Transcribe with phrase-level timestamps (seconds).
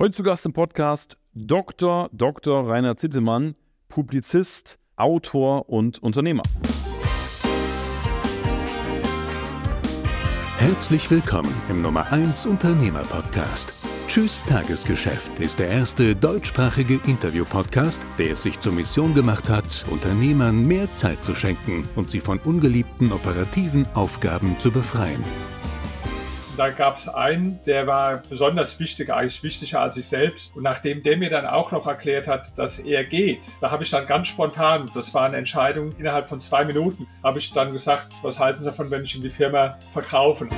[0.00, 2.08] Heute zu Gast im Podcast Dr.
[2.14, 2.66] Dr.
[2.66, 3.54] Rainer Zittelmann,
[3.90, 6.42] Publizist, Autor und Unternehmer.
[10.56, 13.74] Herzlich willkommen im Nummer 1 Unternehmer Podcast.
[14.08, 20.66] Tschüss Tagesgeschäft ist der erste deutschsprachige Interview-Podcast, der es sich zur Mission gemacht hat, Unternehmern
[20.66, 25.22] mehr Zeit zu schenken und sie von ungeliebten operativen Aufgaben zu befreien
[26.60, 30.54] da gab es einen, der war besonders wichtig, eigentlich wichtiger als ich selbst.
[30.54, 33.88] Und nachdem der mir dann auch noch erklärt hat, dass er geht, da habe ich
[33.88, 38.12] dann ganz spontan, das war eine Entscheidung innerhalb von zwei Minuten, habe ich dann gesagt,
[38.20, 40.48] was halten Sie davon, wenn ich in die Firma verkaufe?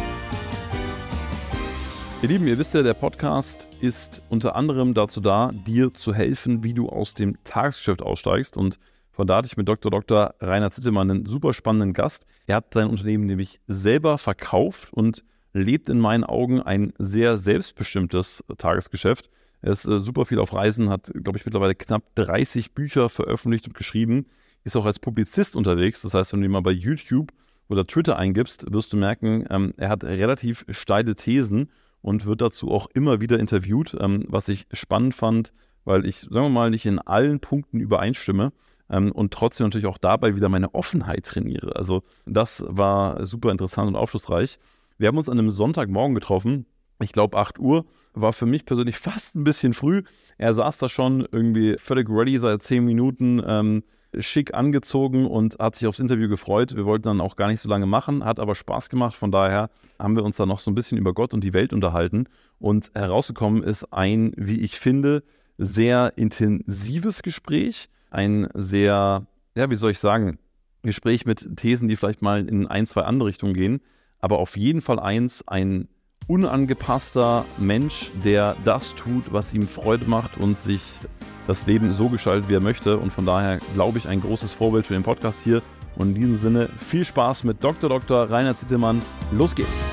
[2.21, 6.65] Ihr Lieben, ihr wisst ja, der Podcast ist unter anderem dazu da, dir zu helfen,
[6.65, 8.57] wie du aus dem Tagesgeschäft aussteigst.
[8.57, 8.81] Und
[9.13, 9.93] von da hatte ich mit Dr.
[9.93, 10.35] Dr.
[10.41, 12.27] Rainer Zittelmann einen super spannenden Gast.
[12.49, 15.23] Er hat sein Unternehmen nämlich selber verkauft und
[15.53, 19.31] lebt in meinen Augen ein sehr selbstbestimmtes Tagesgeschäft.
[19.61, 23.67] Er ist äh, super viel auf Reisen, hat, glaube ich, mittlerweile knapp 30 Bücher veröffentlicht
[23.67, 24.27] und geschrieben,
[24.65, 26.03] ist auch als Publizist unterwegs.
[26.03, 27.33] Das heißt, wenn du ihn mal bei YouTube
[27.69, 32.71] oder Twitter eingibst, wirst du merken, ähm, er hat relativ steile Thesen und wird dazu
[32.71, 35.53] auch immer wieder interviewt, ähm, was ich spannend fand,
[35.85, 38.53] weil ich, sagen wir mal, nicht in allen Punkten übereinstimme
[38.91, 41.77] ähm, und trotzdem natürlich auch dabei wieder meine Offenheit trainiere.
[41.77, 44.59] Also das war super interessant und aufschlussreich.
[45.03, 46.65] Wir haben uns an einem Sonntagmorgen getroffen.
[47.01, 50.05] Ich glaube, 8 Uhr war für mich persönlich fast ein bisschen früh.
[50.39, 53.83] Er saß da schon irgendwie völlig ready seit 10 Minuten, ähm,
[54.21, 56.77] schick angezogen und hat sich aufs Interview gefreut.
[56.77, 59.17] Wir wollten dann auch gar nicht so lange machen, hat aber Spaß gemacht.
[59.17, 61.73] Von daher haben wir uns dann noch so ein bisschen über Gott und die Welt
[61.73, 62.29] unterhalten.
[62.61, 65.25] Und herausgekommen ist ein, wie ich finde,
[65.59, 67.89] sehr intensives Gespräch.
[68.13, 70.39] Ein sehr, ja, wie soll ich sagen,
[70.85, 73.81] Gespräch mit Thesen, die vielleicht mal in ein, zwei andere Richtungen gehen
[74.23, 75.89] aber auf jeden Fall eins, ein
[76.29, 81.01] unangepasster Mensch, der das tut, was ihm Freude macht und sich
[81.49, 82.97] das Leben so gestaltet, wie er möchte.
[82.97, 85.61] Und von daher glaube ich ein großes Vorbild für den Podcast hier.
[85.97, 87.91] Und in diesem Sinne viel Spaß mit Dr.
[87.91, 88.31] Dr.
[88.31, 89.03] Rainer Zittelmann.
[89.33, 89.85] Los geht's!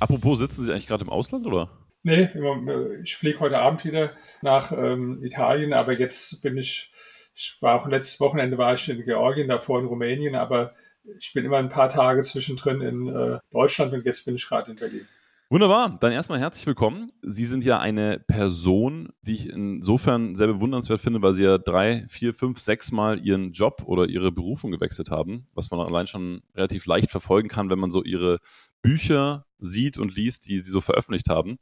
[0.00, 1.68] Apropos, sitzen Sie eigentlich gerade im Ausland oder?
[2.02, 2.30] Nee,
[3.02, 6.90] ich fliege heute Abend wieder nach ähm, Italien, aber jetzt bin ich,
[7.34, 10.74] ich war auch letztes Wochenende war ich in Georgien, davor in Rumänien, aber
[11.18, 14.70] ich bin immer ein paar Tage zwischendrin in äh, Deutschland und jetzt bin ich gerade
[14.70, 15.06] in Berlin.
[15.52, 17.10] Wunderbar, dann erstmal herzlich willkommen.
[17.22, 22.06] Sie sind ja eine Person, die ich insofern sehr bewundernswert finde, weil Sie ja drei,
[22.08, 26.42] vier, fünf, sechs Mal Ihren Job oder Ihre Berufung gewechselt haben, was man allein schon
[26.54, 28.38] relativ leicht verfolgen kann, wenn man so Ihre
[28.80, 31.58] Bücher sieht und liest, die Sie so veröffentlicht haben.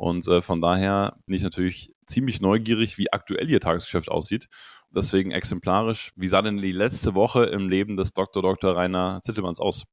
[0.00, 4.48] Und äh, von daher bin ich natürlich ziemlich neugierig, wie aktuell Ihr Tagesgeschäft aussieht.
[4.94, 8.42] Deswegen exemplarisch, wie sah denn die letzte Woche im Leben des Dr.
[8.42, 8.74] Dr.
[8.74, 9.84] Rainer Zittelmanns aus?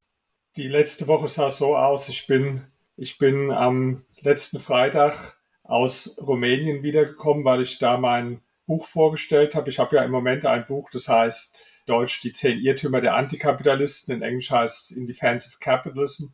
[0.56, 2.66] Die letzte Woche sah so aus, ich bin
[2.96, 9.69] ich bin am letzten Freitag aus Rumänien wiedergekommen, weil ich da mein Buch vorgestellt habe.
[9.69, 11.53] Ich habe ja im Moment ein Buch, das heißt
[11.85, 16.28] Deutsch die zehn Irrtümer der Antikapitalisten, in Englisch heißt In Defense of Capitalism.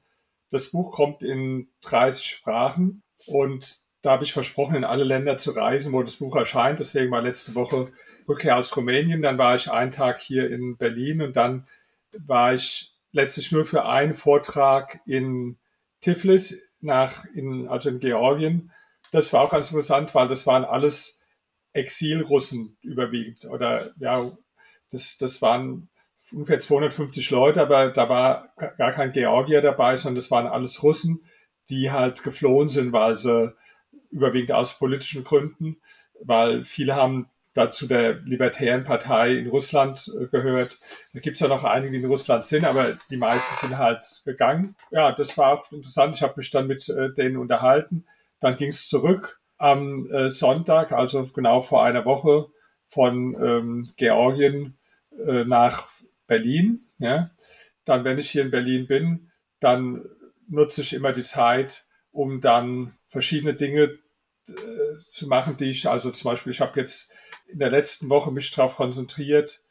[0.52, 5.52] Das Buch kommt in 30 Sprachen und da habe ich versprochen, in alle Länder zu
[5.52, 6.80] reisen, wo das Buch erscheint.
[6.80, 7.88] Deswegen war letzte Woche
[8.28, 9.22] Rückkehr aus Rumänien.
[9.22, 11.68] Dann war ich einen Tag hier in Berlin und dann
[12.18, 15.58] war ich letztlich nur für einen Vortrag in
[16.02, 18.72] Tiflis nach in, also in Georgien.
[19.12, 21.22] Das war auch ganz interessant, weil das waren alles
[21.72, 23.46] Exilrussen überwiegend.
[23.46, 24.32] Oder ja,
[24.92, 25.90] das, das waren
[26.32, 31.24] ungefähr 250 Leute, aber da war gar kein Georgier dabei, sondern das waren alles Russen,
[31.70, 33.54] die halt geflohen sind, weil sie
[34.12, 35.78] überwiegend aus politischen Gründen,
[36.22, 40.78] weil viele haben dazu der Libertären Partei in Russland äh, gehört.
[41.14, 44.22] Da gibt es ja noch einige, die in Russland sind, aber die meisten sind halt
[44.26, 44.76] gegangen.
[44.92, 46.16] Ja, das war auch interessant.
[46.16, 48.06] Ich habe mich dann mit äh, denen unterhalten.
[48.40, 52.48] Dann ging es zurück am äh, Sonntag, also genau vor einer Woche
[52.88, 54.78] von ähm, Georgien
[55.26, 55.88] äh, nach
[56.28, 56.88] Berlin.
[56.98, 57.32] Ja.
[57.86, 60.04] Dann, wenn ich hier in Berlin bin, dann
[60.48, 64.00] nutze ich immer die Zeit, um dann verschiedene Dinge
[64.48, 67.12] äh, zu machen, die ich, also zum Beispiel, ich habe jetzt
[67.48, 69.62] in der letzten Woche mich darauf konzentriert,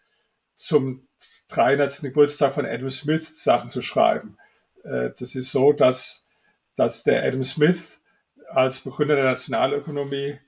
[0.55, 1.09] zum
[1.49, 2.03] 300.
[2.03, 4.37] Geburtstag von Adam Smith Sachen zu schreiben.
[4.85, 6.29] Äh, das ist so, dass,
[6.77, 8.01] dass der Adam Smith
[8.49, 10.39] als Begründer der Nationalökonomie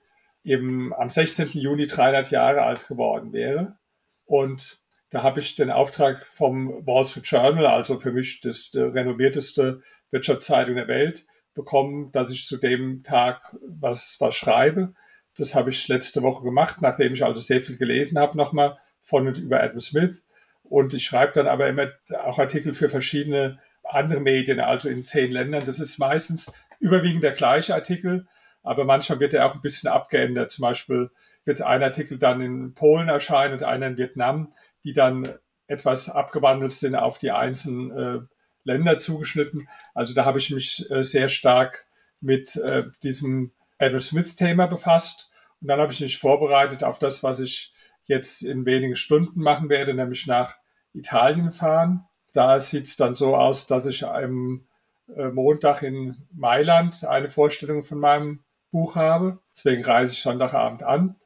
[0.42, 1.50] eben am 16.
[1.52, 3.78] Juni 300 Jahre alt geworden wäre.
[4.26, 4.83] Und
[5.14, 9.80] da habe ich den Auftrag vom Wall Street Journal, also für mich das renommierteste
[10.10, 11.24] Wirtschaftszeitung der Welt,
[11.54, 14.92] bekommen, dass ich zu dem Tag was, was schreibe.
[15.36, 19.28] Das habe ich letzte Woche gemacht, nachdem ich also sehr viel gelesen habe nochmal von
[19.28, 20.26] und über Adam Smith.
[20.64, 21.92] Und ich schreibe dann aber immer
[22.24, 25.62] auch Artikel für verschiedene andere Medien, also in zehn Ländern.
[25.64, 28.26] Das ist meistens überwiegend der gleiche Artikel,
[28.64, 30.50] aber manchmal wird er auch ein bisschen abgeändert.
[30.50, 31.10] Zum Beispiel
[31.44, 34.52] wird ein Artikel dann in Polen erscheinen und einer in Vietnam,
[34.84, 38.20] die dann etwas abgewandelt sind auf die einzelnen äh,
[38.64, 39.68] Länder zugeschnitten.
[39.94, 41.86] Also da habe ich mich äh, sehr stark
[42.20, 45.30] mit äh, diesem Adam Smith-Thema befasst.
[45.60, 47.72] Und dann habe ich mich vorbereitet auf das, was ich
[48.04, 50.56] jetzt in wenigen Stunden machen werde, nämlich nach
[50.92, 52.06] Italien fahren.
[52.32, 54.66] Da sieht es dann so aus, dass ich am
[55.06, 59.38] Montag in Mailand eine Vorstellung von meinem Buch habe.
[59.54, 61.16] Deswegen reise ich Sonntagabend an.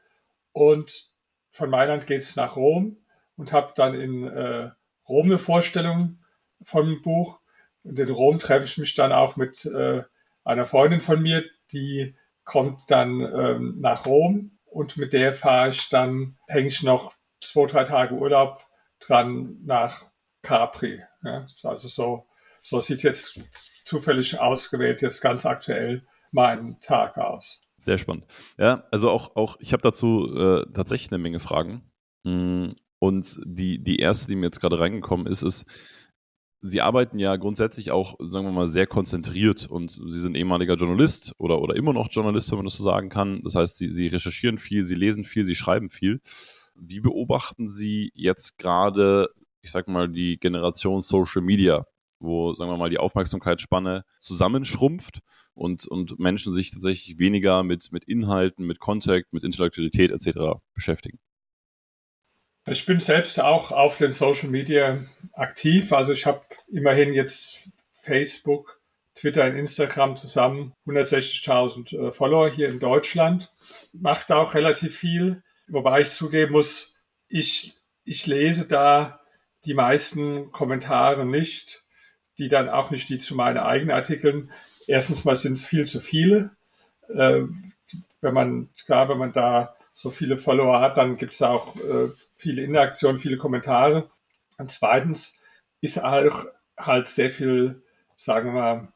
[0.53, 1.11] Und
[1.51, 2.99] von Mailand geht es nach Rom
[3.39, 4.71] und habe dann in äh,
[5.09, 6.19] Rom eine Vorstellung
[6.61, 7.41] vom Buch.
[7.85, 10.03] Und in Rom treffe ich mich dann auch mit äh,
[10.45, 12.15] einer Freundin von mir, die
[12.45, 17.67] kommt dann ähm, nach Rom und mit der fahre ich dann, hänge ich noch zwei,
[17.67, 18.65] drei Tage Urlaub
[19.01, 20.03] dran nach
[20.43, 21.03] Capri.
[21.23, 22.27] Ja, also so,
[22.59, 23.39] so sieht jetzt
[23.85, 27.63] zufällig ausgewählt jetzt ganz aktuell mein Tag aus.
[27.79, 28.25] Sehr spannend.
[28.59, 31.91] Ja, also auch, auch ich habe dazu äh, tatsächlich eine Menge Fragen.
[32.99, 35.65] Und die, die erste, die mir jetzt gerade reingekommen ist, ist,
[36.61, 41.33] Sie arbeiten ja grundsätzlich auch, sagen wir mal, sehr konzentriert und Sie sind ehemaliger Journalist
[41.39, 43.43] oder, oder immer noch Journalist, wenn man das so sagen kann.
[43.45, 46.21] Das heißt, Sie, Sie recherchieren viel, Sie lesen viel, Sie schreiben viel.
[46.75, 49.29] Wie beobachten Sie jetzt gerade,
[49.63, 51.87] ich sag mal, die Generation Social Media,
[52.19, 55.21] wo, sagen wir mal, die Aufmerksamkeitsspanne zusammenschrumpft
[55.55, 60.59] und, und Menschen sich tatsächlich weniger mit, mit Inhalten, mit Contact, mit Intellektualität etc.
[60.75, 61.21] beschäftigen?
[62.71, 64.99] Ich bin selbst auch auf den Social Media
[65.33, 65.93] aktiv.
[65.93, 68.81] Also ich habe immerhin jetzt Facebook,
[69.15, 73.53] Twitter und Instagram zusammen 160.000 äh, Follower hier in Deutschland.
[73.93, 75.43] Macht auch relativ viel.
[75.69, 76.99] Wobei ich zugeben muss,
[77.29, 79.21] ich, ich lese da
[79.65, 81.87] die meisten Kommentare nicht,
[82.39, 84.51] die dann auch nicht die zu meinen eigenen Artikeln.
[84.87, 86.51] Erstens mal sind es viel zu viele.
[87.09, 87.43] Äh,
[88.21, 92.09] wenn man, klar, wenn man da so viele Follower hat, dann gibt es auch äh,
[92.39, 94.11] viele Interaktion, viele Kommentare.
[94.59, 95.37] Und zweitens
[95.81, 96.47] ist auch
[96.77, 97.83] halt sehr viel,
[98.17, 98.93] sagen wir mal,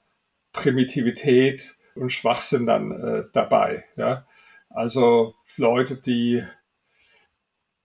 [0.52, 3.84] Primitivität und Schwachsinn dann äh, dabei.
[3.96, 4.26] Ja?
[4.70, 6.44] Also Leute, die,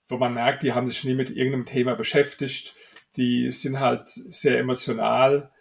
[0.07, 2.75] wo man merkt, die haben sich nie mit irgendeinem Thema beschäftigt,
[3.15, 5.51] die sind halt sehr emotional,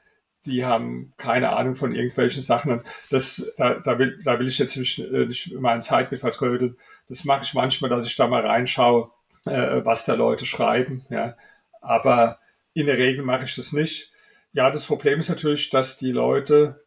[0.45, 2.71] die haben keine Ahnung von irgendwelchen Sachen.
[2.71, 6.21] Und das, da, da, will, da will ich jetzt nicht, äh, nicht meine Zeit mit
[6.21, 6.77] vertrödeln.
[7.09, 9.11] Das mache ich manchmal, dass ich da mal reinschaue
[9.47, 11.05] äh, was da Leute schreiben.
[11.11, 11.37] Ja.
[11.81, 12.39] Aber
[12.75, 14.13] in der Regel mache ich das nicht.
[14.53, 16.85] Ja, das Problem ist natürlich, dass die Leute,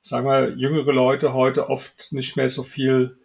[0.00, 3.18] sagen wir, jüngere Leute heute oft nicht mehr so viel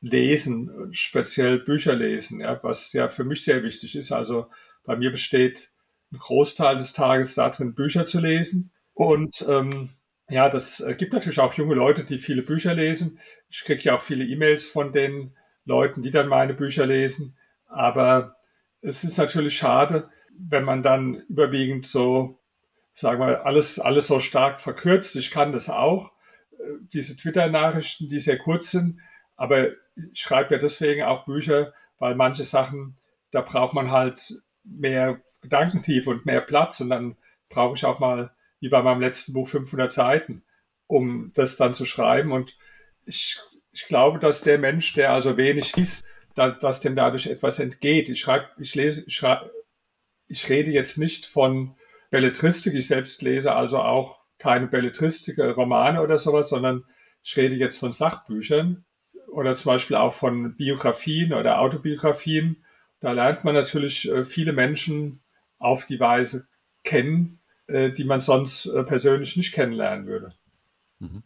[0.00, 4.12] lesen, speziell Bücher lesen, ja, was ja für mich sehr wichtig ist.
[4.12, 4.48] Also
[4.84, 5.72] bei mir besteht
[6.12, 8.72] ein Großteil des Tages darin, Bücher zu lesen.
[8.94, 9.90] Und ähm,
[10.28, 13.18] ja, das gibt natürlich auch junge Leute, die viele Bücher lesen.
[13.48, 17.36] Ich kriege ja auch viele E-Mails von den Leuten, die dann meine Bücher lesen.
[17.72, 18.36] Aber
[18.80, 22.40] es ist natürlich schade, wenn man dann überwiegend so,
[22.92, 25.16] sagen wir, alles, alles so stark verkürzt.
[25.16, 26.12] Ich kann das auch,
[26.52, 29.00] äh, diese Twitter-Nachrichten, die sehr kurz sind,
[29.36, 29.68] aber
[30.12, 32.98] ich schreibe ja deswegen auch Bücher, weil manche Sachen,
[33.30, 34.34] da braucht man halt
[34.64, 36.80] mehr Gedankentiefe und mehr Platz.
[36.80, 37.16] Und dann
[37.48, 40.44] brauche ich auch mal, wie bei meinem letzten Buch, 500 Seiten,
[40.86, 42.32] um das dann zu schreiben.
[42.32, 42.56] Und
[43.04, 43.40] ich,
[43.72, 48.08] ich glaube, dass der Mensch, der also wenig liest, da, dass dem dadurch etwas entgeht.
[48.08, 49.50] Ich schreibe, ich lese, ich, schreibe,
[50.28, 51.74] ich rede jetzt nicht von
[52.10, 52.74] Belletristik.
[52.74, 56.84] Ich selbst lese also auch keine Belletristik, äh, Romane oder sowas, sondern
[57.22, 58.84] ich rede jetzt von Sachbüchern
[59.28, 62.64] oder zum Beispiel auch von Biografien oder Autobiografien.
[63.00, 65.22] Da lernt man natürlich äh, viele Menschen
[65.58, 66.48] auf die Weise
[66.82, 70.34] kennen, äh, die man sonst persönlich nicht kennenlernen würde.
[70.98, 71.22] Mhm.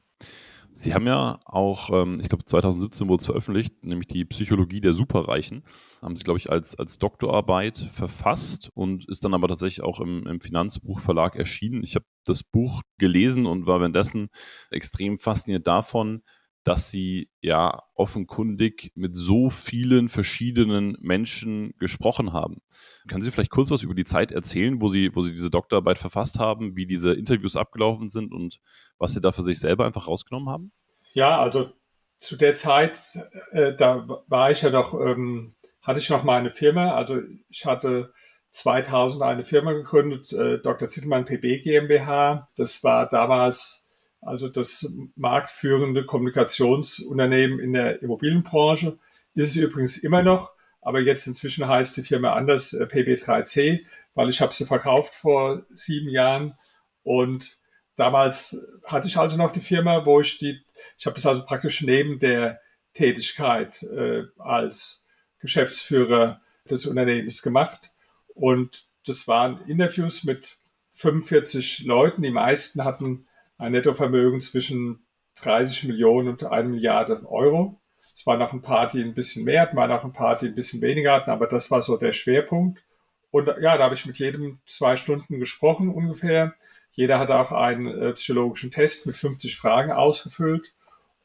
[0.78, 4.92] Sie haben ja auch, ähm, ich glaube 2017 wurde es veröffentlicht, nämlich die Psychologie der
[4.92, 5.64] Superreichen.
[6.02, 10.26] Haben Sie, glaube ich, als, als Doktorarbeit verfasst und ist dann aber tatsächlich auch im,
[10.26, 11.82] im Finanzbuchverlag erschienen.
[11.82, 14.28] Ich habe das Buch gelesen und war währenddessen
[14.70, 16.22] extrem fasziniert davon,
[16.66, 22.60] dass sie ja offenkundig mit so vielen verschiedenen Menschen gesprochen haben.
[23.06, 26.00] Können Sie vielleicht kurz was über die Zeit erzählen, wo Sie, wo Sie diese Doktorarbeit
[26.00, 28.58] verfasst haben, wie diese Interviews abgelaufen sind und
[28.98, 30.72] was Sie da für sich selber einfach rausgenommen haben?
[31.12, 31.70] Ja, also
[32.18, 33.16] zu der Zeit,
[33.52, 36.94] äh, da war ich ja doch, ähm, hatte ich noch mal eine Firma.
[36.94, 38.12] Also ich hatte
[38.50, 40.88] 2000 eine Firma gegründet, äh, Dr.
[40.88, 42.48] Zittelmann PB GmbH.
[42.56, 43.85] Das war damals
[44.20, 48.98] also das marktführende Kommunikationsunternehmen in der Immobilienbranche.
[49.34, 54.28] Ist es übrigens immer noch, aber jetzt inzwischen heißt die Firma anders äh, PB3C, weil
[54.28, 56.54] ich habe sie verkauft vor sieben Jahren
[57.02, 57.58] und
[57.96, 60.60] damals hatte ich also noch die Firma, wo ich die,
[60.98, 62.60] ich habe das also praktisch neben der
[62.94, 65.04] Tätigkeit äh, als
[65.38, 67.94] Geschäftsführer des Unternehmens gemacht
[68.34, 70.58] und das waren Interviews mit
[70.92, 73.26] 45 Leuten, die meisten hatten
[73.58, 77.80] ein Nettovermögen zwischen 30 Millionen und 1 Milliarde Euro.
[78.14, 80.46] Es waren noch ein paar, die ein bisschen mehr hatten, waren auch ein paar, die
[80.46, 82.82] ein bisschen weniger hatten, aber das war so der Schwerpunkt.
[83.30, 86.54] Und ja, da habe ich mit jedem zwei Stunden gesprochen ungefähr.
[86.92, 90.72] Jeder hat auch einen äh, psychologischen Test mit 50 Fragen ausgefüllt.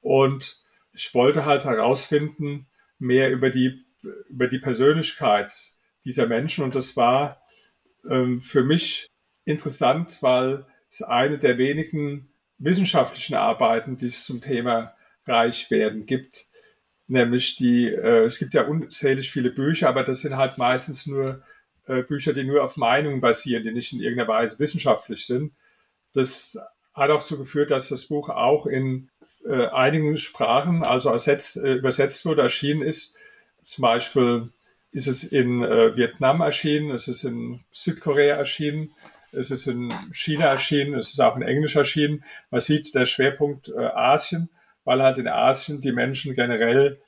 [0.02, 0.62] Und
[0.94, 2.68] ich wollte halt herausfinden,
[3.00, 3.86] mehr über die,
[4.28, 5.54] über die Persönlichkeit
[6.04, 6.64] dieser Menschen.
[6.64, 7.42] Und das war
[8.10, 9.08] ähm, für mich
[9.46, 14.94] interessant, weil es eine der wenigen wissenschaftlichen Arbeiten, die es zum Thema
[15.26, 16.48] reich werden gibt,
[17.08, 21.42] nämlich die, äh, es gibt ja unzählig viele Bücher, aber das sind halt meistens nur
[21.88, 25.54] äh, Bücher, die nur auf Meinungen basieren, die nicht in irgendeiner Weise wissenschaftlich sind.
[26.14, 26.58] Das
[26.94, 29.10] hat auch dazu geführt, dass das Buch auch in
[29.46, 33.16] äh, einigen Sprachen, also ersetzt, äh, übersetzt wurde, erschienen ist.
[33.62, 34.50] Zum Beispiel
[34.92, 38.92] ist es in äh, Vietnam erschienen, es ist in Südkorea erschienen,
[39.34, 42.24] es ist in China erschienen, es ist auch in Englisch erschienen.
[42.50, 44.50] Man sieht der Schwerpunkt äh, Asien
[44.84, 47.02] weil halt in Asien die Menschen generell,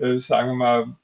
[0.00, 0.96] äh, sagen wir mal,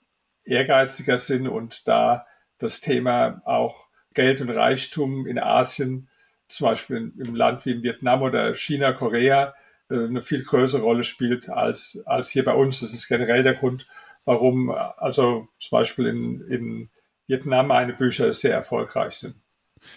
[0.45, 2.27] ehrgeiziger sind und da
[2.59, 6.09] das Thema auch Geld und Reichtum in Asien,
[6.49, 9.55] zum Beispiel im Land wie in Vietnam oder China, Korea,
[9.89, 12.81] äh, eine viel größere Rolle spielt als, als hier bei uns.
[12.81, 13.87] Das ist generell der Grund,
[14.25, 16.91] warum also zum Beispiel in, in
[17.27, 19.37] Vietnam meine Bücher sehr erfolgreich sind.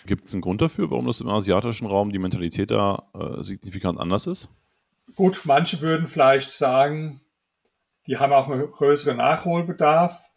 [0.05, 3.99] Gibt es einen Grund dafür, warum das im asiatischen Raum die Mentalität da äh, signifikant
[3.99, 4.49] anders ist?
[5.15, 7.21] Gut, manche würden vielleicht sagen,
[8.07, 10.31] die haben auch einen größeren Nachholbedarf,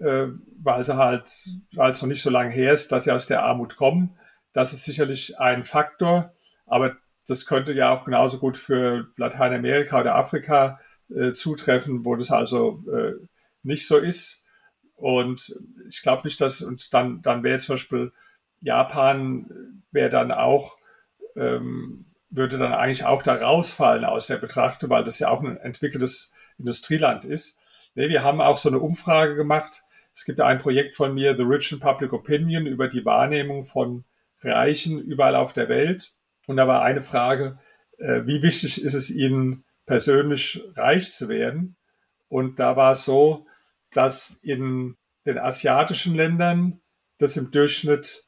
[0.00, 0.26] äh,
[0.62, 1.30] weil sie halt,
[1.72, 4.16] weil es noch nicht so lange her ist, dass sie aus der Armut kommen.
[4.52, 6.32] Das ist sicherlich ein Faktor,
[6.66, 6.96] aber
[7.26, 10.78] das könnte ja auch genauso gut für Lateinamerika oder Afrika
[11.14, 13.14] äh, zutreffen, wo das also äh,
[13.62, 14.44] nicht so ist.
[14.96, 15.54] Und
[15.88, 18.12] ich glaube nicht, dass, und dann, dann wäre zum Beispiel
[18.64, 20.76] Japan, wäre dann auch
[21.36, 22.06] ähm,
[22.36, 26.32] würde dann eigentlich auch da rausfallen aus der Betrachtung, weil das ja auch ein entwickeltes
[26.58, 27.58] Industrieland ist.
[27.94, 29.84] Nee, wir haben auch so eine Umfrage gemacht.
[30.12, 34.04] Es gibt ein Projekt von mir, The Rich and Public Opinion, über die Wahrnehmung von
[34.40, 36.12] Reichen überall auf der Welt.
[36.46, 37.58] Und da war eine Frage,
[37.98, 41.76] äh, wie wichtig ist es Ihnen persönlich reich zu werden?
[42.28, 43.46] Und da war es so,
[43.92, 46.80] dass in den asiatischen Ländern
[47.18, 48.24] das im Durchschnitt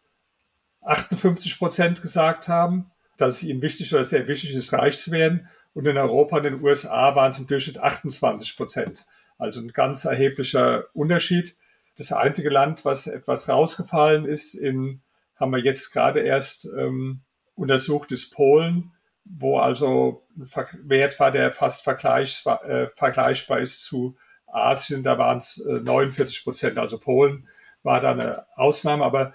[0.86, 5.48] 58 Prozent gesagt haben dass es ihnen wichtig oder sehr wichtig ist, reich zu werden.
[5.74, 9.06] Und in Europa und den USA waren es im Durchschnitt 28 Prozent.
[9.38, 11.56] Also ein ganz erheblicher Unterschied.
[11.96, 15.02] Das einzige Land, was etwas rausgefallen ist, in,
[15.36, 17.22] haben wir jetzt gerade erst ähm,
[17.54, 18.92] untersucht, ist Polen,
[19.24, 20.48] wo also ein
[20.84, 24.16] Wert war, der fast vergleich, äh, vergleichbar ist zu
[24.46, 25.02] Asien.
[25.02, 26.78] Da waren es äh, 49 Prozent.
[26.78, 27.48] Also Polen
[27.82, 29.04] war da eine Ausnahme.
[29.04, 29.34] Aber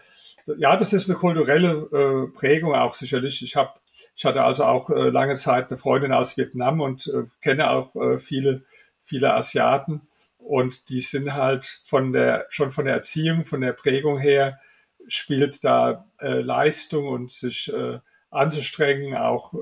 [0.57, 3.41] ja, das ist eine kulturelle äh, Prägung auch sicherlich.
[3.43, 3.71] Ich habe,
[4.15, 7.95] ich hatte also auch äh, lange Zeit eine Freundin aus Vietnam und äh, kenne auch
[7.95, 8.63] äh, viele,
[9.03, 10.01] viele Asiaten
[10.37, 14.59] und die sind halt von der, schon von der Erziehung, von der Prägung her
[15.07, 19.53] spielt da äh, Leistung und sich äh, anzustrengen, auch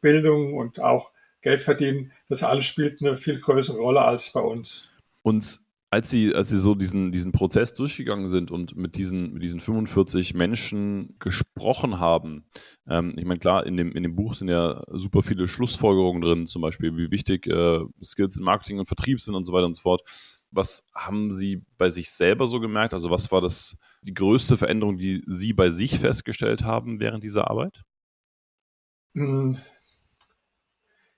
[0.00, 2.12] Bildung und auch Geld verdienen.
[2.30, 4.88] Das alles spielt eine viel größere Rolle als bei uns.
[5.22, 9.42] Und als sie, als sie so diesen, diesen Prozess durchgegangen sind und mit diesen, mit
[9.42, 12.44] diesen 45 Menschen gesprochen haben,
[12.88, 16.46] ähm, ich meine, klar, in dem, in dem Buch sind ja super viele Schlussfolgerungen drin,
[16.46, 19.74] zum Beispiel, wie wichtig äh, Skills in Marketing und Vertrieb sind und so weiter und
[19.74, 20.02] so fort.
[20.50, 22.94] Was haben Sie bei sich selber so gemerkt?
[22.94, 27.50] Also, was war das die größte Veränderung, die Sie bei sich festgestellt haben während dieser
[27.50, 27.82] Arbeit?
[29.14, 29.58] Hm,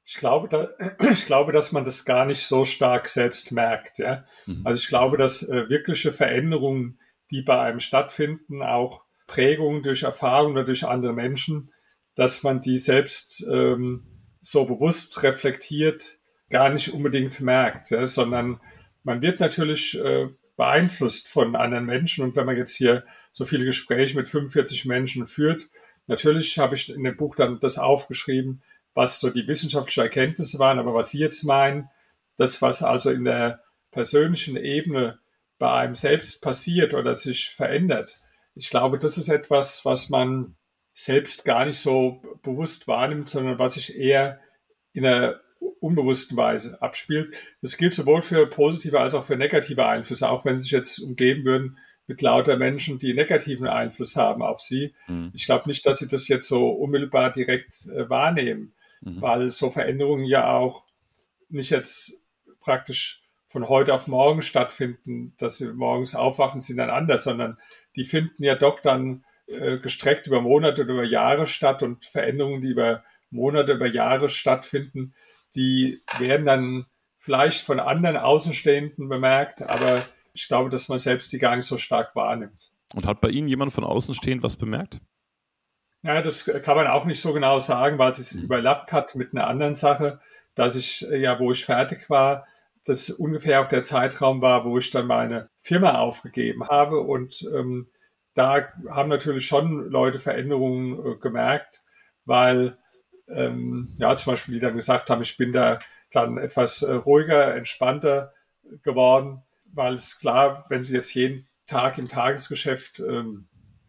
[0.08, 0.70] ich glaube, da,
[1.12, 3.98] ich glaube, dass man das gar nicht so stark selbst merkt.
[3.98, 4.24] Ja?
[4.46, 4.62] Mhm.
[4.64, 6.98] Also ich glaube, dass äh, wirkliche Veränderungen,
[7.30, 11.70] die bei einem stattfinden, auch Prägungen durch Erfahrungen oder durch andere Menschen,
[12.14, 14.06] dass man die selbst ähm,
[14.40, 18.06] so bewusst reflektiert, gar nicht unbedingt merkt, ja?
[18.06, 18.60] sondern
[19.02, 22.24] man wird natürlich äh, beeinflusst von anderen Menschen.
[22.24, 25.68] Und wenn man jetzt hier so viele Gespräche mit 45 Menschen führt,
[26.06, 28.62] natürlich habe ich in dem Buch dann das aufgeschrieben,
[28.98, 31.88] was so die wissenschaftlichen Erkenntnisse waren, aber was Sie jetzt meinen,
[32.36, 33.62] das, was also in der
[33.92, 35.20] persönlichen Ebene
[35.60, 38.16] bei einem selbst passiert oder sich verändert,
[38.56, 40.56] ich glaube, das ist etwas, was man
[40.92, 44.40] selbst gar nicht so bewusst wahrnimmt, sondern was sich eher
[44.92, 45.38] in einer
[45.78, 47.36] unbewussten Weise abspielt.
[47.62, 50.98] Das gilt sowohl für positive als auch für negative Einflüsse, auch wenn sie sich jetzt
[50.98, 51.78] umgeben würden
[52.08, 54.92] mit lauter Menschen, die negativen Einfluss haben auf sie.
[55.06, 55.30] Mhm.
[55.34, 59.20] Ich glaube nicht, dass sie das jetzt so unmittelbar direkt äh, wahrnehmen, mhm.
[59.20, 60.84] weil so Veränderungen ja auch
[61.48, 62.24] nicht jetzt
[62.60, 67.56] praktisch von heute auf morgen stattfinden, dass sie morgens aufwachen, sind dann anders, sondern
[67.96, 72.60] die finden ja doch dann äh, gestreckt über Monate oder über Jahre statt und Veränderungen,
[72.60, 75.14] die über Monate, über Jahre stattfinden,
[75.54, 76.86] die werden dann
[77.18, 80.02] vielleicht von anderen Außenstehenden bemerkt, aber
[80.32, 82.70] ich glaube, dass man selbst die gar nicht so stark wahrnimmt.
[82.94, 85.00] Und hat bei Ihnen jemand von außen stehend was bemerkt?
[86.02, 88.44] Ja, das kann man auch nicht so genau sagen, weil es sich mhm.
[88.44, 90.20] überlappt hat mit einer anderen Sache,
[90.54, 92.46] dass ich ja, wo ich fertig war,
[92.84, 97.00] das ungefähr auch der Zeitraum war, wo ich dann meine Firma aufgegeben habe.
[97.00, 97.88] Und ähm,
[98.34, 101.82] da haben natürlich schon Leute Veränderungen äh, gemerkt,
[102.24, 102.78] weil
[103.28, 105.80] ähm, ja zum Beispiel die dann gesagt haben, ich bin da
[106.12, 108.32] dann etwas äh, ruhiger, entspannter
[108.82, 113.48] geworden, weil es klar, wenn sie jetzt jeden Tag im Tagesgeschäft ähm,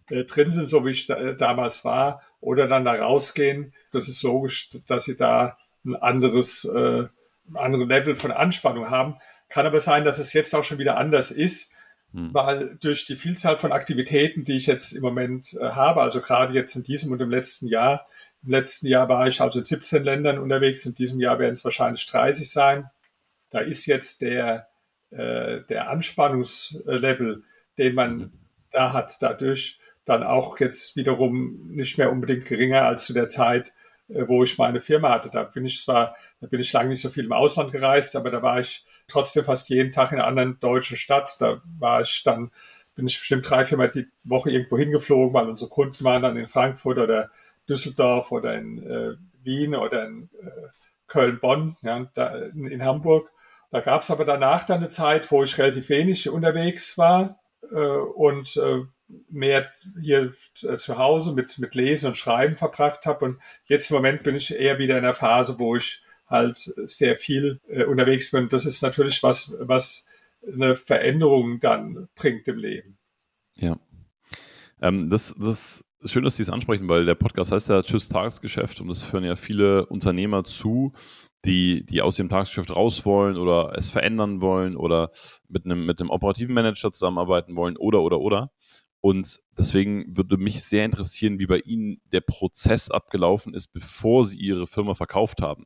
[0.09, 4.07] äh, drin sind, so wie ich da, äh, damals war, oder dann da rausgehen, das
[4.07, 7.07] ist logisch, dass sie da ein anderes äh,
[7.55, 9.17] andere Level von Anspannung haben.
[9.47, 11.73] Kann aber sein, dass es jetzt auch schon wieder anders ist,
[12.13, 12.33] hm.
[12.33, 16.53] weil durch die Vielzahl von Aktivitäten, die ich jetzt im Moment äh, habe, also gerade
[16.53, 18.05] jetzt in diesem und im letzten Jahr,
[18.43, 21.63] im letzten Jahr war ich also in 17 Ländern unterwegs, in diesem Jahr werden es
[21.63, 22.89] wahrscheinlich 30 sein.
[23.49, 24.69] Da ist jetzt der,
[25.09, 27.43] äh, der Anspannungslevel,
[27.77, 28.31] den man hm.
[28.71, 33.73] da hat, dadurch dann auch jetzt wiederum nicht mehr unbedingt geringer als zu der Zeit,
[34.09, 35.29] äh, wo ich meine Firma hatte.
[35.31, 38.31] Da bin ich zwar, da bin ich lange nicht so viel im Ausland gereist, aber
[38.31, 41.35] da war ich trotzdem fast jeden Tag in einer anderen deutschen Stadt.
[41.39, 42.49] Da war ich dann,
[42.95, 46.47] bin ich bestimmt drei, viermal die Woche irgendwo hingeflogen, weil unsere Kunden waren dann in
[46.47, 47.29] Frankfurt oder
[47.69, 50.69] Düsseldorf oder in äh, Wien oder in äh,
[51.07, 51.97] Köln-Bonn, ja,
[52.53, 53.31] in, in Hamburg.
[53.71, 57.39] Da gab es aber danach dann eine Zeit, wo ich relativ wenig unterwegs war
[57.71, 58.81] äh, und äh,
[59.29, 59.69] mehr
[60.01, 63.25] hier zu Hause mit, mit Lesen und Schreiben verbracht habe.
[63.25, 67.17] Und jetzt im Moment bin ich eher wieder in der Phase, wo ich halt sehr
[67.17, 68.49] viel äh, unterwegs bin.
[68.49, 70.07] Das ist natürlich was, was
[70.45, 72.97] eine Veränderung dann bringt im Leben.
[73.55, 73.79] Ja.
[74.81, 78.09] Ähm, das, das ist schön, dass Sie es ansprechen, weil der Podcast heißt ja Tschüss
[78.09, 80.93] Tagesgeschäft und es hören ja viele Unternehmer zu,
[81.45, 85.09] die, die aus dem Tagesgeschäft raus wollen oder es verändern wollen oder
[85.47, 88.51] mit einem, mit einem operativen Manager zusammenarbeiten wollen oder, oder, oder.
[89.01, 94.37] Und deswegen würde mich sehr interessieren, wie bei Ihnen der Prozess abgelaufen ist, bevor Sie
[94.37, 95.65] Ihre Firma verkauft haben.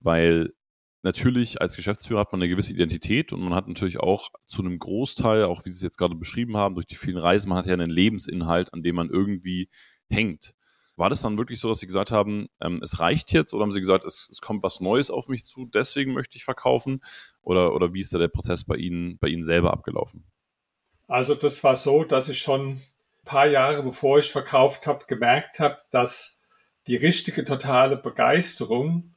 [0.00, 0.54] Weil
[1.02, 4.78] natürlich als Geschäftsführer hat man eine gewisse Identität und man hat natürlich auch zu einem
[4.78, 7.66] Großteil, auch wie Sie es jetzt gerade beschrieben haben, durch die vielen Reisen, man hat
[7.66, 9.68] ja einen Lebensinhalt, an dem man irgendwie
[10.08, 10.54] hängt.
[10.96, 13.72] War das dann wirklich so, dass Sie gesagt haben, ähm, es reicht jetzt oder haben
[13.72, 17.00] Sie gesagt, es, es, kommt was Neues auf mich zu, deswegen möchte ich verkaufen?
[17.42, 20.24] Oder, oder wie ist da der Prozess bei Ihnen, bei Ihnen selber abgelaufen?
[21.06, 22.82] Also das war so, dass ich schon ein
[23.24, 26.42] paar Jahre bevor ich verkauft habe, gemerkt habe, dass
[26.86, 29.14] die richtige totale Begeisterung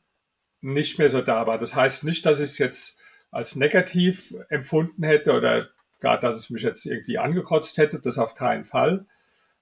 [0.62, 1.58] nicht mehr so da war.
[1.58, 3.00] Das heißt nicht, dass ich es jetzt
[3.32, 5.67] als negativ empfunden hätte oder
[6.00, 9.06] gar, dass es mich jetzt irgendwie angekotzt hätte, das auf keinen Fall.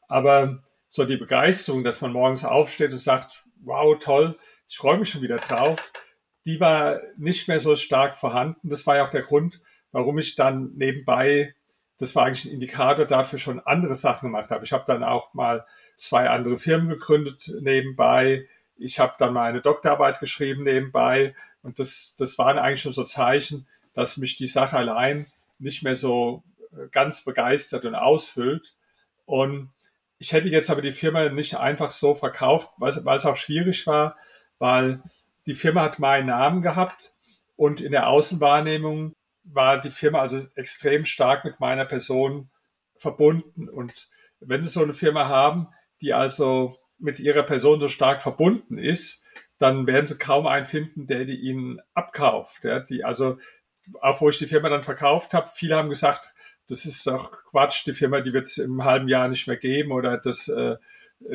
[0.07, 5.09] Aber so die Begeisterung, dass man morgens aufsteht und sagt, wow, toll, ich freue mich
[5.09, 5.91] schon wieder drauf,
[6.45, 8.69] die war nicht mehr so stark vorhanden.
[8.69, 9.61] Das war ja auch der Grund,
[9.91, 11.55] warum ich dann nebenbei
[11.97, 14.65] das war eigentlich ein Indikator dafür, schon andere Sachen gemacht habe.
[14.65, 18.47] Ich habe dann auch mal zwei andere Firmen gegründet nebenbei.
[18.77, 21.33] Ich habe dann meine Doktorarbeit geschrieben nebenbei.
[21.61, 25.25] Und das, das waren eigentlich schon so Zeichen, dass mich die Sache allein
[25.57, 28.75] nicht mehr so äh, ganz begeistert und ausfüllt.
[29.25, 29.71] Und
[30.17, 33.87] ich hätte jetzt aber die Firma nicht einfach so verkauft, weil, weil es auch schwierig
[33.87, 34.17] war,
[34.59, 35.01] weil
[35.45, 37.13] die Firma hat meinen Namen gehabt
[37.55, 39.13] und in der Außenwahrnehmung
[39.45, 42.49] war die Firma also extrem stark mit meiner Person
[42.97, 43.69] verbunden.
[43.69, 45.67] Und wenn Sie so eine Firma haben,
[46.01, 49.23] die also mit Ihrer Person so stark verbunden ist,
[49.57, 52.63] dann werden Sie kaum einen finden, der die Ihnen abkauft.
[52.63, 53.37] Ja, die, also,
[54.01, 56.33] auch wo ich die Firma dann verkauft habe, viele haben gesagt,
[56.67, 59.91] das ist doch Quatsch, die Firma, die wird es im halben Jahr nicht mehr geben
[59.91, 60.77] oder das, äh,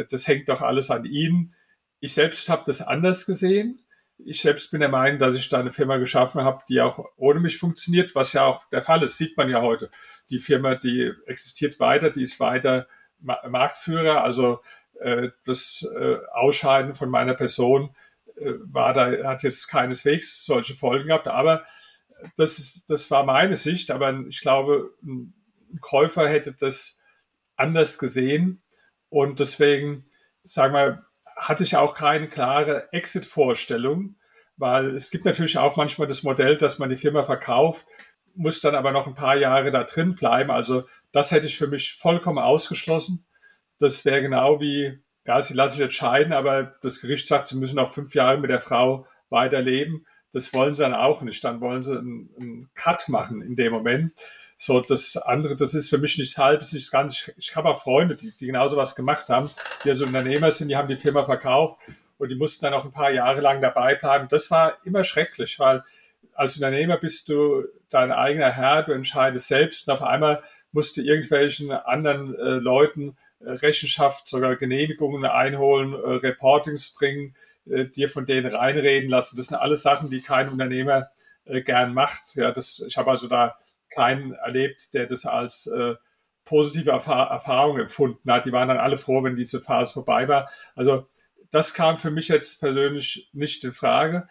[0.09, 1.55] das hängt doch alles an Ihnen.
[2.01, 3.81] Ich selbst habe das anders gesehen
[4.24, 7.40] ich selbst bin der Meinung, dass ich da eine Firma geschaffen habe, die auch ohne
[7.40, 9.90] mich funktioniert, was ja auch der Fall ist, sieht man ja heute.
[10.30, 12.87] Die Firma, die existiert weiter, die ist weiter
[13.20, 14.61] Marktführer, also
[15.00, 17.94] äh, das äh, Ausscheiden von meiner Person
[18.37, 21.62] äh, war da, hat jetzt keineswegs solche Folgen gehabt, aber
[22.37, 25.35] das, ist, das war meine Sicht, aber ich glaube, ein
[25.80, 27.00] Käufer hätte das
[27.56, 28.62] anders gesehen.
[29.09, 30.04] Und deswegen,
[30.42, 31.06] sagen wir,
[31.40, 34.16] hatte ich auch keine klare Exit-Vorstellung,
[34.57, 37.87] weil es gibt natürlich auch manchmal das Modell, dass man die Firma verkauft,
[38.35, 40.50] muss dann aber noch ein paar Jahre da drin bleiben.
[40.50, 43.26] Also das hätte ich für mich vollkommen ausgeschlossen.
[43.79, 47.57] Das wäre genau wie, ja, sie lassen sich jetzt scheiden, aber das Gericht sagt, sie
[47.57, 50.07] müssen noch fünf Jahre mit der Frau weiterleben.
[50.33, 51.42] Das wollen sie dann auch nicht.
[51.42, 54.12] Dann wollen sie einen, einen Cut machen in dem Moment.
[54.62, 57.14] So, das andere, das ist für mich nichts halbes, nichts ganz.
[57.14, 59.49] Ich, ich habe auch Freunde, die, die genauso was gemacht haben,
[59.83, 61.81] die also Unternehmer sind, die haben die Firma verkauft
[62.18, 64.29] und die mussten dann auch ein paar Jahre lang dabei bleiben.
[64.29, 65.83] Das war immer schrecklich, weil
[66.35, 70.42] als Unternehmer bist du dein eigener Herr, du entscheidest selbst und auf einmal
[70.73, 77.87] musst du irgendwelchen anderen äh, Leuten äh, Rechenschaft, sogar Genehmigungen einholen, äh, Reportings bringen, äh,
[77.87, 79.38] dir von denen reinreden lassen.
[79.38, 81.09] Das sind alles Sachen, die kein Unternehmer
[81.46, 82.35] äh, gern macht.
[82.35, 83.57] Ja, das, ich habe also da
[83.90, 85.94] keinen erlebt, der das als äh,
[86.44, 88.46] positive Erfahr Erfahrung empfunden hat.
[88.46, 90.50] Die waren dann alle froh, wenn diese Phase vorbei war.
[90.74, 91.09] Also
[91.50, 94.29] das kam für mich jetzt persönlich nicht in Frage.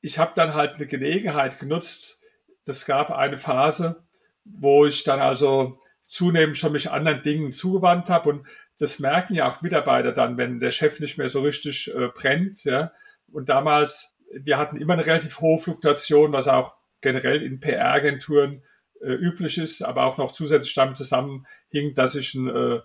[0.00, 2.20] Ich habe dann halt eine Gelegenheit genutzt.
[2.64, 4.04] Das gab eine Phase,
[4.44, 8.46] wo ich dann also zunehmend schon mich anderen Dingen zugewandt habe und
[8.78, 12.64] das merken ja auch Mitarbeiter dann, wenn der Chef nicht mehr so richtig äh, brennt.
[12.64, 12.92] Ja.
[13.30, 18.62] Und damals, wir hatten immer eine relativ hohe Fluktuation, was auch generell in PR-Agenturen
[19.00, 22.80] äh, üblich ist, aber auch noch zusätzlich damit zusammenhing, dass ich ein, äh,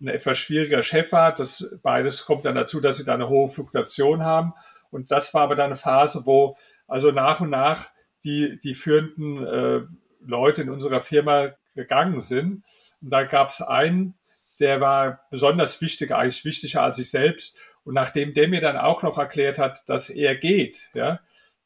[0.00, 1.34] ein etwas schwieriger Chef war.
[1.34, 4.54] Das beides kommt dann dazu, dass sie da eine hohe Fluktuation haben.
[4.90, 7.90] Und das war aber dann eine Phase, wo also nach und nach
[8.24, 9.80] die, die führenden äh,
[10.20, 12.64] Leute in unserer Firma gegangen sind.
[13.00, 14.14] Und da gab es einen,
[14.58, 17.56] der war besonders wichtig, eigentlich wichtiger als ich selbst.
[17.84, 21.20] Und nachdem der mir dann auch noch erklärt hat, dass er geht, ja,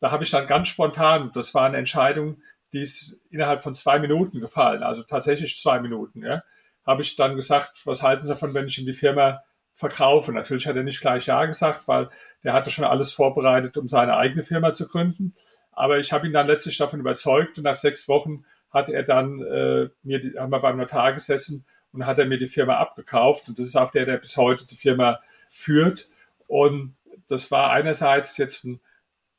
[0.05, 2.43] da habe ich dann ganz spontan, das war eine Entscheidung,
[2.75, 6.43] die ist innerhalb von zwei Minuten gefallen, also tatsächlich zwei Minuten, ja,
[6.85, 10.31] habe ich dann gesagt, was halten Sie davon, wenn ich in die Firma verkaufe?
[10.31, 12.11] Natürlich hat er nicht gleich Ja gesagt, weil
[12.43, 15.35] der hatte schon alles vorbereitet, um seine eigene Firma zu gründen.
[15.73, 19.41] Aber ich habe ihn dann letztlich davon überzeugt und nach sechs Wochen hat er dann
[19.41, 21.65] äh, mir, die, haben wir beim Notar gesessen
[21.95, 23.49] und hat er mir die Firma abgekauft.
[23.49, 26.11] Und das ist auch der, der bis heute die Firma führt.
[26.47, 26.95] Und
[27.27, 28.81] das war einerseits jetzt ein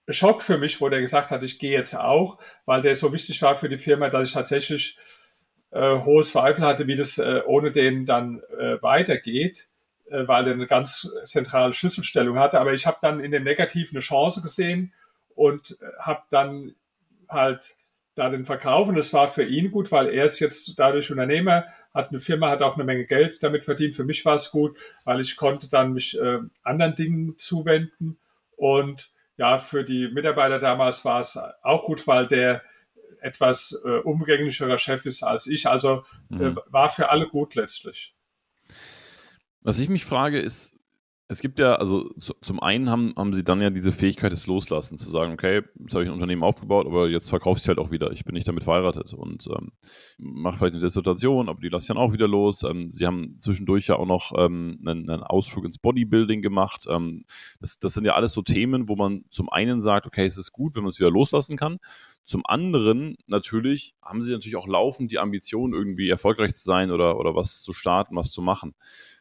[0.10, 3.42] Schock für mich, wo der gesagt hat, ich gehe jetzt auch, weil der so wichtig
[3.42, 4.98] war für die Firma, dass ich tatsächlich
[5.72, 9.70] äh, hohes Zweifel hatte, wie das äh, ohne den dann äh, weitergeht,
[10.10, 12.60] äh, weil er eine ganz zentrale Schlüsselstellung hatte.
[12.60, 14.94] Aber ich habe dann in dem Negativen eine Chance gesehen
[15.34, 16.76] und äh, habe dann
[17.28, 17.76] halt
[18.16, 21.66] da den Verkauf und das war für ihn gut, weil er ist jetzt dadurch Unternehmer,
[21.94, 23.96] hat eine Firma, hat auch eine Menge Geld damit verdient.
[23.96, 28.18] Für mich war es gut, weil ich konnte dann mich äh, anderen Dingen zuwenden
[28.56, 32.64] und ja, für die Mitarbeiter damals war es auch gut, weil der
[33.22, 35.68] etwas äh, umgänglicherer Chef ist als ich.
[35.68, 36.60] Also äh, mhm.
[36.68, 38.16] war für alle gut letztlich.
[39.62, 40.78] Was ich mich frage, ist,
[41.28, 44.46] es gibt ja, also zu, zum einen haben, haben sie dann ja diese Fähigkeit des
[44.46, 47.68] Loslassens, zu sagen, okay, jetzt habe ich ein Unternehmen aufgebaut, aber jetzt verkaufe ich es
[47.68, 48.12] halt auch wieder.
[48.12, 49.72] Ich bin nicht damit verheiratet und ähm,
[50.20, 52.62] mache vielleicht eine Dissertation, aber die lasse ich dann auch wieder los.
[52.62, 56.86] Ähm, sie haben zwischendurch ja auch noch ähm, einen, einen, Ausflug ins Bodybuilding gemacht.
[56.90, 57.26] Ähm,
[57.60, 60.52] das, das sind ja alles so Themen, wo man zum einen sagt, okay, es ist
[60.52, 61.80] gut, wenn man es wieder loslassen kann.
[62.26, 67.20] Zum anderen natürlich haben sie natürlich auch laufend die Ambition, irgendwie erfolgreich zu sein oder,
[67.20, 68.74] oder was zu starten, was zu machen.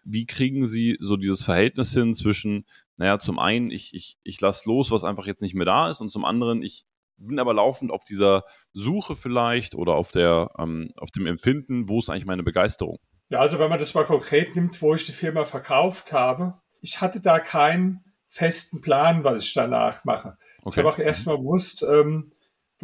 [0.05, 2.65] Wie kriegen Sie so dieses Verhältnis hin zwischen,
[2.97, 6.01] naja, zum einen, ich, ich, ich lasse los, was einfach jetzt nicht mehr da ist,
[6.01, 6.87] und zum anderen, ich
[7.17, 11.99] bin aber laufend auf dieser Suche vielleicht oder auf, der, ähm, auf dem Empfinden, wo
[11.99, 12.99] ist eigentlich meine Begeisterung?
[13.29, 17.01] Ja, also wenn man das mal konkret nimmt, wo ich die Firma verkauft habe, ich
[17.01, 20.37] hatte da keinen festen Plan, was ich danach mache.
[20.63, 20.71] Okay.
[20.71, 22.33] Ich habe auch erstmal bewusst, ähm,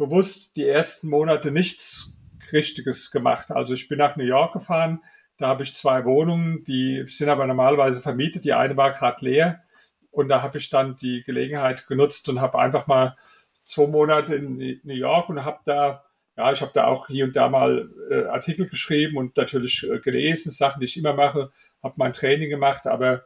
[0.01, 2.17] bewusst die ersten Monate nichts
[2.51, 3.51] Richtiges gemacht.
[3.51, 5.01] Also ich bin nach New York gefahren,
[5.37, 8.45] da habe ich zwei Wohnungen, die sind aber normalerweise vermietet.
[8.45, 9.63] Die eine war gerade leer.
[10.11, 13.15] Und da habe ich dann die Gelegenheit genutzt und habe einfach mal
[13.63, 16.03] zwei Monate in New York und habe da,
[16.35, 19.99] ja, ich habe da auch hier und da mal äh, Artikel geschrieben und natürlich äh,
[19.99, 23.23] gelesen, Sachen, die ich immer mache, habe mein Training gemacht, aber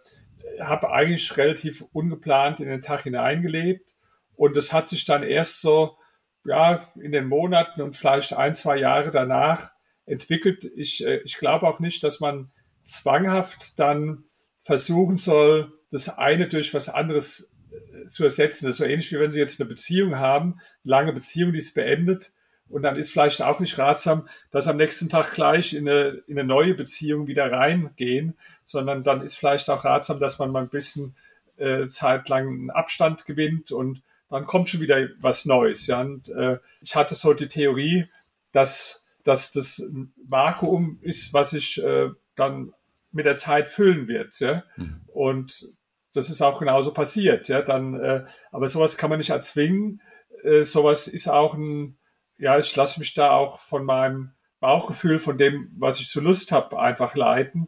[0.62, 3.96] habe eigentlich relativ ungeplant in den Tag hineingelebt.
[4.36, 5.98] Und es hat sich dann erst so,
[6.46, 9.72] ja, in den Monaten und vielleicht ein, zwei Jahre danach
[10.06, 10.66] entwickelt.
[10.76, 12.52] Ich, äh, ich glaube auch nicht, dass man
[12.84, 14.26] zwanghaft dann
[14.62, 18.66] versuchen soll, das eine durch was anderes äh, zu ersetzen.
[18.66, 21.76] Das ist so ähnlich wie wenn Sie jetzt eine Beziehung haben, lange Beziehung, die ist
[21.76, 22.34] beendet.
[22.68, 26.40] Und dann ist vielleicht auch nicht ratsam, dass am nächsten Tag gleich in eine, in
[26.40, 30.70] eine neue Beziehung wieder reingehen, sondern dann ist vielleicht auch ratsam, dass man mal ein
[30.70, 31.16] bisschen
[31.58, 35.88] äh, zeitlang einen Abstand gewinnt und dann kommt schon wieder was Neues.
[35.88, 36.02] Ja?
[36.02, 38.08] Und äh, ich hatte so die Theorie,
[38.52, 42.74] dass dass das ein Vakuum ist, was sich äh, dann
[43.12, 44.40] mit der Zeit füllen wird.
[44.40, 44.64] Ja?
[44.78, 45.02] Mhm.
[45.08, 45.66] Und
[46.14, 47.48] das ist auch genauso passiert.
[47.50, 50.02] Ja, dann, äh, aber sowas kann man nicht erzwingen.
[50.44, 51.98] Äh, sowas ist auch ein,
[52.38, 56.52] ja, ich lasse mich da auch von meinem Bauchgefühl, von dem, was ich zu Lust
[56.52, 57.68] habe, einfach leiten.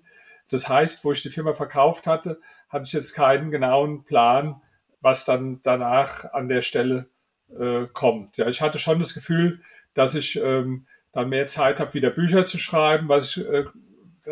[0.50, 2.40] Das heißt, wo ich die Firma verkauft hatte,
[2.70, 4.62] hatte ich jetzt keinen genauen Plan,
[5.02, 7.10] was dann danach an der Stelle
[7.58, 8.38] äh, kommt.
[8.38, 9.62] Ja, ich hatte schon das Gefühl,
[9.94, 13.66] dass ich ähm, dann mehr Zeit habe, wieder Bücher zu schreiben, was ich äh,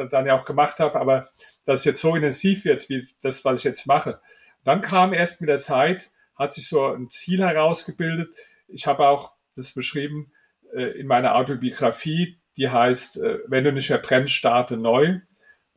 [0.10, 1.30] dann ja auch gemacht habe, aber
[1.66, 4.20] dass es jetzt so intensiv wird, wie das, was ich jetzt mache.
[4.64, 8.36] Dann kam erst mit der Zeit, hat sich so ein Ziel herausgebildet.
[8.68, 10.32] Ich habe auch das beschrieben
[10.74, 15.20] äh, in meiner Autobiografie, die heißt, äh, wenn du nicht mehr brennst, starte neu.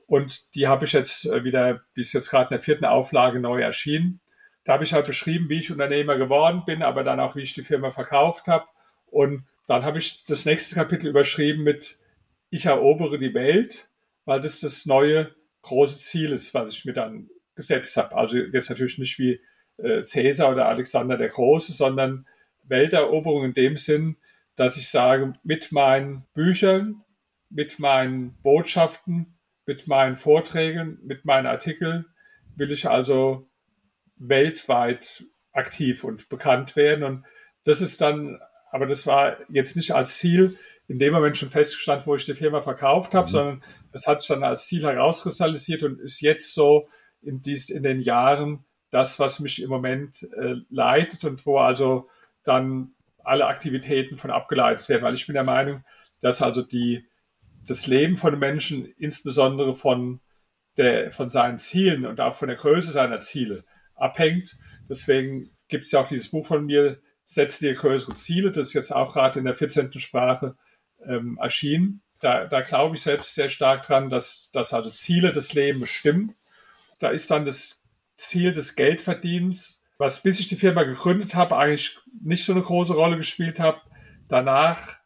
[0.06, 3.40] Und die habe ich jetzt äh, wieder, die ist jetzt gerade in der vierten Auflage
[3.40, 4.20] neu erschienen.
[4.68, 7.54] Da habe ich halt beschrieben, wie ich Unternehmer geworden bin, aber dann auch, wie ich
[7.54, 8.66] die Firma verkauft habe.
[9.06, 11.98] Und dann habe ich das nächste Kapitel überschrieben mit
[12.50, 13.88] Ich erobere die Welt,
[14.26, 18.14] weil das das neue große Ziel ist, was ich mir dann gesetzt habe.
[18.14, 19.40] Also jetzt natürlich nicht wie
[19.78, 22.26] äh, Cäsar oder Alexander der Große, sondern
[22.64, 24.18] Welteroberung in dem Sinn,
[24.54, 27.04] dass ich sage, mit meinen Büchern,
[27.48, 32.04] mit meinen Botschaften, mit meinen Vorträgen, mit meinen Artikeln
[32.54, 33.47] will ich also
[34.18, 37.04] weltweit aktiv und bekannt werden.
[37.04, 37.24] Und
[37.64, 42.06] das ist dann, aber das war jetzt nicht als Ziel in dem Moment schon festgestanden,
[42.06, 43.32] wo ich die Firma verkauft habe, mhm.
[43.32, 46.88] sondern das hat sich dann als Ziel herauskristallisiert und ist jetzt so
[47.20, 52.08] in, dies, in den Jahren das, was mich im Moment äh, leitet und wo also
[52.42, 55.84] dann alle Aktivitäten von abgeleitet werden, weil ich bin der Meinung,
[56.20, 57.06] dass also die
[57.66, 60.20] das Leben von Menschen insbesondere von,
[60.78, 63.62] der, von seinen Zielen und auch von der Größe seiner Ziele
[63.98, 64.56] abhängt.
[64.88, 68.50] Deswegen gibt es ja auch dieses Buch von mir, Setze dir größere Ziele.
[68.50, 69.92] Das ist jetzt auch gerade in der 14.
[70.00, 70.56] Sprache
[71.04, 72.00] ähm, erschienen.
[72.20, 76.34] Da, da glaube ich selbst sehr stark dran, dass, dass also Ziele des Lebens stimmen.
[77.00, 81.98] Da ist dann das Ziel des Geldverdienens, was bis ich die Firma gegründet habe, eigentlich
[82.18, 83.82] nicht so eine große Rolle gespielt habe.
[84.28, 84.96] Danach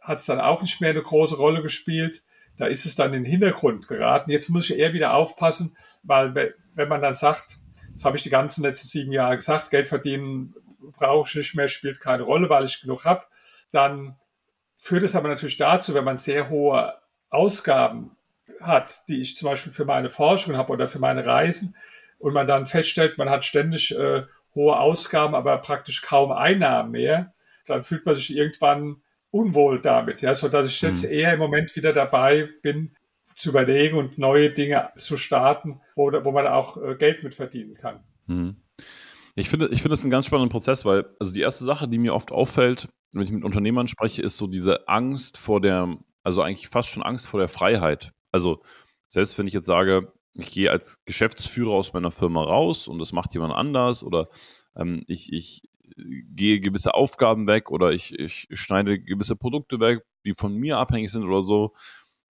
[0.00, 2.24] hat es dann auch nicht mehr eine große Rolle gespielt.
[2.56, 4.30] Da ist es dann in den Hintergrund geraten.
[4.30, 7.58] Jetzt muss ich eher wieder aufpassen, weil wenn man dann sagt,
[7.96, 10.54] das habe ich die ganzen letzten sieben Jahre gesagt, Geld verdienen
[10.96, 13.24] brauche ich nicht mehr, spielt keine Rolle, weil ich genug habe,
[13.72, 14.16] dann
[14.76, 16.94] führt es aber natürlich dazu, wenn man sehr hohe
[17.30, 18.16] Ausgaben
[18.60, 21.74] hat, die ich zum Beispiel für meine Forschung habe oder für meine Reisen,
[22.18, 24.22] und man dann feststellt, man hat ständig äh,
[24.54, 27.34] hohe Ausgaben, aber praktisch kaum Einnahmen mehr,
[27.66, 31.10] dann fühlt man sich irgendwann unwohl damit, ja, so dass ich jetzt mhm.
[31.10, 32.96] eher im Moment wieder dabei bin,
[33.36, 37.74] zu überlegen und neue Dinge zu starten, wo, wo man auch äh, Geld mit verdienen
[37.74, 38.02] kann.
[38.26, 38.56] Mhm.
[39.34, 41.98] Ich finde, ich finde das einen ganz spannenden Prozess, weil also die erste Sache, die
[41.98, 46.40] mir oft auffällt, wenn ich mit Unternehmern spreche, ist so diese Angst vor der, also
[46.40, 48.12] eigentlich fast schon Angst vor der Freiheit.
[48.32, 48.62] Also
[49.08, 53.12] selbst wenn ich jetzt sage, ich gehe als Geschäftsführer aus meiner Firma raus und das
[53.12, 54.28] macht jemand anders oder
[54.74, 55.62] ähm, ich, ich
[55.96, 61.10] gehe gewisse Aufgaben weg oder ich, ich schneide gewisse Produkte weg, die von mir abhängig
[61.10, 61.74] sind oder so,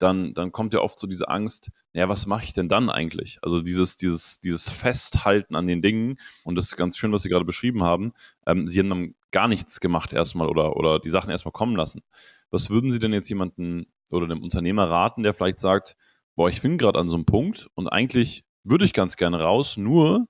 [0.00, 3.38] dann, dann kommt ja oft so diese Angst, ja, was mache ich denn dann eigentlich?
[3.42, 7.28] Also dieses, dieses, dieses Festhalten an den Dingen, und das ist ganz schön, was Sie
[7.28, 8.12] gerade beschrieben haben,
[8.46, 12.02] ähm, Sie haben dann gar nichts gemacht erstmal oder, oder die Sachen erstmal kommen lassen.
[12.50, 15.96] Was würden Sie denn jetzt jemanden oder einem Unternehmer raten, der vielleicht sagt,
[16.34, 19.76] boah, ich bin gerade an so einem Punkt und eigentlich würde ich ganz gerne raus,
[19.76, 20.26] nur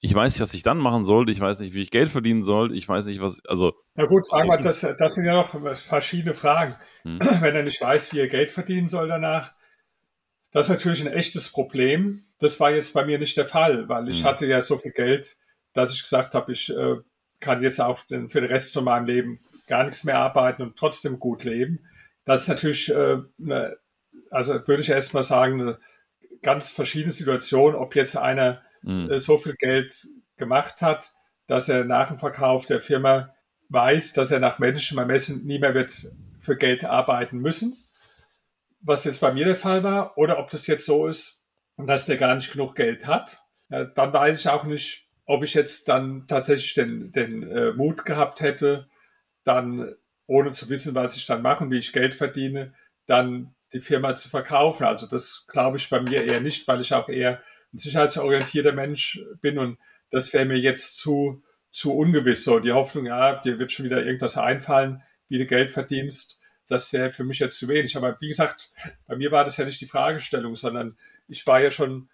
[0.00, 2.42] ich weiß nicht, was ich dann machen sollte, ich weiß nicht, wie ich Geld verdienen
[2.42, 3.74] soll, ich weiß nicht, was, also.
[3.94, 6.74] Na gut, sagen wir, das, das sind ja noch verschiedene Fragen.
[7.02, 7.18] Hm.
[7.40, 9.54] Wenn er nicht weiß, wie er Geld verdienen soll danach,
[10.52, 12.22] das ist natürlich ein echtes Problem.
[12.38, 14.24] Das war jetzt bei mir nicht der Fall, weil ich hm.
[14.26, 15.36] hatte ja so viel Geld,
[15.72, 16.96] dass ich gesagt habe, ich äh,
[17.40, 20.76] kann jetzt auch den, für den Rest von meinem Leben gar nichts mehr arbeiten und
[20.76, 21.80] trotzdem gut leben.
[22.24, 23.76] Das ist natürlich, äh, eine,
[24.30, 25.78] also würde ich erst mal sagen, eine
[26.42, 29.10] ganz verschiedene Situation, ob jetzt einer mhm.
[29.10, 31.12] Äh, so viel Geld gemacht hat,
[31.46, 33.34] dass er nach dem Verkauf der Firma
[33.68, 36.08] weiß, dass er nach menschlichem Ermessen nie mehr wird
[36.38, 37.76] für Geld arbeiten müssen,
[38.80, 41.42] was jetzt bei mir der Fall war, oder ob das jetzt so ist,
[41.76, 43.42] dass der gar nicht genug Geld hat.
[43.68, 48.04] Ja, dann weiß ich auch nicht, ob ich jetzt dann tatsächlich den, den äh, Mut
[48.04, 48.88] gehabt hätte,
[49.42, 49.94] dann
[50.26, 52.74] ohne zu wissen, was ich dann mache und wie ich Geld verdiene,
[53.06, 54.84] dann die Firma zu verkaufen.
[54.84, 57.40] Also das glaube ich bei mir eher nicht, weil ich auch eher
[57.72, 59.78] ein sicherheitsorientierter Mensch bin und
[60.10, 62.44] das wäre mir jetzt zu, zu ungewiss.
[62.44, 66.38] So die Hoffnung, ja, dir wird schon wieder irgendwas einfallen, wie du Geld verdienst.
[66.68, 67.96] Das wäre für mich jetzt zu wenig.
[67.96, 68.70] Aber wie gesagt,
[69.06, 70.96] bei mir war das ja nicht die Fragestellung, sondern
[71.28, 72.08] ich war ja schon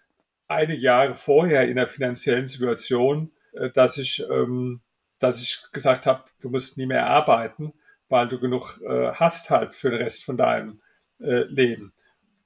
[0.47, 4.81] einige Jahre vorher in der finanziellen Situation, äh, dass ich, ähm,
[5.19, 7.73] dass ich gesagt habe, du musst nie mehr arbeiten,
[8.09, 10.81] weil du genug äh, hast halt für den Rest von deinem
[11.23, 11.93] äh, Leben.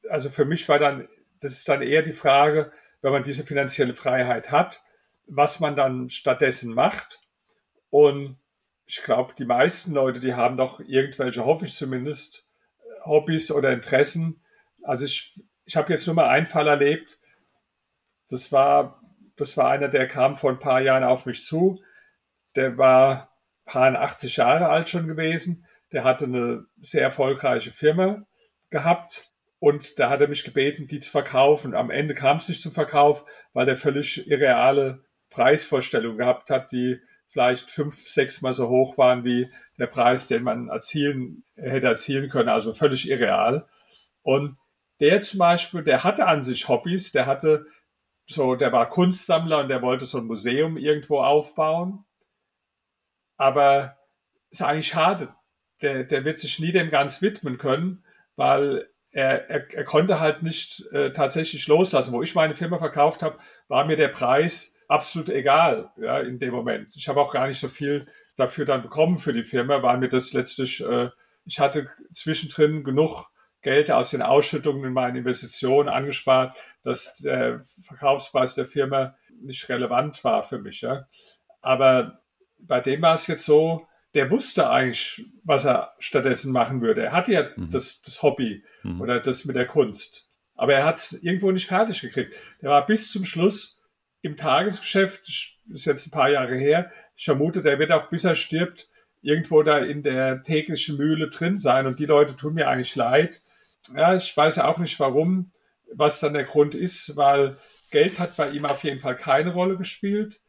[0.09, 1.07] Also für mich war dann,
[1.39, 4.83] das ist dann eher die Frage, wenn man diese finanzielle Freiheit hat,
[5.27, 7.21] was man dann stattdessen macht.
[7.89, 8.37] Und
[8.85, 12.47] ich glaube, die meisten Leute, die haben doch irgendwelche, hoffe ich zumindest,
[13.03, 14.41] Hobbys oder Interessen.
[14.83, 17.19] Also ich, ich habe jetzt nur mal einen Fall erlebt.
[18.29, 19.01] Das war,
[19.35, 21.81] das war einer, der kam vor ein paar Jahren auf mich zu.
[22.55, 23.33] Der war
[23.65, 25.65] paar 80 Jahre alt schon gewesen.
[25.91, 28.25] Der hatte eine sehr erfolgreiche Firma
[28.69, 31.73] gehabt und da hat er mich gebeten, die zu verkaufen.
[31.73, 36.99] Am Ende kam es nicht zum Verkauf, weil er völlig irreale Preisvorstellungen gehabt hat, die
[37.27, 42.29] vielleicht fünf, sechs Mal so hoch waren wie der Preis, den man erzielen, hätte erzielen
[42.29, 42.49] können.
[42.49, 43.67] Also völlig irreal.
[44.21, 44.57] Und
[44.99, 47.65] der zum Beispiel, der hatte an sich Hobbys, der hatte
[48.25, 52.05] so, der war Kunstsammler und der wollte so ein Museum irgendwo aufbauen.
[53.37, 53.97] Aber
[54.49, 55.33] ist eigentlich schade.
[55.81, 58.03] Der, der wird sich nie dem ganz widmen können,
[58.37, 62.13] weil er, er, er konnte halt nicht äh, tatsächlich loslassen.
[62.13, 66.53] Wo ich meine Firma verkauft habe, war mir der Preis absolut egal ja, in dem
[66.53, 66.95] Moment.
[66.95, 70.09] Ich habe auch gar nicht so viel dafür dann bekommen für die Firma, weil mir
[70.09, 71.09] das letztlich, äh,
[71.45, 73.27] ich hatte zwischendrin genug
[73.61, 80.23] Geld aus den Ausschüttungen in meinen Investitionen angespart, dass der Verkaufspreis der Firma nicht relevant
[80.23, 80.81] war für mich.
[80.81, 81.07] Ja.
[81.61, 82.19] Aber
[82.59, 87.03] bei dem war es jetzt so, der wusste eigentlich, was er stattdessen machen würde.
[87.03, 87.69] Er hatte ja mhm.
[87.71, 89.01] das, das Hobby mhm.
[89.01, 90.31] oder das mit der Kunst.
[90.55, 92.35] Aber er hat es irgendwo nicht fertig gekriegt.
[92.61, 93.79] Der war bis zum Schluss
[94.21, 96.91] im Tagesgeschäft, das ist jetzt ein paar Jahre her.
[97.15, 98.89] Ich vermute, der wird auch bis er stirbt
[99.21, 101.85] irgendwo da in der täglichen Mühle drin sein.
[101.85, 103.41] Und die Leute tun mir eigentlich leid.
[103.95, 105.51] Ja, ich weiß ja auch nicht warum,
[105.93, 107.57] was dann der Grund ist, weil
[107.91, 110.41] Geld hat bei ihm auf jeden Fall keine Rolle gespielt.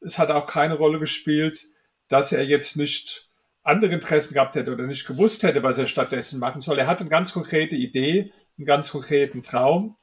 [0.00, 1.66] Es hat auch keine Rolle gespielt,
[2.08, 3.28] dass er jetzt nicht
[3.62, 6.78] andere Interessen gehabt hätte oder nicht gewusst hätte, was er stattdessen machen soll.
[6.78, 9.96] Er hatte eine ganz konkrete Idee, einen ganz konkreten Traum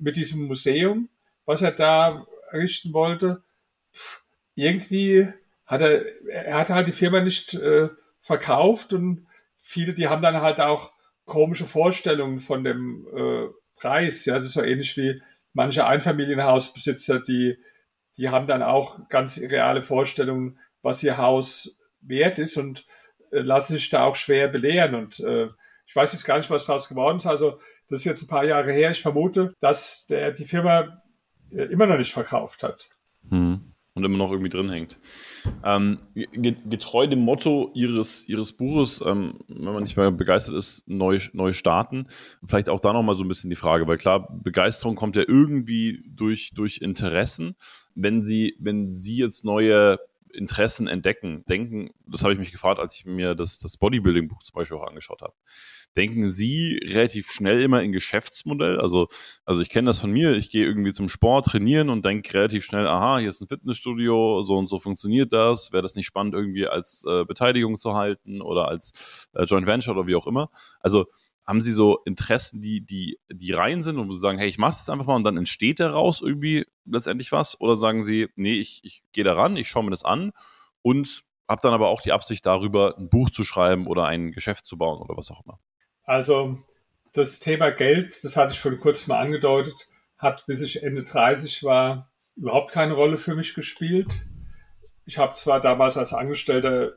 [0.00, 1.08] mit diesem Museum,
[1.44, 3.42] was er da errichten wollte.
[4.56, 5.28] Irgendwie
[5.66, 7.88] hat er, er hatte halt die Firma nicht äh,
[8.20, 10.92] verkauft und viele, die haben dann halt auch
[11.24, 14.24] komische Vorstellungen von dem äh, Preis.
[14.26, 17.58] Ja, das ist so ähnlich wie manche Einfamilienhausbesitzer, die,
[18.18, 22.86] die haben dann auch ganz reale Vorstellungen, was ihr Haus wert ist und
[23.32, 24.94] äh, lassen sich da auch schwer belehren.
[24.94, 25.48] Und äh,
[25.86, 27.26] ich weiß jetzt gar nicht, was daraus geworden ist.
[27.26, 28.90] Also das ist jetzt ein paar Jahre her.
[28.90, 31.02] Ich vermute, dass der die Firma
[31.50, 32.88] äh, immer noch nicht verkauft hat.
[33.30, 33.72] Hm.
[33.96, 34.98] Und immer noch irgendwie drin hängt.
[35.62, 41.20] Ähm, getreu dem Motto ihres, ihres Buches, ähm, wenn man nicht mehr begeistert ist, neu,
[41.32, 42.08] neu starten,
[42.44, 46.02] vielleicht auch da nochmal so ein bisschen die Frage, weil klar, Begeisterung kommt ja irgendwie
[46.08, 47.54] durch, durch Interessen.
[47.94, 50.00] Wenn Sie, wenn Sie jetzt neue
[50.34, 54.54] Interessen entdecken, denken, das habe ich mich gefragt, als ich mir das, das Bodybuilding-Buch zum
[54.54, 55.34] Beispiel auch angeschaut habe.
[55.96, 58.80] Denken Sie relativ schnell immer in Geschäftsmodell?
[58.80, 59.06] Also,
[59.44, 62.64] also ich kenne das von mir, ich gehe irgendwie zum Sport trainieren und denke relativ
[62.64, 65.72] schnell, aha, hier ist ein Fitnessstudio, so und so funktioniert das.
[65.72, 69.96] Wäre das nicht spannend, irgendwie als äh, Beteiligung zu halten oder als äh, Joint Venture
[69.96, 70.50] oder wie auch immer?
[70.80, 71.06] Also
[71.46, 74.58] haben Sie so Interessen, die, die, die rein sind und wo Sie sagen, hey, ich
[74.58, 77.60] mache das einfach mal und dann entsteht daraus irgendwie letztendlich was?
[77.60, 80.32] Oder sagen Sie, nee, ich, ich gehe da ran, ich schaue mir das an
[80.82, 84.66] und habe dann aber auch die Absicht darüber, ein Buch zu schreiben oder ein Geschäft
[84.66, 85.58] zu bauen oder was auch immer?
[86.04, 86.58] Also
[87.12, 89.74] das Thema Geld, das hatte ich vor kurzem mal angedeutet,
[90.16, 94.26] hat bis ich Ende 30 war überhaupt keine Rolle für mich gespielt.
[95.04, 96.94] Ich habe zwar damals als Angestellter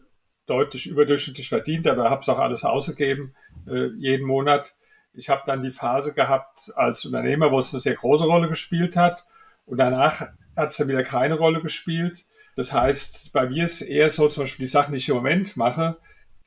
[0.48, 3.36] deutlich überdurchschnittlich verdient, aber habe es auch alles ausgegeben,
[3.68, 4.76] äh, jeden Monat.
[5.14, 8.96] Ich habe dann die Phase gehabt als Unternehmer, wo es eine sehr große Rolle gespielt
[8.96, 9.26] hat.
[9.66, 10.22] Und danach
[10.56, 12.26] hat es dann wieder keine Rolle gespielt.
[12.56, 15.58] Das heißt, bei mir ist eher so, zum Beispiel die Sachen, die ich im Moment
[15.58, 15.98] mache,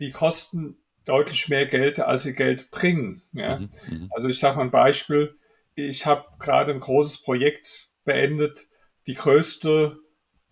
[0.01, 3.23] die kosten deutlich mehr Geld, als sie Geld bringen.
[3.33, 3.59] Ja?
[3.59, 4.11] Mhm, mhm.
[4.15, 5.35] also ich sage mal ein Beispiel.
[5.75, 8.69] Ich habe gerade ein großes Projekt beendet,
[9.07, 9.99] die größte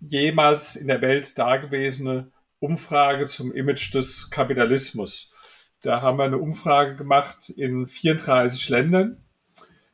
[0.00, 5.74] jemals in der Welt dagewesene Umfrage zum Image des Kapitalismus.
[5.82, 9.24] Da haben wir eine Umfrage gemacht in 34 Ländern.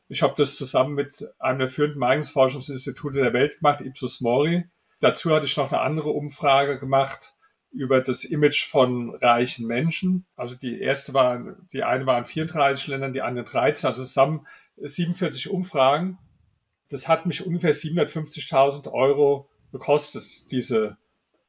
[0.07, 4.65] Ich habe das zusammen mit einem der führenden Meinungsforschungsinstitute der Welt gemacht, Ipsos Mori.
[4.99, 7.35] Dazu hatte ich noch eine andere Umfrage gemacht
[7.71, 10.25] über das Image von reichen Menschen.
[10.35, 14.47] Also die erste war, die eine war in 34 Ländern, die andere 13, also zusammen
[14.77, 16.17] 47 Umfragen.
[16.89, 20.97] Das hat mich ungefähr 750.000 Euro gekostet, diese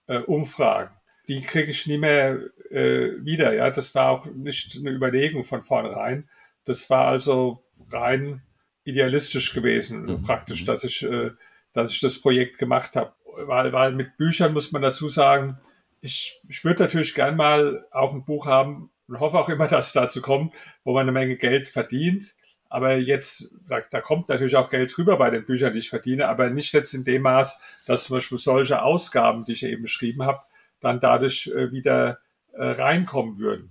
[0.09, 0.97] äh, Umfragen
[1.29, 3.55] die kriege ich nie mehr äh, wieder.
[3.55, 6.29] Ja, das war auch nicht eine Überlegung von vornherein.
[6.65, 8.43] Das war also rein
[8.85, 10.23] idealistisch gewesen, mhm.
[10.23, 10.67] praktisch, mhm.
[10.67, 11.31] dass ich, äh,
[11.73, 13.13] dass ich das Projekt gemacht habe.
[13.25, 15.59] Weil, weil mit Büchern muss man dazu sagen,
[16.01, 19.89] ich, ich würde natürlich gern mal auch ein Buch haben und hoffe auch immer, dass
[19.89, 20.55] es dazu kommt,
[20.85, 22.35] wo man eine Menge Geld verdient.
[22.69, 26.29] Aber jetzt, da, da kommt natürlich auch Geld rüber bei den Büchern, die ich verdiene,
[26.29, 30.25] aber nicht jetzt in dem Maß, dass zum Beispiel solche Ausgaben, die ich eben beschrieben
[30.25, 30.41] habe,
[30.87, 32.19] dann dadurch äh, wieder
[32.53, 33.71] äh, reinkommen würden.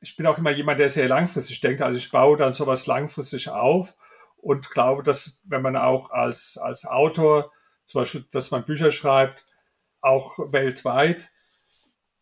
[0.00, 1.82] Ich bin auch immer jemand, der sehr langfristig denkt.
[1.82, 3.96] Also ich baue dann sowas langfristig auf
[4.36, 7.52] und glaube, dass wenn man auch als, als Autor,
[7.84, 9.46] zum Beispiel, dass man Bücher schreibt,
[10.00, 11.30] auch weltweit,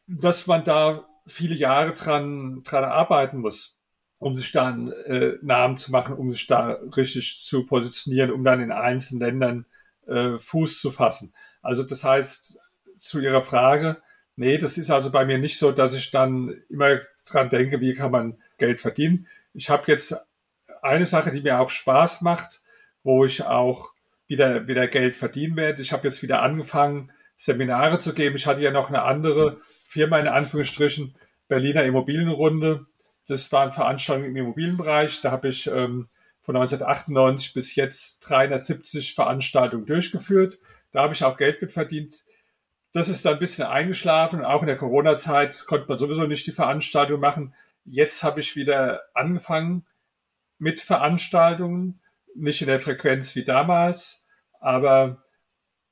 [0.06, 3.78] dass man da viele Jahre dran, dran arbeiten muss
[4.18, 8.60] um sich dann äh, Namen zu machen, um sich da richtig zu positionieren, um dann
[8.60, 9.66] in einzelnen Ländern
[10.06, 11.32] äh, Fuß zu fassen.
[11.62, 12.58] Also das heißt,
[12.98, 13.98] zu Ihrer Frage,
[14.36, 17.94] nee, das ist also bei mir nicht so, dass ich dann immer dran denke, wie
[17.94, 19.26] kann man Geld verdienen.
[19.54, 20.16] Ich habe jetzt
[20.82, 22.60] eine Sache, die mir auch Spaß macht,
[23.02, 23.90] wo ich auch
[24.26, 25.82] wieder, wieder Geld verdienen werde.
[25.82, 28.36] Ich habe jetzt wieder angefangen, Seminare zu geben.
[28.36, 31.14] Ich hatte ja noch eine andere Firma in Anführungsstrichen,
[31.48, 32.86] Berliner Immobilienrunde
[33.28, 35.20] das waren Veranstaltungen im Immobilienbereich.
[35.20, 36.08] Da habe ich ähm,
[36.40, 40.58] von 1998 bis jetzt 370 Veranstaltungen durchgeführt.
[40.92, 42.24] Da habe ich auch Geld mit verdient.
[42.92, 44.44] Das ist dann ein bisschen eingeschlafen.
[44.44, 47.54] Auch in der Corona-Zeit konnte man sowieso nicht die Veranstaltung machen.
[47.84, 49.86] Jetzt habe ich wieder angefangen
[50.58, 52.00] mit Veranstaltungen.
[52.34, 54.26] Nicht in der Frequenz wie damals,
[54.60, 55.22] aber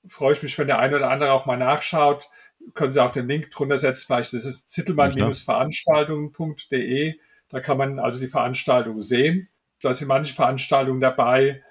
[0.07, 2.29] freue ich mich, wenn der eine oder andere auch mal nachschaut.
[2.75, 4.05] Können Sie auch den Link drunter setzen.
[4.07, 7.15] Vielleicht das ist zittelmann-veranstaltungen.de.
[7.49, 9.49] Da kann man also die Veranstaltung sehen.
[9.81, 11.63] Da sind manche Veranstaltungen dabei,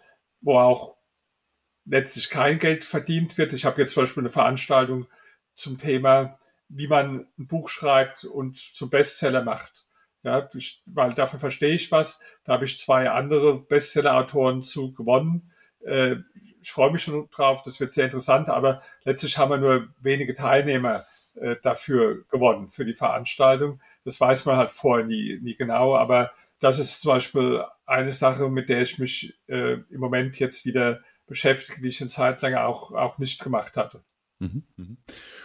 [0.41, 0.94] wo auch
[1.86, 3.53] letztlich kein Geld verdient wird.
[3.53, 5.07] Ich habe jetzt zum Beispiel eine Veranstaltung
[5.53, 9.86] zum Thema, wie man ein Buch schreibt und zum Bestseller macht.
[10.23, 12.19] Ja, ich, weil dafür verstehe ich was.
[12.43, 15.51] Da habe ich zwei andere Bestseller-Autoren zu gewonnen.
[15.86, 16.15] Äh,
[16.61, 20.33] ich freue mich schon drauf, das wird sehr interessant, aber letztlich haben wir nur wenige
[20.33, 21.03] Teilnehmer
[21.36, 23.79] äh, dafür gewonnen, für die Veranstaltung.
[24.03, 28.49] Das weiß man halt vorher nie, nie genau, aber das ist zum Beispiel eine Sache,
[28.49, 32.55] mit der ich mich äh, im Moment jetzt wieder beschäftige, die ich eine Zeit lang
[32.55, 34.03] auch, auch nicht gemacht hatte.
[34.39, 34.97] Mhm, mhm.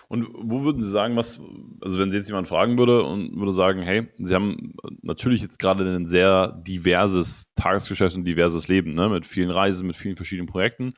[0.09, 1.41] Und wo würden Sie sagen, was,
[1.81, 5.61] also wenn Sie jetzt jemand fragen würde und würde sagen, hey, Sie haben natürlich jetzt
[5.61, 10.49] gerade ein sehr diverses Tagesgeschäft und diverses Leben, ne, mit vielen Reisen, mit vielen verschiedenen
[10.49, 10.93] Projekten.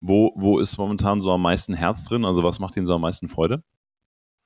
[0.00, 2.26] Wo, wo ist momentan so am meisten Herz drin?
[2.26, 3.62] Also was macht Ihnen so am meisten Freude?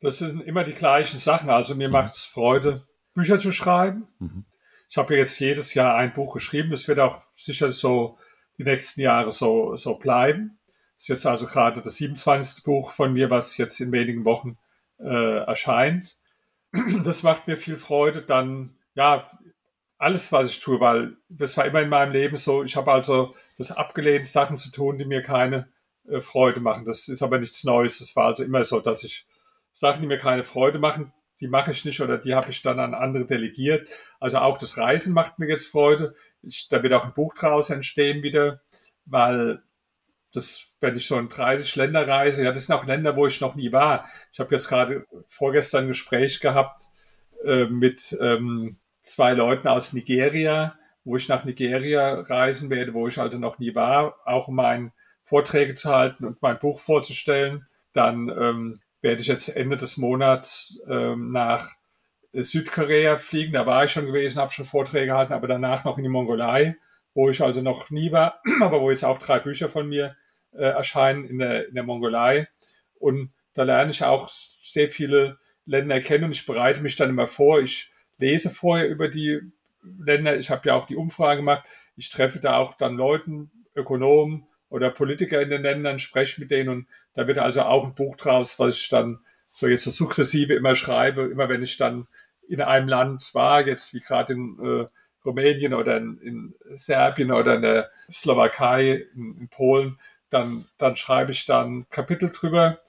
[0.00, 1.50] Das sind immer die gleichen Sachen.
[1.50, 1.92] Also mir mhm.
[1.92, 4.06] macht es Freude, Bücher zu schreiben.
[4.20, 4.44] Mhm.
[4.88, 6.70] Ich habe jetzt jedes Jahr ein Buch geschrieben.
[6.70, 8.18] Das wird auch sicher so
[8.58, 10.58] die nächsten Jahre so, so bleiben.
[10.96, 12.64] Das ist jetzt also gerade das 27.
[12.64, 14.58] Buch von mir, was jetzt in wenigen Wochen
[14.98, 16.16] äh, erscheint.
[17.04, 18.22] Das macht mir viel Freude.
[18.22, 19.28] Dann, ja,
[19.98, 22.64] alles, was ich tue, weil das war immer in meinem Leben so.
[22.64, 25.68] Ich habe also das abgelehnt, Sachen zu tun, die mir keine
[26.08, 26.84] äh, Freude machen.
[26.84, 28.00] Das ist aber nichts Neues.
[28.00, 29.26] Das war also immer so, dass ich
[29.72, 32.78] Sachen, die mir keine Freude machen, die mache ich nicht oder die habe ich dann
[32.78, 33.88] an andere delegiert.
[34.20, 36.14] Also auch das Reisen macht mir jetzt Freude.
[36.42, 38.60] Ich, da wird auch ein Buch draus entstehen wieder,
[39.04, 39.62] weil
[40.32, 43.40] das, wenn ich so in 30 Länder reise, ja, das sind auch Länder, wo ich
[43.40, 44.06] noch nie war.
[44.32, 46.86] Ich habe jetzt gerade vorgestern ein Gespräch gehabt
[47.44, 53.18] äh, mit ähm, zwei Leuten aus Nigeria, wo ich nach Nigeria reisen werde, wo ich
[53.18, 57.66] also noch nie war, auch um meine Vorträge zu halten und mein Buch vorzustellen.
[57.92, 61.72] Dann ähm, werde ich jetzt Ende des Monats ähm, nach
[62.32, 63.52] Südkorea fliegen.
[63.52, 66.76] Da war ich schon gewesen, habe schon Vorträge gehalten, aber danach noch in die Mongolei,
[67.12, 70.16] wo ich also noch nie war, aber wo jetzt auch drei Bücher von mir
[70.52, 72.48] äh, erscheinen in der, in der Mongolei.
[72.94, 77.26] Und da lerne ich auch sehr viele Länder kennen und ich bereite mich dann immer
[77.26, 77.60] vor.
[77.60, 79.38] Ich lese vorher über die
[79.82, 80.38] Länder.
[80.38, 81.64] Ich habe ja auch die Umfrage gemacht.
[81.94, 86.68] Ich treffe da auch dann Leuten, Ökonomen, oder Politiker in den Ländern, spreche mit denen
[86.68, 90.52] und da wird also auch ein Buch draus, was ich dann so jetzt so sukzessive
[90.52, 92.08] immer schreibe, immer wenn ich dann
[92.48, 94.86] in einem Land war, jetzt wie gerade in äh,
[95.24, 101.30] Rumänien oder in, in, Serbien oder in der Slowakei, in, in, Polen, dann, dann schreibe
[101.30, 102.80] ich dann Kapitel drüber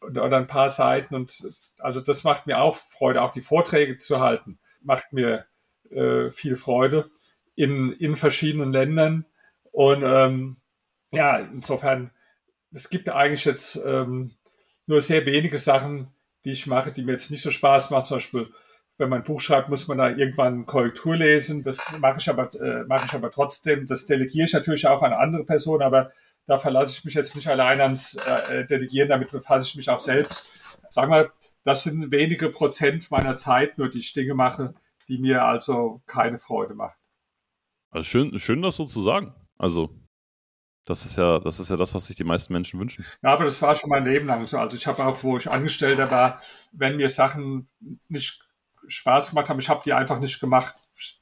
[0.00, 1.46] oder ein paar Seiten und
[1.78, 5.44] also das macht mir auch Freude, auch die Vorträge zu halten, macht mir
[5.90, 7.10] äh, viel Freude
[7.54, 9.26] in, in verschiedenen Ländern
[9.72, 10.56] und ähm,
[11.10, 12.10] ja, insofern,
[12.72, 14.32] es gibt eigentlich jetzt ähm,
[14.86, 16.08] nur sehr wenige Sachen,
[16.44, 18.04] die ich mache, die mir jetzt nicht so Spaß machen.
[18.04, 18.46] Zum Beispiel,
[18.98, 21.62] wenn man ein Buch schreibt, muss man da irgendwann Korrektur lesen.
[21.62, 23.86] Das mache ich aber, äh, mache ich aber trotzdem.
[23.86, 26.12] Das delegiere ich natürlich auch an andere Personen, aber
[26.46, 28.16] da verlasse ich mich jetzt nicht allein ans
[28.50, 30.80] äh, Delegieren, damit befasse ich mich auch selbst.
[30.90, 31.30] Sagen wir,
[31.64, 34.74] das sind wenige Prozent meiner Zeit, nur die ich Dinge mache,
[35.08, 36.96] die mir also keine Freude machen.
[37.90, 39.34] Also schön, schön das so zu sagen.
[39.58, 39.90] Also
[40.88, 43.04] das ist ja, das ist ja das, was sich die meisten Menschen wünschen.
[43.22, 44.58] Ja, aber das war schon mein Leben lang so.
[44.58, 46.40] Also ich habe auch, wo ich Angestellter war,
[46.72, 47.68] wenn mir Sachen
[48.08, 48.42] nicht
[48.86, 50.74] Spaß gemacht haben, ich habe die einfach nicht gemacht.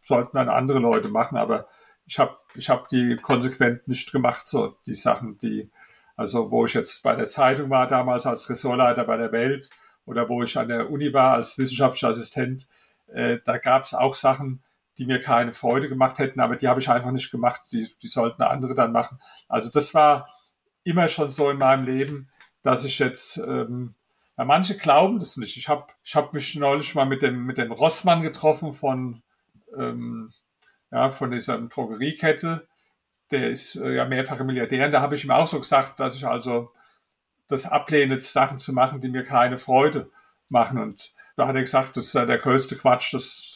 [0.03, 1.67] Sollten dann andere Leute machen, aber
[2.07, 5.71] ich habe ich hab die konsequent nicht gemacht, so die Sachen, die,
[6.15, 9.69] also wo ich jetzt bei der Zeitung war, damals als Ressortleiter bei der Welt
[10.05, 12.69] oder wo ich an der Uni war als wissenschaftlicher Assistent,
[13.09, 14.63] äh, da gab es auch Sachen,
[14.99, 18.09] die mir keine Freude gemacht hätten, aber die habe ich einfach nicht gemacht, die, die
[18.09, 19.21] sollten andere dann machen.
[19.49, 20.29] Also das war
[20.85, 22.31] immer schon so in meinem Leben,
[22.63, 23.95] dass ich jetzt, ähm,
[24.39, 25.57] ja, manche glauben das nicht.
[25.57, 29.23] Ich habe ich hab mich neulich mal mit dem, mit dem Rossmann getroffen von,
[29.77, 30.33] ähm,
[30.91, 32.67] ja, von dieser Drogeriekette.
[33.31, 34.87] Der ist äh, ja mehrfacher Milliardär.
[34.87, 36.73] Und da habe ich ihm auch so gesagt, dass ich also
[37.49, 40.11] das ablehne, Sachen zu machen, die mir keine Freude
[40.49, 40.79] machen.
[40.79, 43.56] Und da hat er gesagt, das ist ja der größte Quatsch, das,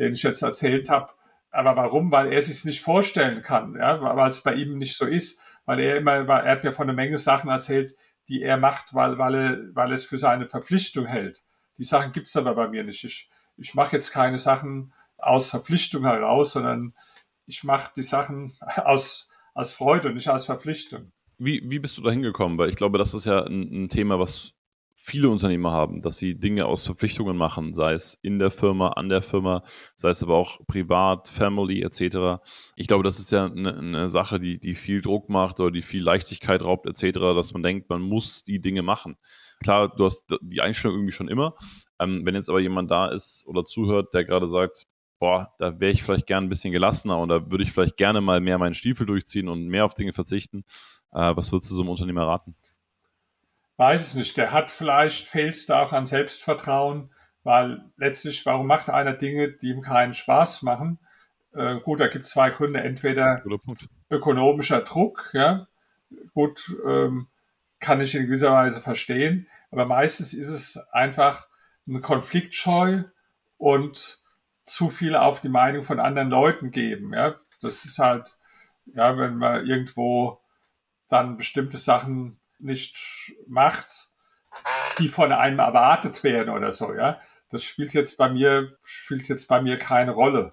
[0.00, 1.12] den ich jetzt erzählt habe.
[1.50, 2.10] Aber warum?
[2.10, 5.80] Weil er sich nicht vorstellen kann, ja, weil es bei ihm nicht so ist, weil
[5.80, 7.94] er immer, er hat mir von einer Menge Sachen erzählt,
[8.28, 11.44] die er macht, weil, weil, er, weil er es für seine Verpflichtung hält.
[11.78, 13.04] Die Sachen gibt es aber bei mir nicht.
[13.04, 16.94] Ich, ich mache jetzt keine Sachen aus Verpflichtung heraus, sondern
[17.46, 21.12] ich mache die Sachen aus, aus Freude und nicht aus Verpflichtung.
[21.38, 22.58] Wie, wie bist du da hingekommen?
[22.58, 24.52] Weil ich glaube, das ist ja ein, ein Thema, was
[25.02, 29.08] viele Unternehmer haben, dass sie Dinge aus Verpflichtungen machen, sei es in der Firma, an
[29.08, 29.62] der Firma,
[29.96, 32.42] sei es aber auch privat, Family etc.
[32.76, 35.80] Ich glaube, das ist ja eine, eine Sache, die, die viel Druck macht oder die
[35.80, 39.16] viel Leichtigkeit raubt etc., dass man denkt, man muss die Dinge machen.
[39.62, 41.54] Klar, du hast die Einstellung irgendwie schon immer.
[41.98, 44.86] Ähm, wenn jetzt aber jemand da ist oder zuhört, der gerade sagt,
[45.18, 48.20] boah, da wäre ich vielleicht gerne ein bisschen gelassener und da würde ich vielleicht gerne
[48.20, 50.64] mal mehr meinen Stiefel durchziehen und mehr auf Dinge verzichten.
[51.12, 52.54] Äh, was würdest du so einem Unternehmer raten?
[53.80, 54.36] Weiß es nicht.
[54.36, 57.10] Der hat vielleicht, fehlt es da auch an Selbstvertrauen,
[57.44, 60.98] weil letztlich, warum macht einer Dinge, die ihm keinen Spaß machen?
[61.54, 62.82] Äh, gut, da gibt es zwei Gründe.
[62.82, 63.42] Entweder
[64.10, 65.66] ökonomischer Druck, ja,
[66.34, 67.28] gut, ähm,
[67.78, 71.48] kann ich in gewisser Weise verstehen, aber meistens ist es einfach
[71.88, 73.04] ein Konfliktscheu
[73.56, 74.22] und
[74.64, 77.36] zu viel auf die Meinung von anderen Leuten geben, ja.
[77.62, 78.38] Das ist halt,
[78.94, 80.42] ja, wenn man irgendwo
[81.08, 84.10] dann bestimmte Sachen nicht macht,
[84.98, 87.20] die von einem erwartet werden oder so, ja.
[87.50, 90.52] Das spielt jetzt bei mir, spielt jetzt bei mir keine Rolle.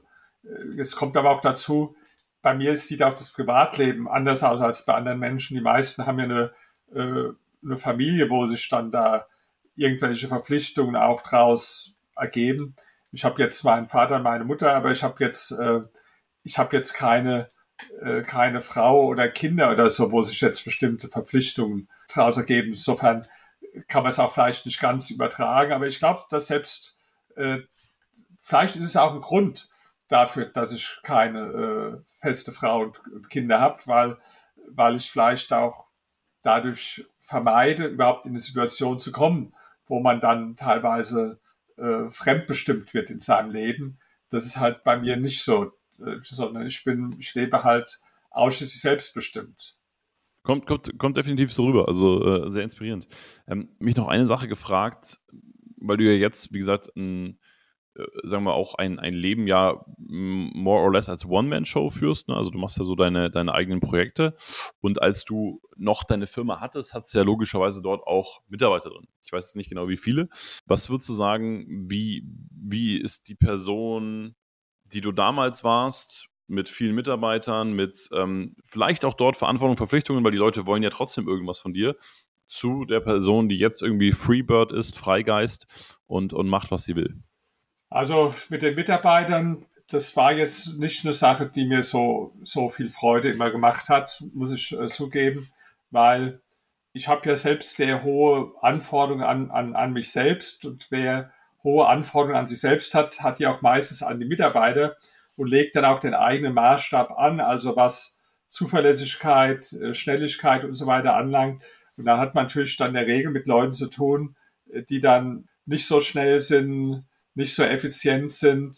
[0.80, 1.95] Es kommt aber auch dazu,
[2.41, 5.55] bei mir sieht auch das Privatleben anders aus als bei anderen Menschen.
[5.55, 6.53] Die meisten haben ja eine,
[6.93, 7.34] äh,
[7.64, 9.28] eine Familie, wo sich dann da
[9.76, 12.76] irgendwelche Verpflichtungen auch draus ergeben.
[13.12, 15.82] Ich habe jetzt meinen Vater, meine Mutter, aber ich habe jetzt, äh,
[16.43, 17.49] ich habe jetzt keine,
[18.01, 22.69] äh, keine Frau oder Kinder oder so, wo sich jetzt bestimmte Verpflichtungen daraus ergeben.
[22.69, 23.25] Insofern
[23.88, 26.97] kann man es auch vielleicht nicht ganz übertragen, aber ich glaube, dass selbst,
[27.36, 27.59] äh,
[28.41, 29.69] vielleicht ist es auch ein Grund
[30.07, 34.17] dafür, dass ich keine äh, feste Frau und, und Kinder habe, weil,
[34.69, 35.88] weil ich vielleicht auch
[36.41, 39.53] dadurch vermeide, überhaupt in eine Situation zu kommen,
[39.86, 41.39] wo man dann teilweise
[41.78, 43.99] äh, fremdbestimmt wird in seinem Leben.
[44.30, 45.73] Das ist halt bei mir nicht so,
[46.22, 48.00] sondern ich bin, ich lebe halt
[48.32, 49.76] ausschließlich selbstbestimmt.
[50.43, 53.08] Kommt, kommt, kommt definitiv so rüber, also äh, sehr inspirierend.
[53.48, 55.20] Ähm, mich noch eine Sache gefragt,
[55.78, 57.38] weil du ja jetzt, wie gesagt, ein,
[57.95, 62.30] äh, sagen wir auch ein, ein Leben ja more or less als One-Man-Show führst.
[62.30, 62.36] Ne?
[62.36, 64.36] Also du machst ja so deine, deine eigenen Projekte.
[64.80, 69.08] Und als du noch deine Firma hattest, hattest du ja logischerweise dort auch Mitarbeiter drin.
[69.26, 70.30] Ich weiß nicht genau, wie viele.
[70.66, 74.36] Was würdest du sagen, wie, wie ist die Person,
[74.92, 80.32] die du damals warst, mit vielen Mitarbeitern, mit ähm, vielleicht auch dort Verantwortung, Verpflichtungen, weil
[80.32, 81.96] die Leute wollen ja trotzdem irgendwas von dir,
[82.48, 87.22] zu der Person, die jetzt irgendwie Freebird ist, Freigeist und, und macht, was sie will?
[87.90, 92.90] Also mit den Mitarbeitern, das war jetzt nicht eine Sache, die mir so, so viel
[92.90, 95.50] Freude immer gemacht hat, muss ich äh, zugeben,
[95.92, 96.42] weil
[96.94, 101.32] ich habe ja selbst sehr hohe Anforderungen an, an, an mich selbst und wer
[101.64, 104.97] hohe Anforderungen an sich selbst hat, hat die auch meistens an die Mitarbeiter
[105.36, 110.88] und legt dann auch den eigenen Maßstab an, also was Zuverlässigkeit, äh, Schnelligkeit und so
[110.88, 111.62] weiter anlangt.
[111.97, 114.36] Und da hat man natürlich dann in der Regel mit Leuten zu tun,
[114.72, 117.05] äh, die dann nicht so schnell sind,
[117.36, 118.78] nicht so effizient sind,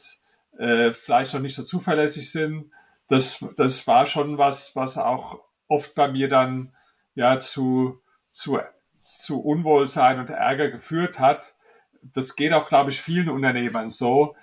[0.58, 2.72] äh, vielleicht noch nicht so zuverlässig sind.
[3.08, 6.76] Das, das war schon was, was auch oft bei mir dann
[7.16, 8.60] ja zu, zu,
[8.96, 11.56] zu Unwohlsein und Ärger geführt hat.
[12.02, 14.36] Das geht auch, glaube ich, vielen Unternehmern so,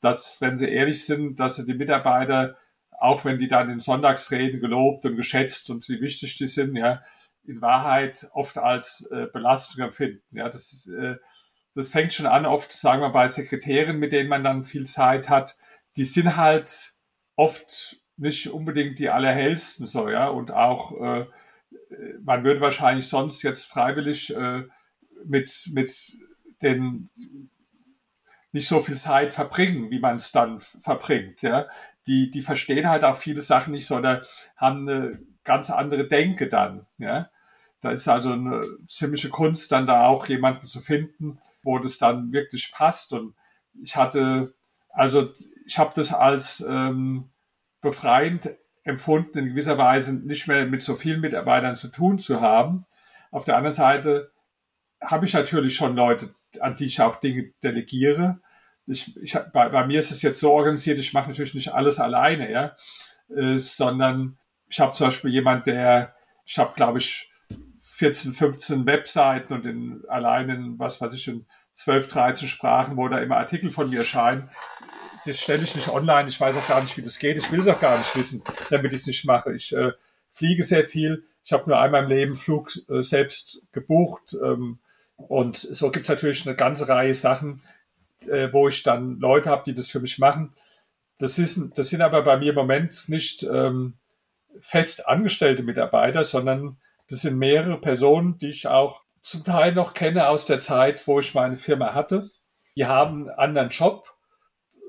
[0.00, 2.56] dass, wenn sie ehrlich sind, dass sie die Mitarbeiter,
[2.90, 7.02] auch wenn die dann in Sonntagsreden gelobt und geschätzt und wie wichtig die sind, ja,
[7.46, 10.22] in Wahrheit oft als äh, Belastung empfinden.
[10.30, 11.16] Ja, das, äh,
[11.74, 15.28] das fängt schon an, oft, sagen wir, bei Sekretären, mit denen man dann viel Zeit
[15.28, 15.56] hat.
[15.96, 16.94] Die sind halt
[17.36, 21.26] oft nicht unbedingt die allerhellsten so, ja, und auch, äh,
[22.22, 24.64] man würde wahrscheinlich sonst jetzt freiwillig äh,
[25.24, 26.16] mit, mit
[26.62, 27.10] den
[28.52, 31.42] nicht so viel Zeit verbringen, wie man es dann verbringt.
[31.42, 31.66] Ja.
[32.06, 34.22] die, die verstehen halt auch viele Sachen nicht, sondern
[34.56, 36.86] haben eine ganz andere Denke dann.
[36.98, 37.30] Ja?
[37.80, 42.32] Da ist also eine ziemliche Kunst, dann da auch jemanden zu finden, wo das dann
[42.32, 43.12] wirklich passt.
[43.12, 43.34] Und
[43.82, 44.54] ich hatte,
[44.90, 45.32] also
[45.66, 47.30] ich habe das als ähm,
[47.80, 48.50] befreiend
[48.84, 52.86] empfunden, in gewisser Weise nicht mehr mit so vielen Mitarbeitern zu tun zu haben.
[53.30, 54.30] Auf der anderen Seite
[55.02, 58.40] habe ich natürlich schon Leute, an die ich auch Dinge delegiere.
[58.86, 62.00] Ich, ich, bei, bei mir ist es jetzt so organisiert, ich mache natürlich nicht alles
[62.00, 62.76] alleine, ja,
[63.34, 64.38] äh, sondern
[64.68, 67.30] ich habe zum Beispiel jemand, der, ich habe glaube ich
[67.80, 73.08] 14, 15 Webseiten und in allein in, was weiß ich, in 12, 13 Sprachen, wo
[73.08, 74.50] da immer Artikel von mir erscheinen.
[75.24, 76.28] Das stelle ich nicht online.
[76.28, 77.36] Ich weiß auch gar nicht, wie das geht.
[77.36, 79.54] Ich will es auch gar nicht wissen, damit ich es nicht mache.
[79.54, 79.92] Ich äh,
[80.32, 81.24] fliege sehr viel.
[81.44, 84.36] Ich habe nur einmal im Leben Flug äh, selbst gebucht.
[84.42, 84.80] Ähm,
[85.16, 87.62] und so gibt es natürlich eine ganze Reihe Sachen,
[88.26, 90.54] äh, wo ich dann Leute habe, die das für mich machen.
[91.18, 93.94] Das, ist, das sind aber bei mir im Moment nicht ähm,
[94.58, 100.28] fest angestellte Mitarbeiter, sondern das sind mehrere Personen, die ich auch zum Teil noch kenne
[100.28, 102.30] aus der Zeit, wo ich meine Firma hatte.
[102.76, 104.12] Die haben einen anderen Job.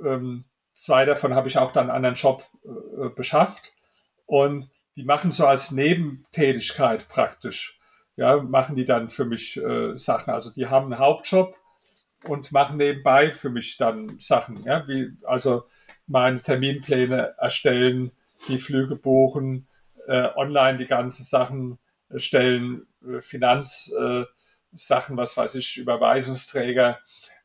[0.03, 3.73] Ähm, zwei davon habe ich auch dann einen anderen Job äh, beschafft.
[4.25, 7.74] Und die machen so als Nebentätigkeit praktisch.
[8.17, 10.33] Ja, machen die dann für mich äh, Sachen.
[10.33, 11.55] Also die haben einen Hauptjob
[12.27, 14.61] und machen nebenbei für mich dann Sachen.
[14.63, 15.65] Ja, wie also
[16.07, 18.11] meine Terminpläne erstellen,
[18.47, 19.67] die Flüge buchen,
[20.07, 21.77] äh, online die ganzen Sachen
[22.15, 24.27] stellen äh, Finanzsachen,
[25.15, 26.99] äh, was weiß ich, Überweisungsträger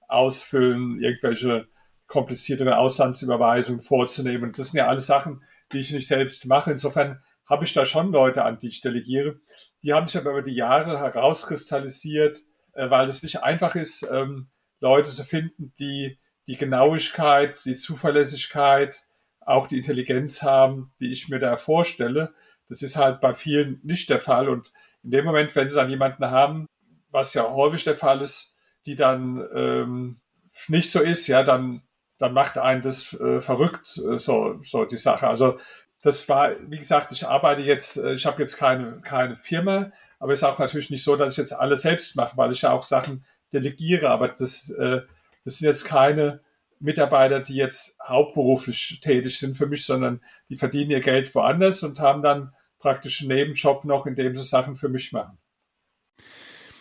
[0.08, 1.68] ausfüllen, irgendwelche
[2.06, 4.52] kompliziertere Auslandsüberweisungen vorzunehmen.
[4.52, 5.42] Das sind ja alles Sachen,
[5.72, 6.72] die ich nicht selbst mache.
[6.72, 9.40] Insofern habe ich da schon Leute, an die ich delegiere.
[9.82, 12.38] Die haben sich aber über die Jahre herauskristallisiert,
[12.72, 14.48] äh, weil es nicht einfach ist, ähm,
[14.78, 19.04] Leute zu finden, die die Genauigkeit, die Zuverlässigkeit,
[19.40, 22.32] auch die Intelligenz haben, die ich mir da vorstelle.
[22.68, 24.48] Das ist halt bei vielen nicht der Fall.
[24.48, 24.72] Und
[25.02, 26.66] in dem Moment, wenn sie dann jemanden haben,
[27.10, 30.20] was ja häufig der Fall ist, die dann ähm,
[30.68, 31.82] nicht so ist, ja, dann,
[32.18, 35.28] dann macht einen das äh, verrückt, äh, so, so die Sache.
[35.28, 35.58] Also
[36.02, 40.32] das war, wie gesagt, ich arbeite jetzt, äh, ich habe jetzt keine, keine Firma, aber
[40.32, 42.72] es ist auch natürlich nicht so, dass ich jetzt alles selbst mache, weil ich ja
[42.72, 44.10] auch Sachen delegiere.
[44.10, 45.00] Aber das, äh,
[45.44, 46.40] das sind jetzt keine
[46.78, 52.00] Mitarbeiter, die jetzt hauptberuflich tätig sind für mich, sondern die verdienen ihr Geld woanders und
[52.00, 55.38] haben dann praktisch einen Nebenjob noch, in dem sie Sachen für mich machen.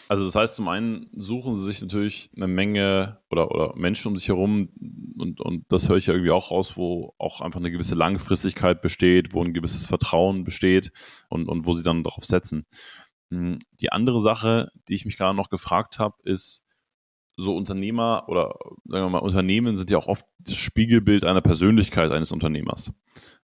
[0.10, 4.16] Also das heißt, zum einen suchen sie sich natürlich eine Menge oder, oder Menschen um
[4.16, 4.70] sich herum
[5.20, 8.82] und, und das höre ich ja irgendwie auch raus, wo auch einfach eine gewisse Langfristigkeit
[8.82, 10.92] besteht, wo ein gewisses Vertrauen besteht
[11.30, 12.66] und, und wo sie dann darauf setzen.
[13.32, 16.66] Hm, die andere Sache, die ich mich gerade noch gefragt habe, ist,
[17.38, 18.56] so Unternehmer oder
[18.86, 22.92] sagen wir mal Unternehmen sind ja auch oft das Spiegelbild einer Persönlichkeit eines Unternehmers.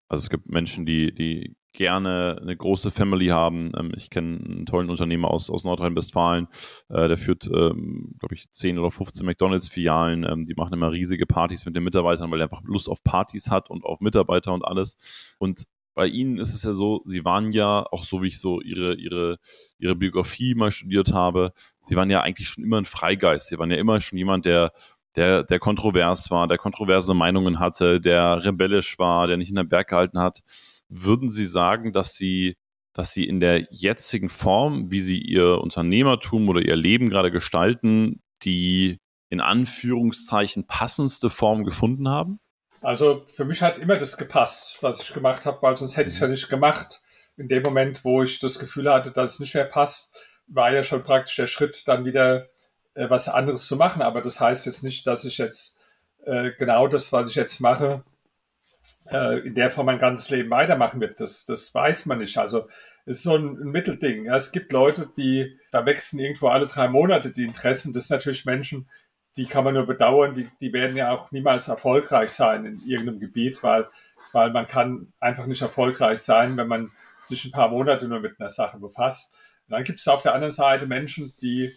[0.08, 3.72] Also es gibt Menschen, die, die gerne eine große Family haben.
[3.76, 6.48] Ähm, ich kenne einen tollen Unternehmer aus, aus Nordrhein-Westfalen,
[6.88, 10.24] äh, der führt, ähm, glaube ich, 10 oder 15 McDonalds-Filialen.
[10.24, 13.50] Ähm, die machen immer riesige Partys mit den Mitarbeitern, weil er einfach Lust auf Partys
[13.50, 15.34] hat und auf Mitarbeiter und alles.
[15.38, 15.64] Und
[15.94, 18.94] bei Ihnen ist es ja so, Sie waren ja, auch so wie ich so Ihre,
[18.94, 19.38] Ihre,
[19.78, 21.52] Ihre Biografie mal studiert habe,
[21.82, 23.48] Sie waren ja eigentlich schon immer ein Freigeist.
[23.48, 24.72] Sie waren ja immer schon jemand, der
[25.16, 29.64] der, der kontrovers war, der kontroverse Meinungen hatte, der rebellisch war, der nicht in der
[29.64, 30.40] Berg gehalten hat.
[30.94, 32.54] Würden Sie sagen, dass Sie,
[32.92, 38.20] dass Sie in der jetzigen Form, wie Sie Ihr Unternehmertum oder Ihr Leben gerade gestalten,
[38.42, 38.98] die
[39.30, 42.38] in Anführungszeichen passendste Form gefunden haben?
[42.82, 46.16] Also für mich hat immer das gepasst, was ich gemacht habe, weil sonst hätte ich
[46.16, 47.00] es ja nicht gemacht.
[47.38, 50.12] In dem Moment, wo ich das Gefühl hatte, dass es nicht mehr passt,
[50.46, 52.48] war ja schon praktisch der Schritt, dann wieder
[52.94, 54.02] äh, was anderes zu machen.
[54.02, 55.78] Aber das heißt jetzt nicht, dass ich jetzt
[56.26, 58.04] äh, genau das, was ich jetzt mache,
[59.10, 61.20] äh, in der Form mein ganzes Leben weitermachen wird.
[61.20, 62.38] Das, das weiß man nicht.
[62.38, 62.68] Also
[63.04, 64.26] es ist so ein, ein Mittelding.
[64.26, 67.92] Ja, es gibt Leute, die, da wechseln irgendwo alle drei Monate die Interessen.
[67.92, 68.88] Das sind natürlich Menschen,
[69.36, 73.20] die kann man nur bedauern, die, die werden ja auch niemals erfolgreich sein in irgendeinem
[73.20, 73.86] Gebiet, weil,
[74.32, 78.38] weil man kann einfach nicht erfolgreich sein, wenn man sich ein paar Monate nur mit
[78.38, 79.34] einer Sache befasst.
[79.66, 81.72] Und dann gibt es auf der anderen Seite Menschen, die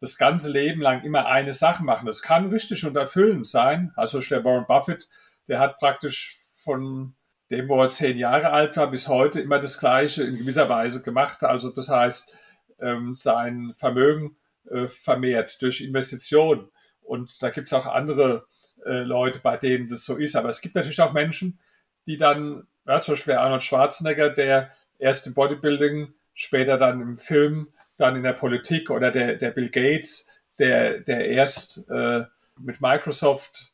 [0.00, 2.06] das ganze Leben lang immer eine Sache machen.
[2.06, 3.92] Das kann richtig und erfüllend sein.
[3.96, 5.08] Also der Warren Buffett,
[5.48, 7.14] der hat praktisch von
[7.52, 11.00] dem, wo er zehn Jahre alt war, bis heute immer das Gleiche in gewisser Weise
[11.00, 11.44] gemacht.
[11.44, 12.34] Also das heißt,
[12.80, 14.36] ähm, sein Vermögen
[14.68, 16.68] äh, vermehrt durch Investitionen.
[17.02, 18.46] Und da gibt es auch andere
[18.84, 20.34] äh, Leute, bei denen das so ist.
[20.34, 21.60] Aber es gibt natürlich auch Menschen,
[22.08, 27.68] die dann, ja, zum Beispiel Arnold Schwarzenegger, der erst im Bodybuilding, später dann im Film,
[27.96, 30.26] dann in der Politik oder der, der Bill Gates,
[30.58, 32.24] der, der erst äh,
[32.58, 33.72] mit Microsoft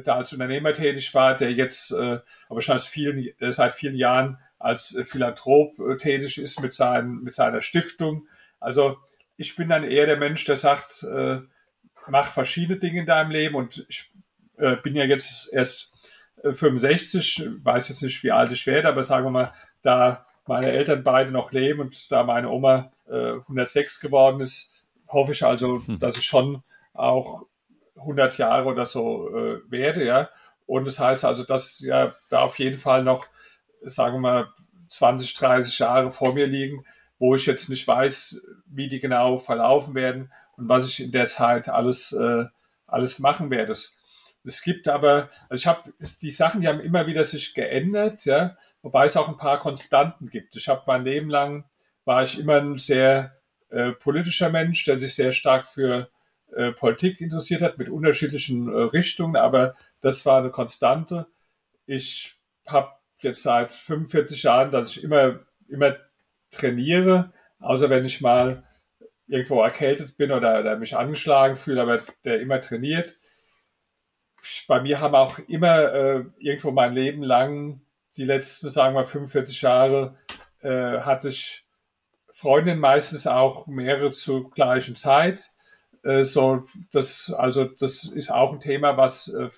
[0.00, 4.38] da als Unternehmer tätig war, der jetzt äh, aber schon vielen, äh, seit vielen Jahren
[4.58, 8.26] als äh, Philanthrop äh, tätig ist mit, seinen, mit seiner Stiftung.
[8.60, 8.96] Also
[9.36, 11.40] ich bin dann eher der Mensch, der sagt, äh,
[12.08, 14.10] mach verschiedene Dinge in deinem Leben und ich
[14.58, 15.92] äh, bin ja jetzt erst
[16.42, 20.70] 65, äh, weiß jetzt nicht, wie alt ich werde, aber sagen wir mal, da meine
[20.70, 24.72] Eltern beide noch leben und da meine Oma äh, 106 geworden ist,
[25.08, 25.98] hoffe ich also, hm.
[25.98, 26.62] dass ich schon
[26.94, 27.46] auch
[28.02, 30.30] 100 Jahre oder so äh, werde, ja.
[30.66, 33.26] Und das heißt also, dass ja da auf jeden Fall noch,
[33.80, 34.48] sagen wir mal,
[34.88, 36.84] 20, 30 Jahre vor mir liegen,
[37.18, 41.26] wo ich jetzt nicht weiß, wie die genau verlaufen werden und was ich in der
[41.26, 42.44] Zeit alles, äh,
[42.86, 43.72] alles machen werde.
[44.44, 48.56] Es gibt aber, also ich habe die Sachen, die haben immer wieder sich geändert, ja,
[48.82, 50.56] wobei es auch ein paar Konstanten gibt.
[50.56, 51.64] Ich habe mein Leben lang
[52.04, 53.36] war ich immer ein sehr
[53.70, 56.10] äh, politischer Mensch, der sich sehr stark für
[56.56, 61.26] äh, Politik interessiert hat mit unterschiedlichen äh, Richtungen, aber das war eine Konstante.
[61.86, 65.96] Ich habe jetzt seit 45 Jahren, dass ich immer immer
[66.50, 68.64] trainiere, außer wenn ich mal
[69.26, 73.16] irgendwo erkältet bin oder, oder mich angeschlagen fühle, aber der immer trainiert
[74.66, 77.80] bei mir haben auch immer äh, irgendwo mein Leben lang,
[78.16, 80.16] die letzten, sagen wir, 45 Jahre,
[80.60, 81.64] äh, hatte ich
[82.30, 85.52] Freundinnen meistens auch mehrere zur gleichen Zeit.
[86.02, 89.48] Äh, so, das, also, das ist auch ein Thema, was äh,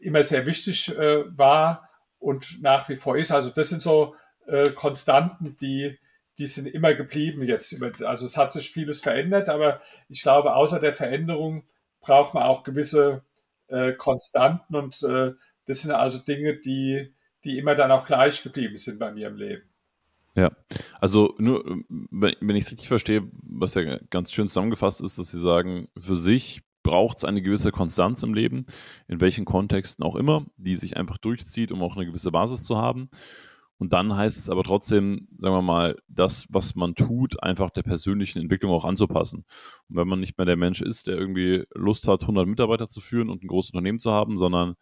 [0.00, 1.88] immer sehr wichtig äh, war
[2.18, 3.32] und nach wie vor ist.
[3.32, 4.14] Also, das sind so
[4.74, 5.96] Konstanten, die,
[6.36, 7.80] die sind immer geblieben jetzt.
[8.02, 11.64] Also, es hat sich vieles verändert, aber ich glaube, außer der Veränderung
[12.00, 13.22] braucht man auch gewisse
[13.98, 17.14] Konstanten und das sind also Dinge, die,
[17.44, 19.71] die immer dann auch gleich geblieben sind bei mir im Leben.
[20.34, 20.50] Ja,
[20.98, 25.40] also nur, wenn ich es richtig verstehe, was ja ganz schön zusammengefasst ist, dass Sie
[25.40, 28.66] sagen, für sich braucht es eine gewisse Konstanz im Leben,
[29.08, 32.76] in welchen Kontexten auch immer, die sich einfach durchzieht, um auch eine gewisse Basis zu
[32.76, 33.10] haben.
[33.78, 37.82] Und dann heißt es aber trotzdem, sagen wir mal, das, was man tut, einfach der
[37.82, 39.44] persönlichen Entwicklung auch anzupassen.
[39.88, 43.00] Und wenn man nicht mehr der Mensch ist, der irgendwie Lust hat, 100 Mitarbeiter zu
[43.00, 44.76] führen und ein großes Unternehmen zu haben, sondern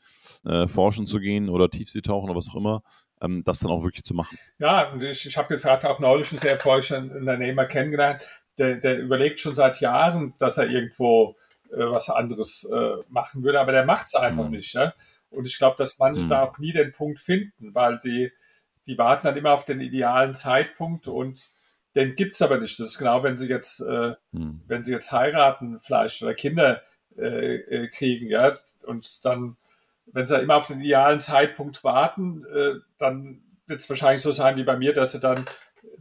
[0.45, 2.83] äh, forschen zu gehen oder Tiefsee tauchen oder was auch immer,
[3.21, 4.39] ähm, das dann auch wirklich zu machen.
[4.59, 8.23] Ja, und ich, ich habe jetzt gerade auch neulich einen sehr erfolgreichen Unternehmer kennengelernt,
[8.59, 11.37] der, der überlegt schon seit Jahren, dass er irgendwo
[11.71, 14.53] äh, was anderes äh, machen würde, aber der macht es einfach mhm.
[14.53, 14.75] nicht.
[14.75, 14.95] Ja?
[15.31, 16.29] Und ich glaube, dass manche mhm.
[16.29, 18.31] da auch nie den Punkt finden, weil die
[18.87, 21.49] die warten dann immer auf den idealen Zeitpunkt und
[21.95, 22.79] den gibt's aber nicht.
[22.79, 24.63] Das ist genau, wenn sie jetzt, äh, hm.
[24.67, 26.83] wenn sie jetzt heiraten vielleicht oder Kinder
[27.17, 28.53] äh, äh, kriegen, ja,
[28.87, 29.57] und dann,
[30.13, 34.57] wenn sie immer auf den idealen Zeitpunkt warten, äh, dann wird es wahrscheinlich so sein
[34.57, 35.43] wie bei mir, dass sie dann,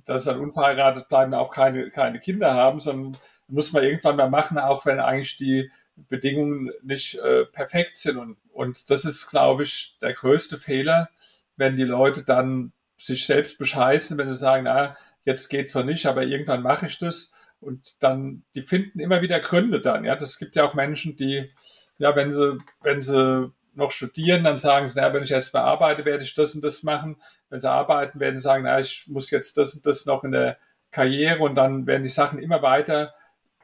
[0.05, 4.29] dass sie dann unverheiratet bleiben, auch keine, keine Kinder haben, sondern muss man irgendwann mal
[4.29, 8.17] machen, auch wenn eigentlich die Bedingungen nicht äh, perfekt sind.
[8.17, 11.09] Und, und das ist, glaube ich, der größte Fehler,
[11.57, 14.95] wenn die Leute dann sich selbst bescheißen, wenn sie sagen, na,
[15.25, 17.31] jetzt geht's noch nicht, aber irgendwann mache ich das.
[17.59, 20.05] Und dann, die finden immer wieder Gründe dann.
[20.05, 21.51] Ja, das gibt ja auch Menschen, die,
[21.97, 25.63] ja, wenn sie, wenn sie noch studieren, dann sagen sie, na, wenn ich erst mal
[25.63, 27.21] arbeite, werde ich das und das machen.
[27.49, 30.31] Wenn sie arbeiten, werden sie sagen, na, ich muss jetzt das und das noch in
[30.31, 30.57] der
[30.91, 33.13] Karriere und dann werden die Sachen immer weiter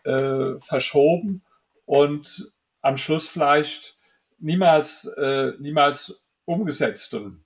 [0.04, 1.44] äh, verschoben
[1.86, 2.52] und
[2.82, 3.98] am Schluss vielleicht
[4.38, 7.14] niemals, äh, niemals umgesetzt.
[7.14, 7.44] Und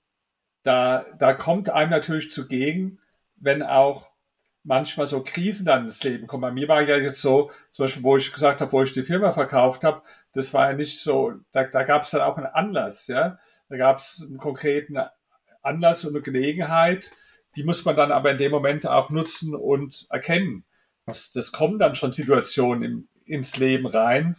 [0.62, 3.00] da, da kommt einem natürlich zugegen,
[3.36, 4.09] wenn auch
[4.62, 6.42] manchmal so Krisen dann ins Leben kommen.
[6.42, 9.02] Bei mir war ja jetzt so, zum Beispiel, wo ich gesagt habe, wo ich die
[9.02, 10.02] Firma verkauft habe,
[10.32, 13.38] das war ja nicht so, da, da gab es dann auch einen Anlass, ja.
[13.68, 14.98] Da gab es einen konkreten
[15.62, 17.12] Anlass und eine Gelegenheit,
[17.56, 20.64] die muss man dann aber in dem Moment auch nutzen und erkennen.
[21.06, 24.36] Das, das kommen dann schon Situationen im, ins Leben rein,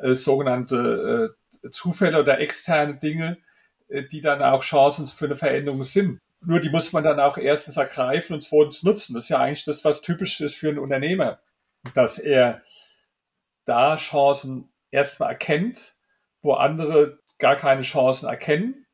[0.00, 3.38] äh, sogenannte äh, Zufälle oder externe Dinge,
[3.88, 6.20] äh, die dann auch Chancen für eine Veränderung sind.
[6.40, 9.14] Nur die muss man dann auch erstens ergreifen und zweitens nutzen.
[9.14, 11.40] Das ist ja eigentlich das, was typisch ist für einen Unternehmer,
[11.94, 12.62] dass er
[13.64, 15.96] da Chancen erstmal erkennt,
[16.42, 18.86] wo andere gar keine Chancen erkennen.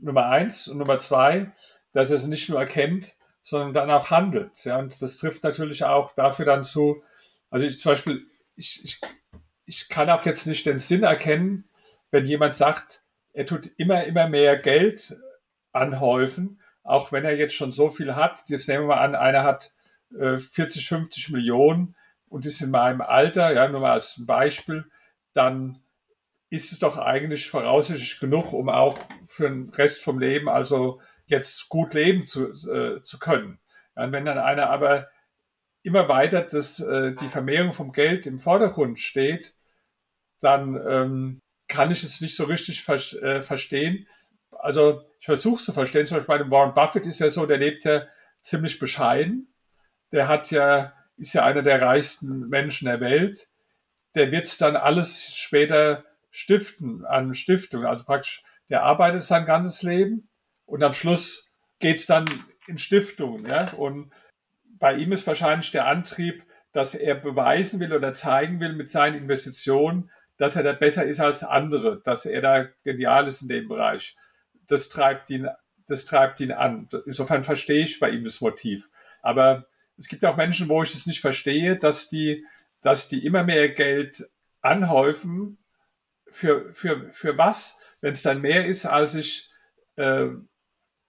[0.00, 0.68] Nummer eins.
[0.68, 1.52] Und Nummer zwei,
[1.92, 4.64] dass er sie nicht nur erkennt, sondern dann auch handelt.
[4.64, 7.02] Ja, und das trifft natürlich auch dafür dann zu,
[7.50, 8.26] also ich, zum Beispiel,
[8.56, 9.00] ich, ich,
[9.64, 11.68] ich kann auch jetzt nicht den Sinn erkennen,
[12.10, 15.16] wenn jemand sagt, er tut immer, immer mehr Geld
[15.72, 16.59] anhäufen,
[16.90, 18.42] auch wenn er jetzt schon so viel hat.
[18.48, 19.72] Jetzt nehmen wir mal an, einer hat
[20.18, 21.94] äh, 40, 50 Millionen
[22.28, 24.84] und ist in meinem Alter, ja, nur mal als Beispiel,
[25.32, 25.82] dann
[26.50, 31.68] ist es doch eigentlich voraussichtlich genug, um auch für den Rest vom Leben also jetzt
[31.68, 33.60] gut leben zu, äh, zu können.
[33.96, 35.08] Ja, wenn dann einer aber
[35.82, 39.54] immer weiter das, äh, die Vermehrung vom Geld im Vordergrund steht,
[40.40, 44.08] dann ähm, kann ich es nicht so richtig ver äh, verstehen.
[44.50, 46.06] Also ich versuche zu verstehen.
[46.06, 48.06] Zum Beispiel bei Warren Buffett ist ja so, der lebt ja
[48.40, 49.52] ziemlich bescheiden.
[50.12, 53.48] Der hat ja, ist ja einer der reichsten Menschen der Welt.
[54.14, 57.84] Der wird dann alles später stiften an Stiftung.
[57.84, 60.28] Also praktisch, der arbeitet sein ganzes Leben
[60.66, 61.48] und am Schluss
[61.78, 62.24] geht's dann
[62.66, 63.46] in Stiftungen.
[63.46, 63.66] Ja?
[63.76, 64.12] Und
[64.64, 69.16] bei ihm ist wahrscheinlich der Antrieb, dass er beweisen will oder zeigen will mit seinen
[69.16, 73.68] Investitionen, dass er da besser ist als andere, dass er da genial ist in dem
[73.68, 74.16] Bereich.
[74.70, 75.48] Das treibt ihn,
[75.86, 76.88] das treibt ihn an.
[77.06, 78.88] Insofern verstehe ich bei ihm das Motiv.
[79.22, 79.66] Aber
[79.98, 82.46] es gibt auch Menschen, wo ich es nicht verstehe, dass die,
[82.80, 84.24] dass die immer mehr Geld
[84.62, 85.58] anhäufen.
[86.30, 87.80] Für, für, für was?
[88.00, 89.50] Wenn es dann mehr ist, als ich
[89.96, 90.28] äh,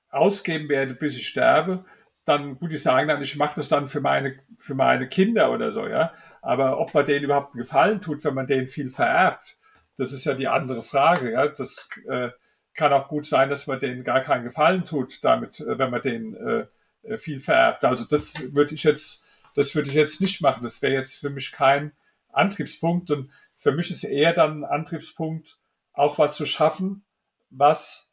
[0.09, 1.85] ausgeben werde, bis ich sterbe,
[2.25, 5.71] dann, gut, ich sagen dann, ich mache das dann für meine, für meine Kinder oder
[5.71, 6.13] so, ja.
[6.41, 9.57] Aber ob man denen überhaupt einen Gefallen tut, wenn man denen viel vererbt,
[9.97, 11.47] das ist ja die andere Frage, ja.
[11.47, 12.29] Das äh,
[12.73, 16.01] kann auch gut sein, dass man denen gar keinen Gefallen tut, damit, äh, wenn man
[16.01, 16.65] denen äh,
[17.03, 17.83] äh, viel vererbt.
[17.83, 20.63] Also das würde ich jetzt, das würde ich jetzt nicht machen.
[20.63, 21.91] Das wäre jetzt für mich kein
[22.29, 23.11] Antriebspunkt.
[23.11, 25.57] Und für mich ist eher dann ein Antriebspunkt,
[25.93, 27.03] auch was zu schaffen,
[27.49, 28.11] was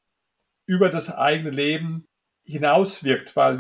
[0.67, 2.07] über das eigene Leben
[2.45, 3.57] hinauswirkt, weil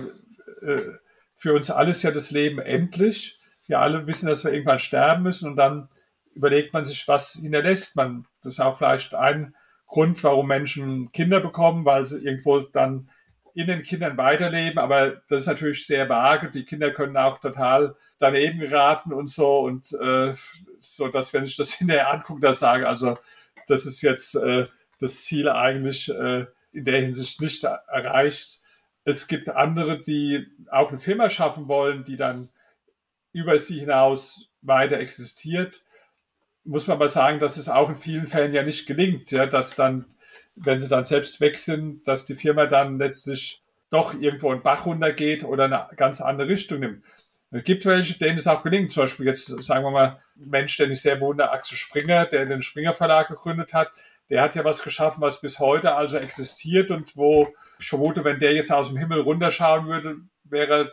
[0.62, 0.92] äh,
[1.34, 3.38] für uns alles ja das Leben endlich.
[3.66, 5.88] Wir alle wissen, dass wir irgendwann sterben müssen und dann
[6.34, 8.26] überlegt man sich, was hinterlässt man.
[8.42, 9.54] Das ist auch vielleicht ein
[9.88, 13.10] Grund, warum Menschen Kinder bekommen, weil sie irgendwo dann
[13.54, 16.50] in den Kindern weiterleben, aber das ist natürlich sehr vage.
[16.50, 20.32] Die Kinder können auch total daneben geraten und so und äh,
[20.78, 23.14] so, dass wenn ich das hinterher angucke, das sage, also
[23.66, 24.66] das ist jetzt äh,
[25.00, 28.62] das Ziel eigentlich äh, in der Hinsicht nicht erreicht.
[29.04, 32.50] Es gibt andere, die auch eine Firma schaffen wollen, die dann
[33.32, 35.82] über sie hinaus weiter existiert.
[36.68, 39.74] Muss man aber sagen, dass es auch in vielen Fällen ja nicht gelingt, ja, dass
[39.74, 40.04] dann,
[40.54, 44.84] wenn sie dann selbst weg sind, dass die Firma dann letztlich doch irgendwo einen Bach
[44.84, 47.02] runtergeht oder eine ganz andere Richtung nimmt.
[47.50, 48.92] Es gibt welche, denen es auch gelingt.
[48.92, 52.60] Zum Beispiel jetzt, sagen wir mal, Mensch, den ich sehr wundere, Axel Springer, der den
[52.60, 53.90] Springer Verlag gegründet hat,
[54.28, 57.48] der hat ja was geschaffen, was bis heute also existiert und wo
[57.78, 60.92] ich vermute, wenn der jetzt aus dem Himmel runterschauen würde, wäre er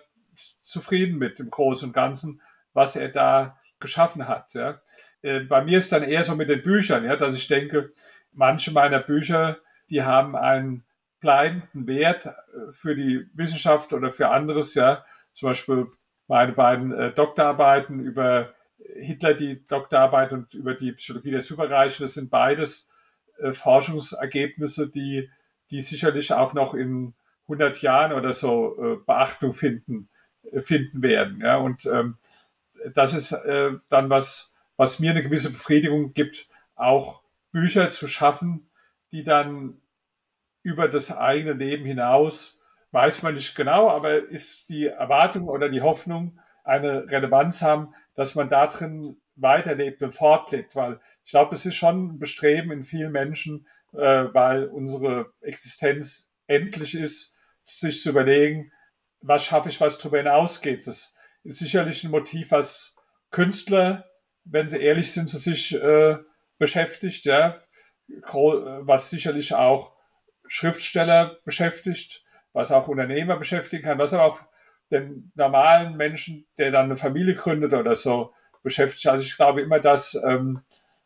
[0.62, 4.54] zufrieden mit dem Großen und Ganzen, was er da geschaffen hat.
[4.54, 4.80] Ja.
[5.26, 7.92] Äh, bei mir ist dann eher so mit den Büchern, ja, dass ich denke,
[8.32, 9.58] manche meiner Bücher,
[9.90, 10.86] die haben einen
[11.20, 15.04] bleibenden Wert äh, für die Wissenschaft oder für anderes, ja.
[15.34, 15.88] Zum Beispiel
[16.28, 18.54] meine beiden äh, Doktorarbeiten über
[18.96, 22.92] Hitler, die Doktorarbeit und über die Psychologie der Superreichen, das sind beides
[23.40, 25.32] äh, Forschungsergebnisse, die,
[25.72, 27.16] die sicherlich auch noch in
[27.48, 30.10] 100 Jahren oder so äh, Beachtung finden,
[30.52, 31.42] äh, finden werden.
[31.42, 31.58] Ja?
[31.58, 32.18] Und ähm,
[32.94, 33.36] das ist
[33.90, 37.22] dann was, was mir eine gewisse Befriedigung gibt, auch
[37.52, 38.70] Bücher zu schaffen,
[39.12, 39.82] die dann
[40.64, 42.62] über das eigene Leben hinaus,
[42.92, 48.36] weiß man nicht genau, aber ist die Erwartung oder die Hoffnung eine Relevanz haben, dass
[48.36, 52.84] man da drin weiterlebt und fortlebt, weil ich glaube, es ist schon ein Bestreben in
[52.84, 58.72] vielen Menschen, äh, weil unsere Existenz endlich ist, sich zu überlegen,
[59.22, 60.86] was schaffe ich, was darüber hinausgeht.
[60.88, 62.96] Das ist sicherlich ein Motiv, was
[63.32, 64.06] Künstler,
[64.46, 66.18] wenn sie ehrlich sind, zu sich äh,
[66.58, 67.60] beschäftigt, ja,
[68.08, 69.94] was sicherlich auch
[70.48, 72.24] Schriftsteller beschäftigt,
[72.54, 74.42] was auch Unternehmer beschäftigen kann, was aber auch
[74.92, 79.08] den normalen Menschen, der dann eine Familie gründet oder so, beschäftigt.
[79.08, 80.62] Also ich glaube immer, dass ähm,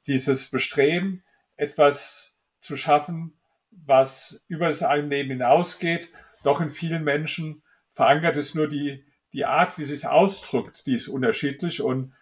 [0.08, 1.24] dieses Bestreben,
[1.56, 3.38] etwas zu schaffen,
[3.72, 6.14] was über das eigene Leben hinausgeht,
[6.44, 7.64] doch in vielen Menschen
[7.94, 8.56] verankert ist.
[8.56, 11.82] Nur die, die Art, wie sie es ausdrückt, die ist unterschiedlich.
[11.82, 12.14] Und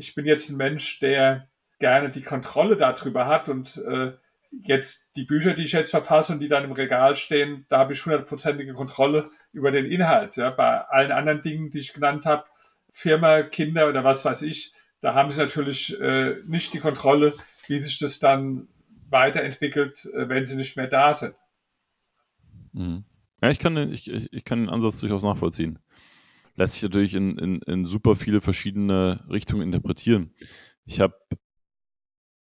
[0.00, 1.48] ich bin jetzt ein Mensch, der
[1.78, 4.12] gerne die Kontrolle darüber hat und äh,
[4.50, 7.92] jetzt die Bücher, die ich jetzt verfasse und die dann im Regal stehen, da habe
[7.92, 10.36] ich hundertprozentige Kontrolle über den Inhalt.
[10.36, 10.50] Ja.
[10.50, 12.44] Bei allen anderen Dingen, die ich genannt habe,
[12.90, 17.34] Firma, Kinder oder was weiß ich, da haben sie natürlich äh, nicht die Kontrolle,
[17.68, 18.68] wie sich das dann
[19.10, 21.34] weiterentwickelt, äh, wenn sie nicht mehr da sind.
[22.72, 23.04] Mhm.
[23.42, 25.78] Ja, ich kann, ich, ich kann den Ansatz durchaus nachvollziehen.
[26.60, 30.34] Lässt sich natürlich in, in, in super viele verschiedene Richtungen interpretieren.
[30.84, 31.14] Ich habe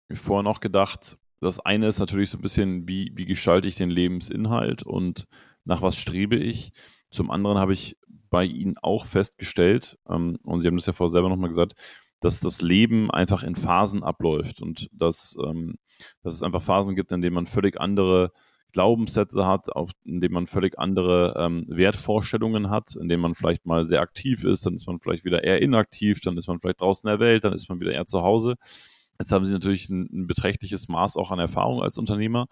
[0.09, 3.77] mir vorhin auch gedacht, das eine ist natürlich so ein bisschen, wie, wie gestalte ich
[3.77, 5.29] den Lebensinhalt und
[5.65, 6.73] nach was strebe ich.
[7.11, 7.97] Zum anderen habe ich
[8.29, 11.75] bei Ihnen auch festgestellt, ähm, und Sie haben das ja vorher selber nochmal gesagt,
[12.19, 15.77] dass das Leben einfach in Phasen abläuft und dass, ähm,
[16.25, 18.33] dass es einfach Phasen gibt, in denen man völlig andere
[18.73, 23.67] Glaubenssätze hat, auf, in denen man völlig andere ähm, Wertvorstellungen hat, in denen man vielleicht
[23.67, 26.81] mal sehr aktiv ist, dann ist man vielleicht wieder eher inaktiv, dann ist man vielleicht
[26.81, 28.57] draußen in der Welt, dann ist man wieder eher zu Hause.
[29.19, 32.47] Jetzt haben Sie natürlich ein, ein beträchtliches Maß auch an Erfahrung als Unternehmer.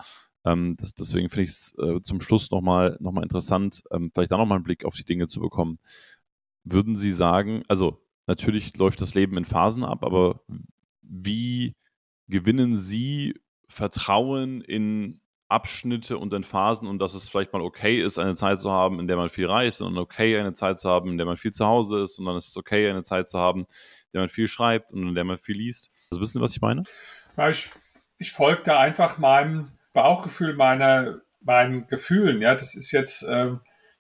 [0.45, 4.33] Ähm, das, deswegen finde ich es äh, zum Schluss nochmal noch mal interessant, ähm, vielleicht
[4.33, 5.79] da nochmal einen Blick auf die Dinge zu bekommen.
[6.65, 10.41] Würden Sie sagen, also natürlich läuft das Leben in Phasen ab, aber
[11.03, 11.77] wie
[12.29, 13.35] gewinnen Sie
[13.69, 18.61] Vertrauen in Abschnitte und in Phasen und dass es vielleicht mal okay ist, eine Zeit
[18.61, 21.27] zu haben, in der man viel reist und okay, eine Zeit zu haben, in der
[21.27, 24.13] man viel zu Hause ist und dann ist es okay, eine Zeit zu haben, in
[24.15, 25.91] der man viel schreibt und in der man viel liest.
[26.11, 26.83] Also wissen Sie, was ich meine?
[27.49, 27.71] ich,
[28.19, 32.43] ich folge da einfach meinem Bauchgefühl, meiner, meinen Gefühlen.
[32.43, 33.53] Ja, das ist jetzt, äh,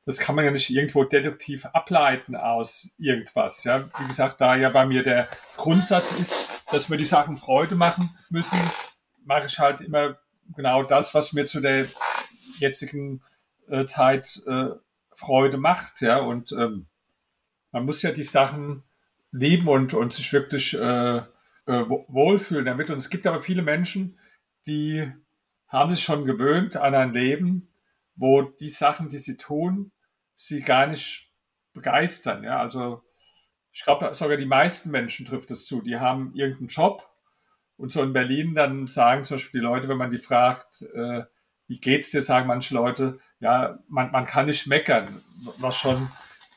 [0.05, 3.63] das kann man ja nicht irgendwo deduktiv ableiten aus irgendwas.
[3.65, 7.77] Ja, wie gesagt, da ja bei mir der Grundsatz ist, dass mir die Sachen Freude
[7.77, 8.59] machen müssen,
[9.25, 10.19] mache ich halt immer
[10.55, 11.87] genau das, was mir zu der
[12.59, 13.23] jetzigen
[13.69, 14.71] äh, Zeit äh,
[15.15, 16.01] Freude macht.
[16.01, 16.87] Ja, und ähm,
[17.73, 18.83] man muss ja die Sachen
[19.33, 21.25] lieben und, und sich wirklich äh, äh,
[21.67, 22.91] wohlfühlen damit.
[22.91, 24.17] Und es gibt aber viele Menschen,
[24.67, 25.13] die
[25.69, 27.69] haben sich schon gewöhnt an ein Leben,
[28.15, 29.93] wo die Sachen, die sie tun,
[30.35, 31.31] sie gar nicht
[31.73, 32.45] begeistern.
[32.45, 33.03] Ja, also
[33.73, 35.83] ich glaube, sogar die meisten Menschen trifft es zu.
[35.83, 37.07] Die haben irgendeinen Job,
[37.77, 41.25] und so in Berlin dann sagen zum Beispiel die Leute, wenn man die fragt, äh,
[41.69, 45.07] wie geht's dir, sagen manche Leute, ja, man, man kann nicht meckern,
[45.59, 46.09] was schon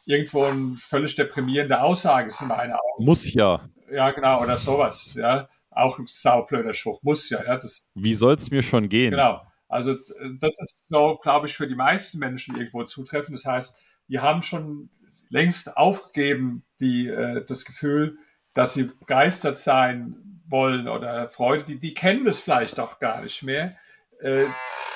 [0.06, 3.06] irgendwo eine völlig deprimierende Aussage ist in meinen Augen.
[3.06, 3.70] Muss ja.
[3.92, 5.50] Ja, genau, oder sowas, ja.
[5.72, 7.56] Auch ein saublöder Spruch, muss ja, ja.
[7.56, 9.12] Das, wie soll's mir schon gehen?
[9.12, 9.42] Genau.
[9.68, 13.38] Also das ist so, glaube ich, für die meisten Menschen irgendwo zutreffend.
[13.38, 14.90] Das heißt, die haben schon
[15.30, 18.18] längst aufgegeben, die, äh, das Gefühl,
[18.54, 23.44] dass sie begeistert sein wollen oder Freude, die, die kennen das vielleicht auch gar nicht
[23.44, 23.76] mehr.
[24.20, 24.46] Äh,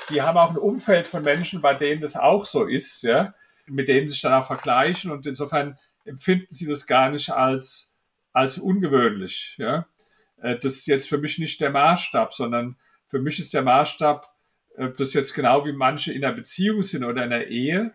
[0.10, 3.34] die haben auch ein Umfeld von Menschen, bei denen das auch so ist, ja,
[3.66, 7.96] mit denen sich dann auch vergleichen und insofern empfinden sie das gar nicht als,
[8.34, 9.88] als ungewöhnlich, ja.
[10.42, 12.78] Äh, das ist jetzt für mich nicht der Maßstab, sondern
[13.08, 14.30] für mich ist der Maßstab,
[14.76, 17.94] äh, das jetzt genau wie manche in einer Beziehung sind oder in einer Ehe,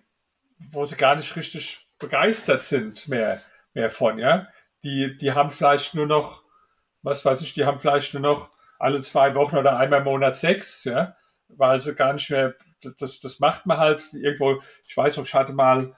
[0.70, 3.42] wo sie gar nicht richtig begeistert sind mehr,
[3.74, 4.48] mehr von, ja.
[4.84, 6.44] Die, die haben vielleicht nur noch
[7.08, 10.36] was weiß ich, die haben vielleicht nur noch alle zwei Wochen oder einmal im Monat
[10.36, 11.16] Sex, ja,
[11.48, 12.54] weil sie gar nicht mehr,
[12.98, 15.96] das, das macht man halt irgendwo, ich weiß noch, ich hatte mal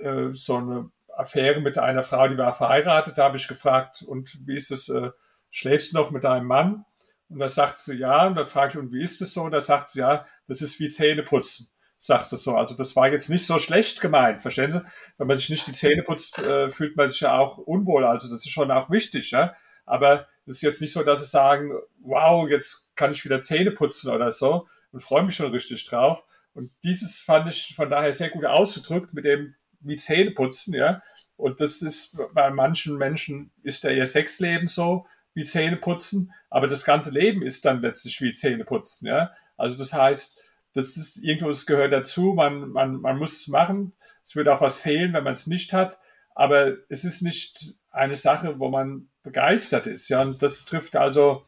[0.00, 4.38] äh, so eine Affäre mit einer Frau, die war verheiratet, da habe ich gefragt, und
[4.46, 5.10] wie ist das, äh,
[5.50, 6.84] schläfst du noch mit deinem Mann?
[7.28, 9.42] Und da sagt sie ja, und da frage ich, und wie ist das so?
[9.42, 12.56] Und da sagt sie ja, das ist wie Zähneputzen, sagt sie so.
[12.56, 14.82] Also das war jetzt nicht so schlecht gemeint, verstehen Sie?
[15.16, 18.04] Wenn man sich nicht die Zähne putzt, äh, fühlt man sich ja auch unwohl.
[18.04, 19.54] Also das ist schon auch wichtig, ja.
[19.86, 23.70] Aber es ist jetzt nicht so, dass sie sagen, wow, jetzt kann ich wieder Zähne
[23.70, 26.24] putzen oder so und freue mich schon richtig drauf.
[26.52, 31.02] Und dieses fand ich von daher sehr gut ausgedrückt mit dem wie Zähne putzen, ja.
[31.36, 36.68] Und das ist bei manchen Menschen ist ja ihr Sexleben so wie Zähne putzen, aber
[36.68, 39.32] das ganze Leben ist dann letztlich wie Zähne putzen, ja.
[39.56, 40.38] Also das heißt,
[40.74, 43.92] das ist irgendwo, es gehört dazu, man, man, man muss es machen.
[44.24, 46.00] Es wird auch was fehlen, wenn man es nicht hat.
[46.34, 50.08] Aber es ist nicht eine Sache, wo man begeistert ist.
[50.08, 51.44] Ja, und das trifft also,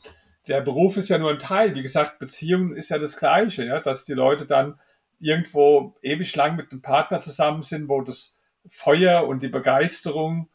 [0.49, 1.77] der Beruf ist ja nur ein Teil.
[1.77, 4.81] Wie gesagt, Beziehung ist ja das Gleiche, ja, dass die Leute dann
[5.20, 10.49] irgendwo ewig lang mit einem Partner zusammen sind, wo das Feuer und die Begeisterung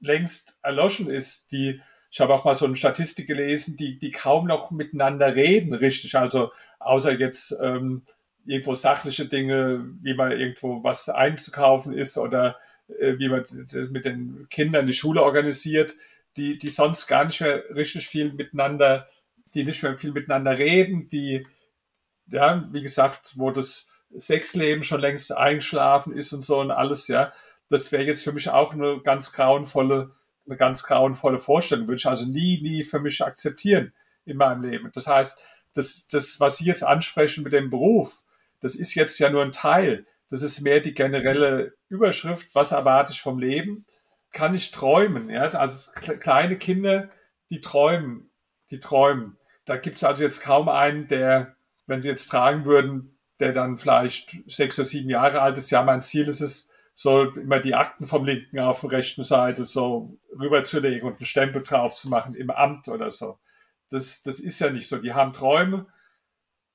[0.00, 1.52] längst erloschen ist.
[1.52, 5.74] Die, ich habe auch mal so eine Statistik gelesen, die, die kaum noch miteinander reden,
[5.74, 6.16] richtig.
[6.16, 8.02] Also außer jetzt ähm,
[8.44, 12.56] irgendwo sachliche Dinge, wie man irgendwo was einzukaufen ist oder
[12.98, 13.44] äh, wie man
[13.90, 15.94] mit den Kindern die Schule organisiert,
[16.36, 19.08] die, die sonst gar nicht mehr richtig viel miteinander,
[19.54, 21.46] die nicht mehr viel miteinander reden, die,
[22.26, 27.32] ja, wie gesagt, wo das Sexleben schon längst eingeschlafen ist und so und alles, ja,
[27.68, 30.14] das wäre jetzt für mich auch eine ganz grauenvolle,
[30.46, 33.92] eine ganz grauenvolle Vorstellung, würde ich also nie, nie für mich akzeptieren
[34.24, 34.90] in meinem Leben.
[34.92, 35.38] Das heißt,
[35.74, 38.18] das, das, was Sie jetzt ansprechen mit dem Beruf,
[38.60, 40.04] das ist jetzt ja nur ein Teil.
[40.28, 43.86] Das ist mehr die generelle Überschrift, was erwarte ich vom Leben?
[44.32, 45.30] Kann ich träumen?
[45.30, 45.48] Ja?
[45.50, 47.08] Also kleine Kinder,
[47.50, 48.30] die träumen,
[48.70, 49.38] die träumen.
[49.64, 51.56] Da gibt es also jetzt kaum einen, der,
[51.86, 55.82] wenn Sie jetzt fragen würden, der dann vielleicht sechs oder sieben Jahre alt ist, ja,
[55.82, 60.18] mein Ziel ist es, so immer die Akten vom linken auf der rechten Seite so
[60.38, 63.38] rüberzulegen und einen Stempel drauf zu machen im Amt oder so.
[63.88, 64.98] Das, das ist ja nicht so.
[64.98, 65.86] Die haben Träume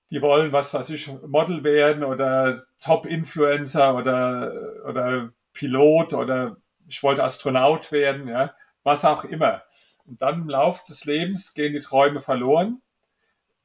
[0.10, 4.54] die wollen, was weiß ich, Model werden oder Top-Influencer oder,
[4.88, 6.58] oder Pilot oder
[6.88, 9.64] ich wollte Astronaut werden, ja, was auch immer.
[10.06, 12.82] Und dann im Laufe des Lebens gehen die Träume verloren,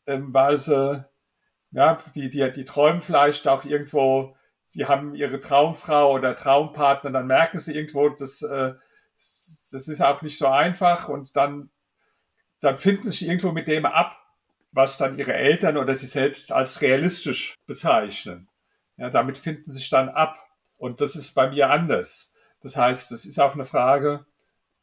[0.07, 1.05] ähm, weil sie,
[1.71, 4.37] ja, die, die, die träumen vielleicht auch irgendwo,
[4.75, 8.75] die haben ihre Traumfrau oder Traumpartner, dann merken sie irgendwo, dass, äh,
[9.15, 11.71] das ist auch nicht so einfach und dann
[12.63, 14.17] dann finden sie sich irgendwo mit dem ab,
[14.71, 18.49] was dann ihre Eltern oder sie selbst als realistisch bezeichnen.
[18.97, 20.39] Ja, damit finden sie sich dann ab.
[20.77, 22.32] Und das ist bei mir anders.
[22.63, 24.27] Das heißt, das ist auch eine Frage,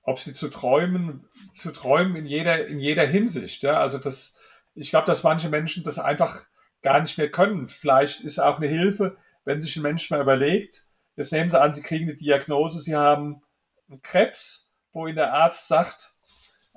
[0.04, 3.64] ob sie zu träumen, zu träumen in jeder, in jeder Hinsicht.
[3.64, 4.38] Ja, also das,
[4.76, 6.46] ich glaube, dass manche Menschen das einfach
[6.82, 7.68] gar nicht mehr können.
[7.68, 11.74] Vielleicht ist auch eine Hilfe, wenn sich ein Mensch mal überlegt, jetzt nehmen Sie an,
[11.74, 13.42] Sie kriegen eine Diagnose, Sie haben
[13.90, 16.14] einen Krebs, wo Ihnen der Arzt sagt,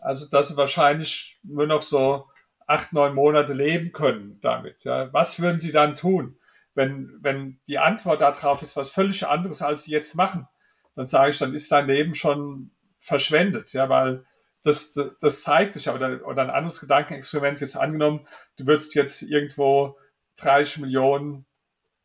[0.01, 2.29] also dass Sie wahrscheinlich nur noch so
[2.67, 4.85] acht, neun Monate leben können damit.
[4.85, 5.13] Ja.
[5.13, 6.39] Was würden Sie dann tun,
[6.75, 10.49] wenn, wenn die Antwort darauf ist was völlig anderes, als Sie jetzt machen?
[10.95, 14.25] Dann sage ich, dann ist dein Leben schon verschwendet, ja, weil
[14.63, 18.27] das, das, das zeigt sich, oder, oder ein anderes Gedankenexperiment jetzt angenommen,
[18.57, 19.99] du würdest jetzt irgendwo
[20.37, 21.47] 30 Millionen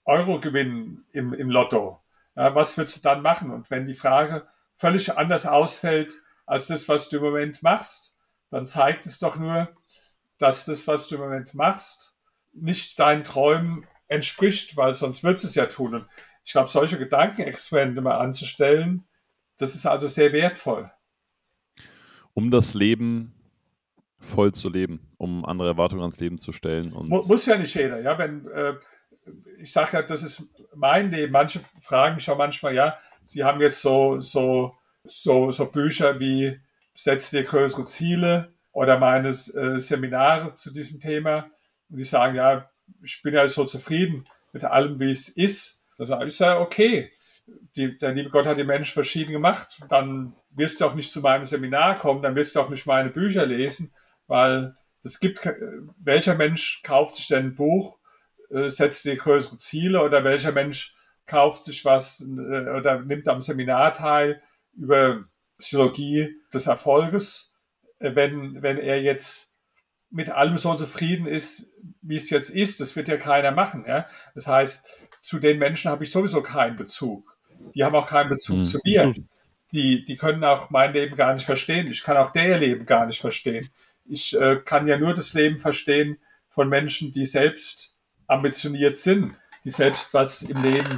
[0.06, 2.02] Euro gewinnen im, im Lotto.
[2.36, 3.52] Ja, was würdest du dann machen?
[3.52, 6.14] Und wenn die Frage völlig anders ausfällt
[6.46, 8.16] als das, was du im Moment machst,
[8.50, 9.70] dann zeigt es doch nur,
[10.38, 12.16] dass das, was du im Moment machst,
[12.54, 15.96] nicht deinen Träumen entspricht, weil sonst würdest du es ja tun.
[15.96, 16.06] Und
[16.48, 19.06] ich glaube, solche Gedankenexperimente mal anzustellen,
[19.58, 20.90] das ist also sehr wertvoll.
[22.34, 23.34] Um das Leben
[24.18, 26.94] voll zu leben, um andere Erwartungen ans Leben zu stellen.
[26.94, 28.18] Und muss ja nicht jeder, ja.
[28.18, 28.76] Wenn, äh,
[29.58, 31.34] ich sage ja, das ist mein Leben.
[31.34, 36.62] Manche fragen mich auch manchmal, ja, sie haben jetzt so, so, so, so Bücher wie
[36.94, 41.52] Setze dir größere Ziele oder meine äh, Seminare zu diesem Thema.
[41.90, 42.70] Und die sagen, ja,
[43.04, 44.24] ich bin ja so zufrieden
[44.54, 45.77] mit allem, wie es ist.
[45.98, 47.12] Das ist ja okay.
[47.76, 49.82] Die, der liebe Gott hat den Menschen verschieden gemacht.
[49.90, 53.10] Dann wirst du auch nicht zu meinem Seminar kommen, dann wirst du auch nicht meine
[53.10, 53.94] Bücher lesen,
[54.28, 54.74] weil
[55.04, 55.40] es gibt,
[56.00, 57.98] welcher Mensch kauft sich denn ein Buch,
[58.50, 60.96] äh, setzt dir größere Ziele oder welcher Mensch
[61.26, 64.42] kauft sich was äh, oder nimmt am Seminar teil
[64.74, 65.26] über
[65.60, 67.54] Psychologie des Erfolges,
[68.00, 69.47] äh, wenn, wenn er jetzt
[70.10, 72.80] mit allem so zufrieden ist, wie es jetzt ist.
[72.80, 73.86] Das wird ja keiner machen.
[73.88, 74.08] Ja?
[74.36, 74.86] Das heißt,
[75.20, 77.38] zu den Menschen habe ich sowieso keinen Bezug.
[77.76, 78.64] Die haben auch keinen Bezug mhm.
[78.64, 79.14] zu mir.
[79.72, 81.88] Die, die können auch mein Leben gar nicht verstehen.
[81.88, 83.70] Ich kann auch der Leben gar nicht verstehen.
[84.06, 87.96] Ich äh, kann ja nur das Leben verstehen von Menschen, die selbst
[88.28, 89.36] ambitioniert sind,
[89.66, 90.96] die selbst was im Leben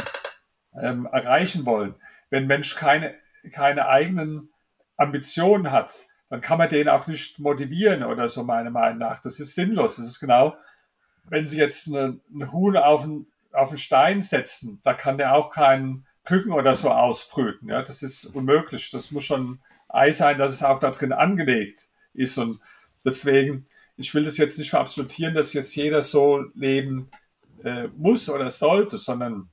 [0.80, 1.96] ähm, erreichen wollen.
[2.30, 3.16] Wenn ein Mensch keine,
[3.52, 4.50] keine eigenen
[4.98, 5.96] Ambitionen hat,
[6.30, 9.22] dann kann man den auch nicht motivieren oder so, meiner Meinung nach.
[9.22, 9.98] Das ist sinnlos.
[9.98, 10.56] Das ist genau,
[11.26, 15.34] wenn Sie jetzt einen, einen Huhn auf einen, auf einen Stein setzen, da kann der
[15.34, 17.70] auch keinen Küken oder so ausbrüten.
[17.70, 18.92] Ja, das ist unmöglich.
[18.92, 22.38] Das muss schon Ei sein, dass es auch da drin angelegt ist.
[22.38, 22.60] Und
[23.04, 23.66] deswegen,
[23.98, 27.10] ich will das jetzt nicht verabsolutieren, dass jetzt jeder so leben
[27.64, 29.50] äh, muss oder sollte, sondern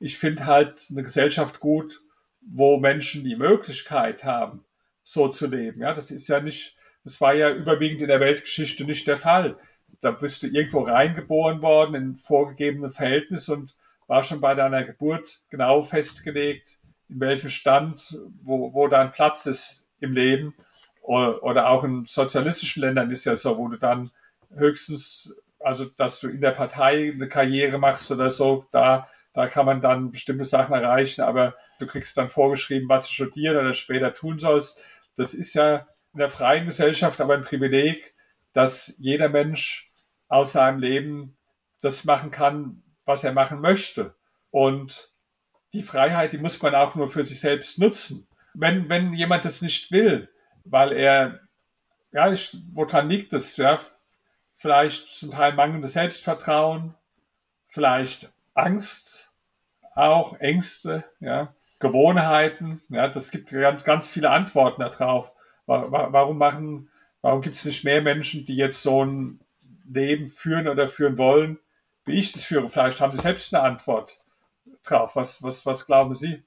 [0.00, 2.02] ich finde halt eine Gesellschaft gut,
[2.40, 4.64] wo Menschen die Möglichkeit haben,
[5.04, 5.82] so zu leben.
[5.82, 9.56] Ja, das ist ja nicht, das war ja überwiegend in der Weltgeschichte nicht der Fall.
[10.00, 13.76] Da bist du irgendwo reingeboren worden in vorgegebene Verhältnis und
[14.06, 19.90] war schon bei deiner Geburt genau festgelegt, in welchem Stand, wo, wo dein Platz ist
[20.00, 20.54] im Leben.
[21.02, 24.10] Oder auch in sozialistischen Ländern ist ja so, wo du dann
[24.54, 29.66] höchstens, also dass du in der Partei eine Karriere machst oder so, da, da kann
[29.66, 34.14] man dann bestimmte Sachen erreichen, aber du kriegst dann vorgeschrieben, was du studieren oder später
[34.14, 34.80] tun sollst.
[35.16, 38.14] Das ist ja in der freien Gesellschaft aber ein Privileg,
[38.52, 39.92] dass jeder Mensch
[40.28, 41.36] aus seinem Leben
[41.82, 44.14] das machen kann, was er machen möchte.
[44.50, 45.12] Und
[45.72, 48.28] die Freiheit, die muss man auch nur für sich selbst nutzen.
[48.54, 50.30] Wenn, wenn jemand das nicht will,
[50.64, 51.40] weil er,
[52.12, 53.56] ja, ich, woran liegt das?
[53.56, 53.80] Ja,
[54.54, 56.94] vielleicht zum Teil mangelndes Selbstvertrauen,
[57.66, 59.34] vielleicht Angst,
[59.94, 65.34] auch Ängste, ja, Gewohnheiten, ja, das gibt ganz, ganz viele Antworten darauf.
[65.66, 66.90] Warum machen,
[67.20, 69.40] warum gibt es nicht mehr Menschen, die jetzt so ein
[69.86, 71.58] Leben führen oder führen wollen,
[72.04, 72.68] wie ich das führe?
[72.68, 74.22] Vielleicht haben Sie selbst eine Antwort
[74.82, 75.16] drauf.
[75.16, 76.42] Was, was, was glauben Sie?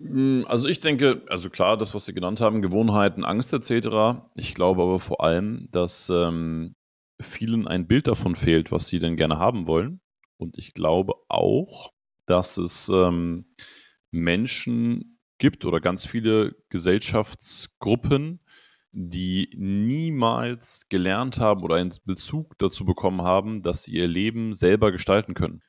[0.00, 4.22] Hm, also ich denke, also klar, das, was Sie genannt haben, Gewohnheiten, Angst etc.
[4.34, 6.74] Ich glaube aber vor allem, dass ähm,
[7.20, 10.00] vielen ein Bild davon fehlt, was sie denn gerne haben wollen.
[10.38, 11.92] Und ich glaube auch,
[12.26, 13.46] dass es ähm,
[14.10, 18.40] Menschen gibt oder ganz viele Gesellschaftsgruppen,
[18.92, 24.92] die niemals gelernt haben oder einen Bezug dazu bekommen haben, dass sie ihr Leben selber
[24.92, 25.62] gestalten können.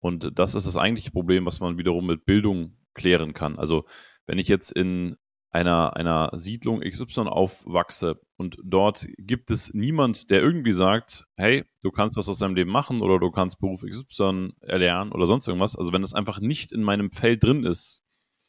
[0.00, 3.58] Und das ist das eigentliche Problem, was man wiederum mit Bildung klären kann.
[3.58, 3.86] Also
[4.26, 5.16] wenn ich jetzt in
[5.56, 11.90] einer, einer Siedlung XY aufwachse und dort gibt es niemand, der irgendwie sagt, hey, du
[11.90, 15.74] kannst was aus deinem Leben machen oder du kannst Beruf XY erlernen oder sonst irgendwas.
[15.74, 18.02] Also wenn das einfach nicht in meinem Feld drin ist,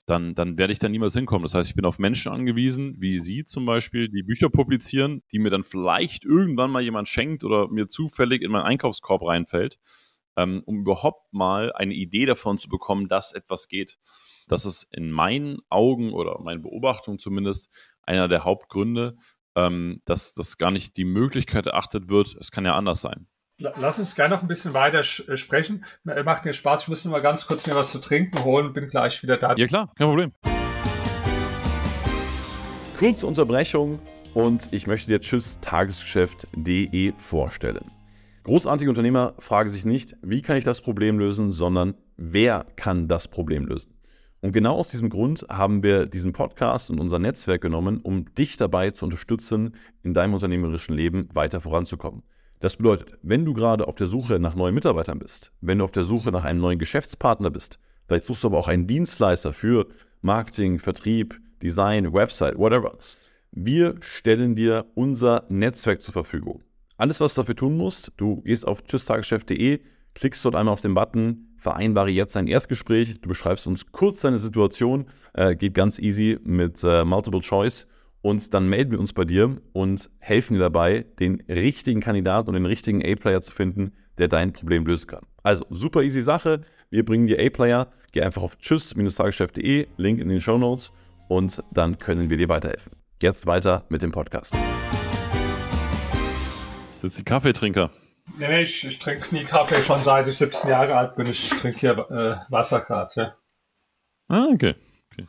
[0.05, 1.43] dann, dann werde ich da niemals hinkommen.
[1.43, 5.39] Das heißt, ich bin auf Menschen angewiesen, wie Sie zum Beispiel, die Bücher publizieren, die
[5.39, 9.77] mir dann vielleicht irgendwann mal jemand schenkt oder mir zufällig in meinen Einkaufskorb reinfällt,
[10.35, 13.97] ähm, um überhaupt mal eine Idee davon zu bekommen, dass etwas geht.
[14.47, 17.69] Das ist in meinen Augen oder meinen Beobachtungen zumindest
[18.03, 19.15] einer der Hauptgründe,
[19.55, 23.27] ähm, dass das gar nicht die Möglichkeit erachtet wird, es kann ja anders sein.
[23.59, 25.83] Lass uns gerne noch ein bisschen weiter äh, sprechen.
[26.03, 26.83] Macht mir Spaß.
[26.83, 28.71] Ich muss nur mal ganz kurz mir was zu trinken holen.
[28.71, 29.55] Bin gleich wieder da.
[29.55, 30.31] Ja klar, kein Problem.
[32.99, 33.99] Kurze Unterbrechung
[34.35, 37.85] und ich möchte dir Tschüss Tagesgeschäft.de vorstellen.
[38.43, 43.27] Großartige Unternehmer fragen sich nicht, wie kann ich das Problem lösen, sondern wer kann das
[43.27, 43.96] Problem lösen.
[44.47, 48.55] Und genau aus diesem Grund haben wir diesen Podcast und unser Netzwerk genommen, um dich
[48.55, 52.23] dabei zu unterstützen, in deinem unternehmerischen Leben weiter voranzukommen.
[52.61, 55.91] Das bedeutet, wenn du gerade auf der Suche nach neuen Mitarbeitern bist, wenn du auf
[55.91, 59.87] der Suche nach einem neuen Geschäftspartner bist, vielleicht suchst du aber auch einen Dienstleister für
[60.21, 62.97] Marketing, Vertrieb, Design, Website, whatever.
[63.51, 66.63] Wir stellen dir unser Netzwerk zur Verfügung.
[66.95, 69.81] Alles, was du dafür tun musst, du gehst auf tschüsstageschef.de,
[70.17, 74.39] klickst dort einmal auf den Button, vereinbare jetzt ein Erstgespräch, du beschreibst uns kurz deine
[74.39, 77.85] Situation, äh, geht ganz easy mit äh, Multiple Choice
[78.23, 82.55] und dann melden wir uns bei dir und helfen dir dabei, den richtigen Kandidaten und
[82.55, 85.21] den richtigen A-Player zu finden, der dein Problem lösen kann.
[85.43, 86.61] Also super easy Sache.
[86.89, 87.87] Wir bringen dir A-Player.
[88.11, 90.91] Geh einfach auf tschüss-tagesgeschäft.de, Link in den Show Notes
[91.27, 92.93] und dann können wir dir weiterhelfen.
[93.21, 94.57] Jetzt weiter mit dem Podcast.
[96.97, 97.91] Sind Sie Kaffeetrinker?
[98.35, 101.27] Nee, nee, ich, ich trinke nie Kaffee, schon seit ich 17 Jahre alt bin.
[101.27, 103.11] Ich trinke hier äh, Wasser gerade.
[103.15, 103.37] Ja.
[104.27, 104.75] Ah, okay.
[105.17, 105.25] Äh,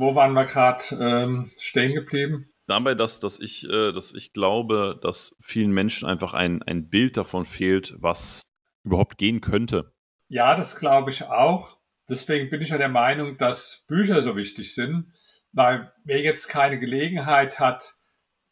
[0.00, 2.50] wo waren wir gerade ähm, stehen geblieben?
[2.66, 7.16] Dabei, dass, dass, ich, äh, dass ich glaube, dass vielen Menschen einfach ein, ein Bild
[7.16, 8.42] davon fehlt, was
[8.84, 9.92] überhaupt gehen könnte.
[10.28, 11.78] Ja, das glaube ich auch.
[12.08, 15.12] Deswegen bin ich ja der Meinung, dass Bücher so wichtig sind,
[15.52, 17.94] weil wer jetzt keine Gelegenheit hat,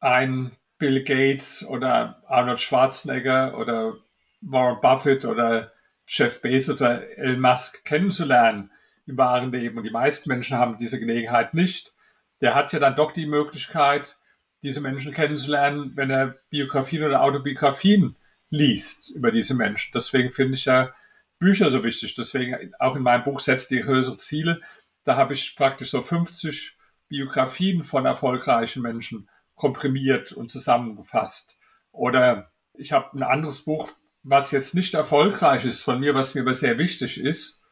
[0.01, 3.96] ein Bill Gates oder Arnold Schwarzenegger oder
[4.40, 5.72] Warren Buffett oder
[6.06, 8.70] Jeff Bezos oder Elon Musk kennenzulernen,
[9.06, 9.78] im wahren Leben.
[9.78, 11.94] Und die meisten Menschen haben diese Gelegenheit nicht.
[12.40, 14.16] Der hat ja dann doch die Möglichkeit,
[14.62, 18.16] diese Menschen kennenzulernen, wenn er Biografien oder Autobiografien
[18.50, 19.92] liest über diese Menschen.
[19.94, 20.92] Deswegen finde ich ja
[21.38, 22.14] Bücher so wichtig.
[22.14, 24.60] Deswegen auch in meinem Buch Setzt die höhere Ziele.
[25.04, 26.76] Da habe ich praktisch so 50
[27.08, 31.58] Biografien von erfolgreichen Menschen komprimiert und zusammengefasst.
[31.90, 33.90] Oder ich habe ein anderes Buch,
[34.22, 37.62] was jetzt nicht erfolgreich ist von mir, was mir aber sehr wichtig ist.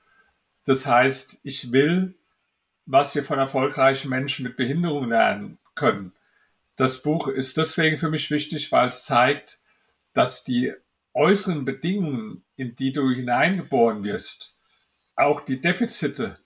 [0.65, 2.17] Das heißt, ich will,
[2.87, 6.13] was wir von erfolgreichen Menschen mit Behinderung lernen können.
[6.77, 9.61] Das Buch ist deswegen für mich wichtig, weil es zeigt,
[10.13, 10.73] dass die
[11.13, 14.57] äußeren Bedingungen, in die du hineingeboren wirst,
[15.17, 16.39] auch die Defizite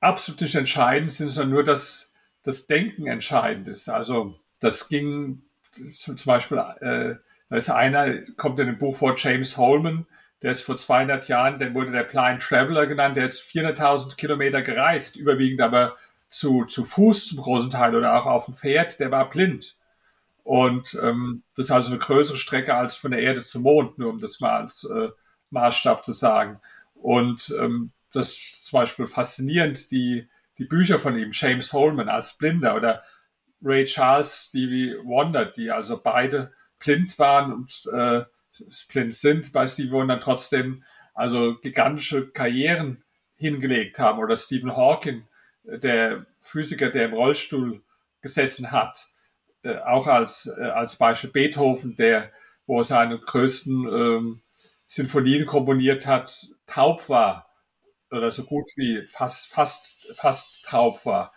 [0.00, 2.12] absolut nicht entscheidend sind, sondern nur das,
[2.42, 3.88] das Denken entscheidend ist.
[3.88, 7.16] Also das ging zum Beispiel, äh,
[7.48, 10.06] da ist einer, kommt in dem Buch vor, James Holman,
[10.40, 14.62] der ist vor 200 Jahren, der wurde der Blind Traveler genannt, der ist 400.000 Kilometer
[14.62, 15.96] gereist, überwiegend aber
[16.28, 19.76] zu, zu Fuß zum großen Teil oder auch auf dem Pferd, der war blind.
[20.44, 24.10] Und ähm, das ist also eine größere Strecke als von der Erde zum Mond, nur
[24.10, 25.08] um das mal als äh,
[25.50, 26.60] Maßstab zu sagen.
[26.94, 30.28] Und ähm, das ist zum Beispiel faszinierend, die,
[30.58, 33.02] die Bücher von ihm, James Holman als Blinder oder
[33.62, 38.24] Ray Charles, Stevie Wonder, die also beide blind waren und äh,
[38.88, 40.84] blind sind bei Stevie Wonder trotzdem
[41.14, 43.04] also gigantische Karrieren
[43.36, 44.18] hingelegt haben.
[44.18, 45.26] Oder Stephen Hawking,
[45.64, 47.82] der Physiker, der im Rollstuhl
[48.20, 49.08] gesessen hat,
[49.62, 52.30] äh, auch als, äh, als Beispiel Beethoven, der,
[52.66, 54.42] wo er seine größten ähm,
[54.86, 57.48] Sinfonien komponiert hat, taub war
[58.10, 61.32] oder so gut wie fast, fast, fast taub war.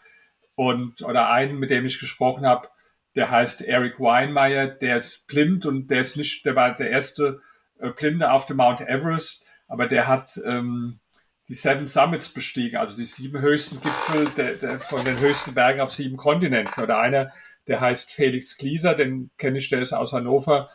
[0.55, 2.69] Und, oder einen, mit dem ich gesprochen habe,
[3.15, 7.41] der heißt Eric Weinmeier, der ist blind und der ist nicht, der war der erste
[7.79, 10.99] äh, Blinde auf dem Mount Everest, aber der hat ähm,
[11.47, 15.81] die Seven Summits bestiegen, also die sieben höchsten Gipfel der, der, von den höchsten Bergen
[15.81, 16.83] auf sieben Kontinenten.
[16.83, 17.31] Oder einer,
[17.67, 20.69] der heißt Felix Klieser, den kenne ich, der ist aus Hannover,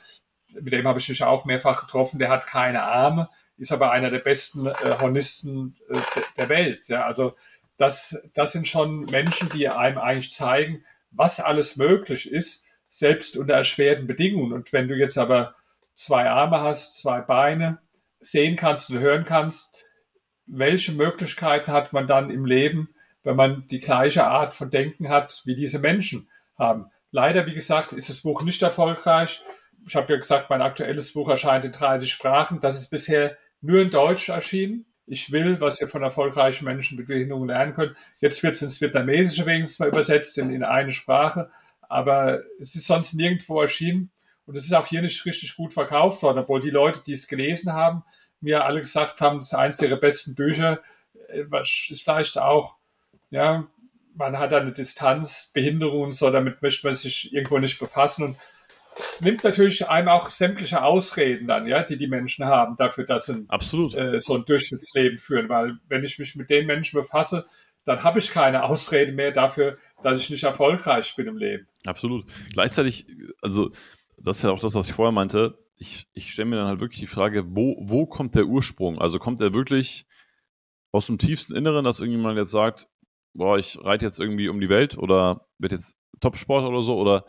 [0.53, 4.11] mit dem habe ich mich auch mehrfach getroffen, der hat keine Arme, ist aber einer
[4.11, 5.99] der besten äh, Hornisten äh,
[6.39, 6.89] der Welt.
[6.89, 7.37] Ja, also
[7.81, 13.55] das, das sind schon Menschen, die einem eigentlich zeigen, was alles möglich ist, selbst unter
[13.55, 14.53] erschwerten Bedingungen.
[14.53, 15.55] Und wenn du jetzt aber
[15.97, 17.79] zwei Arme hast, zwei Beine,
[18.21, 19.75] sehen kannst und hören kannst,
[20.45, 22.91] welche Möglichkeiten hat man dann im Leben,
[23.23, 26.29] wenn man die gleiche Art von Denken hat, wie diese Menschen
[26.59, 26.91] haben.
[27.13, 29.43] Leider, wie gesagt, ist das Buch nicht erfolgreich.
[29.87, 32.61] Ich habe ja gesagt, mein aktuelles Buch erscheint in 30 Sprachen.
[32.61, 37.09] Das ist bisher nur in Deutsch erschienen ich will, was ihr von erfolgreichen Menschen mit
[37.09, 37.97] Behinderung lernen könnt.
[38.21, 41.51] Jetzt wird es ins Vietnamesische wenigstens mal übersetzt in, in eine Sprache,
[41.83, 44.13] aber es ist sonst nirgendwo erschienen
[44.47, 47.27] und es ist auch hier nicht richtig gut verkauft worden, obwohl die Leute, die es
[47.27, 48.05] gelesen haben,
[48.41, 50.81] mir alle gesagt haben, das ist eines ihrer besten Bücher.
[51.29, 52.77] Äh, was ist vielleicht auch,
[53.31, 53.67] ja,
[54.15, 58.37] man hat eine Distanz, Behinderung und so, damit möchte man sich irgendwo nicht befassen und
[59.21, 63.45] nimmt natürlich einem auch sämtliche Ausreden dann, ja, die die Menschen haben dafür, dass sie
[63.49, 63.95] Absolut.
[63.95, 67.47] Äh, so ein Durchschnittsleben führen, weil wenn ich mich mit den Menschen befasse,
[67.85, 71.67] dann habe ich keine Ausrede mehr dafür, dass ich nicht erfolgreich bin im Leben.
[71.87, 72.27] Absolut.
[72.53, 73.07] Gleichzeitig,
[73.41, 73.71] also
[74.19, 75.59] das ist ja auch das, was ich vorher meinte.
[75.77, 78.99] Ich, ich stelle mir dann halt wirklich die Frage, wo, wo kommt der Ursprung?
[78.99, 80.07] Also kommt er wirklich
[80.93, 82.89] aus dem tiefsten Inneren, dass irgendjemand jetzt sagt,
[83.33, 86.99] boah, ich reite jetzt irgendwie um die Welt oder wird jetzt Topsport oder so?
[86.99, 87.25] Oder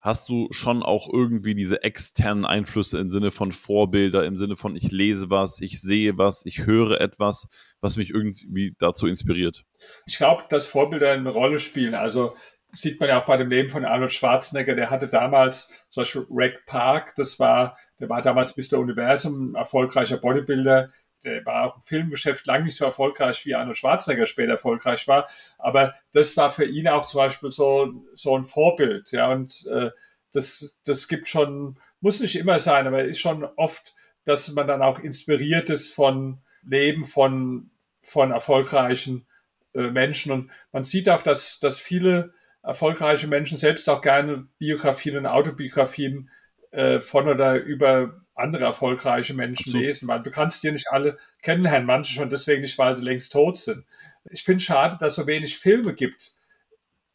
[0.00, 4.76] hast du schon auch irgendwie diese externen Einflüsse im Sinne von Vorbilder, im Sinne von
[4.76, 7.48] ich lese was, ich sehe was, ich höre etwas,
[7.80, 9.64] was mich irgendwie dazu inspiriert?
[10.06, 11.94] Ich glaube, dass Vorbilder eine Rolle spielen.
[11.94, 12.34] Also
[12.72, 16.26] sieht man ja auch bei dem Leben von Arnold Schwarzenegger, der hatte damals zum Beispiel
[16.30, 18.78] Reg Park, das war, der war damals Mr.
[18.78, 20.90] Universum, erfolgreicher Bodybuilder,
[21.24, 25.28] der war auch im Filmgeschäft lang nicht so erfolgreich, wie Arnold Schwarzenegger später erfolgreich war.
[25.58, 29.12] Aber das war für ihn auch zum Beispiel so, so ein Vorbild.
[29.12, 29.90] Ja, und äh,
[30.32, 34.82] das, das gibt schon, muss nicht immer sein, aber ist schon oft, dass man dann
[34.82, 37.70] auch inspiriert ist von Leben von,
[38.02, 39.26] von erfolgreichen
[39.74, 40.32] äh, Menschen.
[40.32, 46.30] Und man sieht auch, dass, dass viele erfolgreiche Menschen selbst auch gerne Biografien und Autobiografien
[46.70, 49.78] äh, von oder über andere erfolgreiche Menschen so.
[49.78, 53.32] lesen, weil du kannst dir nicht alle kennenlernen, manche schon deswegen nicht, weil sie längst
[53.32, 53.84] tot sind.
[54.30, 56.34] Ich finde schade, dass es so wenig Filme gibt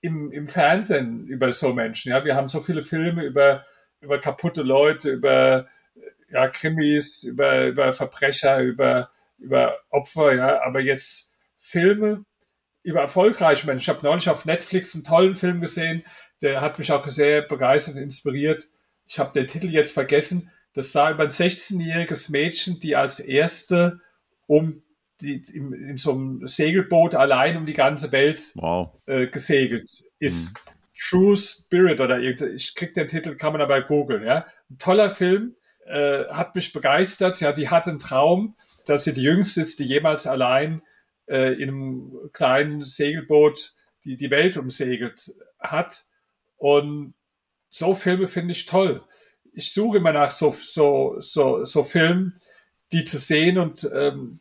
[0.01, 2.09] im, im Fernsehen über so Menschen.
[2.09, 3.65] Ja, wir haben so viele Filme über,
[4.01, 5.67] über kaputte Leute, über
[6.29, 12.25] ja, Krimis, über, über Verbrecher, über, über Opfer, ja, aber jetzt Filme
[12.83, 13.81] über erfolgreiche Menschen.
[13.81, 16.03] Ich habe neulich auf Netflix einen tollen Film gesehen,
[16.41, 18.67] der hat mich auch sehr begeistert und inspiriert.
[19.07, 20.51] Ich habe den Titel jetzt vergessen.
[20.73, 24.01] Das war über ein 16-jähriges Mädchen, die als erste
[24.47, 24.83] um
[25.21, 28.89] die, in, in, so einem Segelboot allein um die ganze Welt wow.
[29.05, 30.53] äh, gesegelt ist.
[30.53, 30.71] Mhm.
[30.99, 34.45] True Spirit oder irgendwie, ich krieg den Titel, kann man aber googeln, ja.
[34.69, 35.53] Ein toller Film,
[35.85, 38.55] äh, hat mich begeistert, ja, die hat einen Traum,
[38.85, 40.81] dass sie die jüngste ist, die jemals allein
[41.27, 43.73] äh, in einem kleinen Segelboot
[44.05, 46.05] die, die Welt umsegelt hat.
[46.57, 47.13] Und
[47.69, 49.03] so Filme finde ich toll
[49.53, 52.33] ich suche immer nach so, so, so, so Filmen,
[52.91, 54.37] die zu sehen und ähm,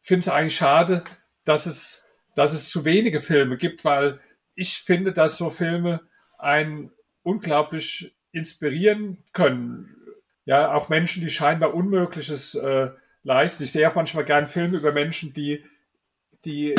[0.00, 1.04] finde es eigentlich schade,
[1.44, 4.20] dass es, dass es zu wenige Filme gibt, weil
[4.54, 6.00] ich finde, dass so Filme
[6.38, 6.90] einen
[7.22, 9.94] unglaublich inspirieren können.
[10.44, 12.90] Ja, auch Menschen, die scheinbar Unmögliches äh,
[13.22, 13.64] leisten.
[13.64, 15.64] Ich sehe auch manchmal gern Filme über Menschen, die,
[16.44, 16.74] die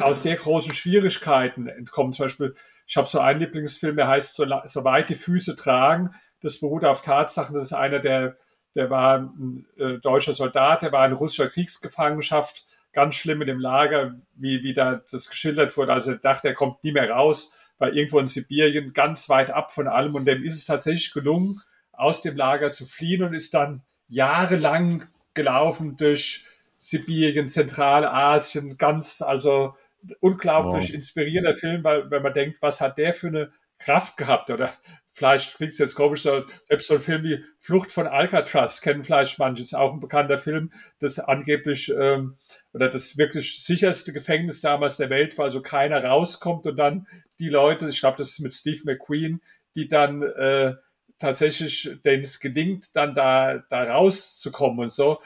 [0.00, 2.12] aus sehr großen Schwierigkeiten entkommen.
[2.12, 2.54] Zum Beispiel,
[2.86, 6.14] ich habe so einen Lieblingsfilm, der heißt so, so weit die Füße tragen.
[6.40, 7.54] Das beruht auf Tatsachen.
[7.54, 8.36] Das ist einer, der,
[8.74, 13.60] der war ein äh, deutscher Soldat, der war in russischer Kriegsgefangenschaft, ganz schlimm in dem
[13.60, 15.92] Lager, wie, wie da das geschildert wurde.
[15.92, 19.72] Also er dachte, er kommt nie mehr raus, war irgendwo in Sibirien, ganz weit ab
[19.72, 20.14] von allem.
[20.14, 21.60] Und dem ist es tatsächlich gelungen,
[21.92, 26.44] aus dem Lager zu fliehen und ist dann jahrelang gelaufen durch
[26.80, 29.74] Sibirien, Zentralasien, ganz, also
[30.20, 30.94] unglaublich wow.
[30.94, 34.72] inspirierender Film, weil wenn man denkt, was hat der für eine Kraft gehabt oder
[35.10, 39.04] vielleicht klingt es jetzt komisch, so, selbst so ein Film wie Flucht von Alcatraz kennen
[39.04, 42.36] vielleicht manche, ist auch ein bekannter Film, das angeblich ähm,
[42.72, 47.06] oder das wirklich sicherste Gefängnis damals der Welt war, also keiner rauskommt und dann
[47.38, 49.40] die Leute, ich glaube, das ist mit Steve McQueen,
[49.74, 50.74] die dann äh,
[51.18, 55.18] tatsächlich, denen es gelingt, dann da, da rauszukommen und so.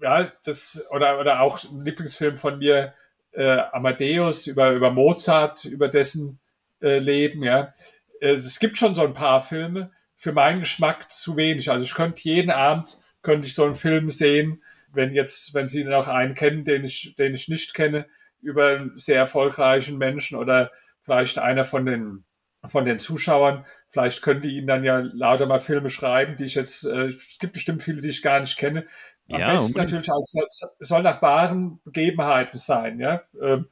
[0.00, 2.94] Ja, das, oder, oder auch ein Lieblingsfilm von mir,
[3.32, 6.40] äh, Amadeus, über, über Mozart, über dessen
[6.80, 7.72] äh, Leben, ja.
[8.20, 11.70] Äh, es gibt schon so ein paar Filme, für meinen Geschmack zu wenig.
[11.70, 14.62] Also ich könnte jeden Abend, könnte ich so einen Film sehen,
[14.92, 18.06] wenn jetzt, wenn Sie noch einen kennen, den ich, den ich nicht kenne,
[18.40, 20.70] über einen sehr erfolgreichen Menschen oder
[21.00, 22.24] vielleicht einer von den
[22.68, 23.64] von den Zuschauern.
[23.88, 27.52] Vielleicht könnte Ihnen dann ja lauter mal Filme schreiben, die ich jetzt, äh, es gibt
[27.52, 28.86] bestimmt viele, die ich gar nicht kenne.
[29.30, 30.46] Am ja, besten natürlich auch, soll,
[30.80, 33.22] soll nach wahren Begebenheiten sein, ja.
[33.40, 33.68] Ähm,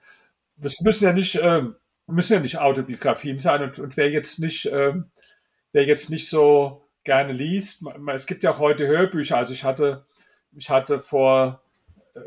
[0.57, 1.77] das müssen ja nicht, ähm,
[2.07, 5.11] müssen ja nicht Autobiografien sein und, und wer jetzt nicht, ähm,
[5.73, 9.37] wer jetzt nicht so gerne liest, es gibt ja auch heute Hörbücher.
[9.37, 10.05] Also ich hatte,
[10.57, 11.63] ich hatte vor,
[12.15, 12.21] äh,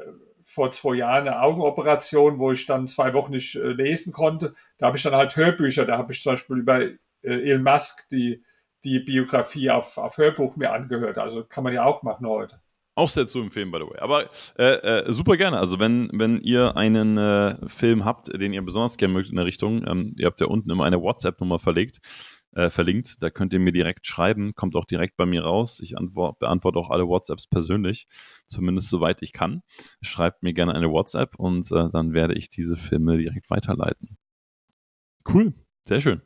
[0.44, 4.54] vor zwei Jahren eine Augenoperation, wo ich dann zwei Wochen nicht äh, lesen konnte.
[4.78, 5.86] Da habe ich dann halt Hörbücher.
[5.86, 8.44] Da habe ich zum Beispiel über äh, Elon Musk die,
[8.84, 11.18] die Biografie auf, auf Hörbuch mir angehört.
[11.18, 12.62] Also kann man ja auch machen heute.
[12.98, 14.00] Auch sehr zu empfehlen, by the way.
[14.00, 15.60] Aber äh, äh, super gerne.
[15.60, 19.46] Also wenn, wenn ihr einen äh, Film habt, den ihr besonders gerne mögt in der
[19.46, 22.00] Richtung, ähm, ihr habt ja unten immer eine WhatsApp-Nummer verlegt,
[22.54, 23.22] äh, verlinkt.
[23.22, 25.80] Da könnt ihr mir direkt schreiben, kommt auch direkt bei mir raus.
[25.80, 28.08] Ich antwort, beantworte auch alle WhatsApps persönlich,
[28.48, 29.62] zumindest soweit ich kann.
[30.02, 34.18] Schreibt mir gerne eine WhatsApp und äh, dann werde ich diese Filme direkt weiterleiten.
[35.32, 35.54] Cool,
[35.88, 36.24] sehr schön.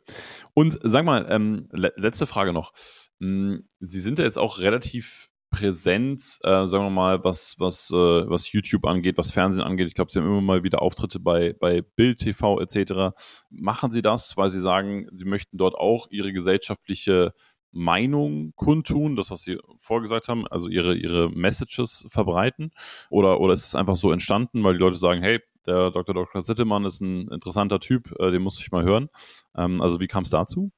[0.53, 2.71] Und sag mal, ähm, le letzte Frage noch.
[3.19, 7.95] Hm, Sie sind ja jetzt auch relativ präsent, äh, sagen wir mal, was, was, äh,
[7.95, 9.87] was YouTube angeht, was Fernsehen angeht.
[9.87, 13.13] Ich glaube, Sie haben immer mal wieder Auftritte bei, bei Bild TV etc.
[13.49, 17.33] Machen Sie das, weil Sie sagen, Sie möchten dort auch Ihre gesellschaftliche
[17.71, 22.71] Meinung kundtun, das, was Sie vorgesagt haben, also Ihre, Ihre Messages verbreiten?
[23.09, 26.15] Oder, oder ist es einfach so entstanden, weil die Leute sagen, hey, der Dr.
[26.15, 26.43] Dr.
[26.43, 29.09] Zittemann ist ein interessanter Typ, äh, den muss ich mal hören.
[29.55, 30.71] Ähm, also wie kam es dazu?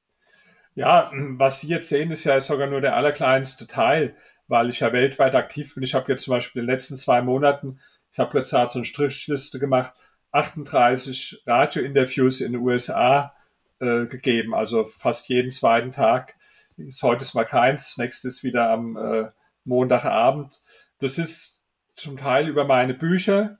[0.74, 4.16] Ja, was Sie jetzt sehen, ist ja sogar nur der allerkleinste Teil,
[4.54, 5.82] weil ich ja weltweit aktiv bin.
[5.82, 7.80] Ich habe jetzt zum Beispiel in den letzten zwei Monaten,
[8.12, 9.92] ich habe jetzt so eine Strichliste gemacht,
[10.30, 13.34] 38 Radiointerviews in den USA
[13.80, 16.36] äh, gegeben, also fast jeden zweiten Tag.
[16.76, 19.30] Ist, heute ist mal keins, nächstes wieder am äh,
[19.64, 20.60] Montagabend.
[21.00, 21.64] Das ist
[21.96, 23.58] zum Teil über meine Bücher,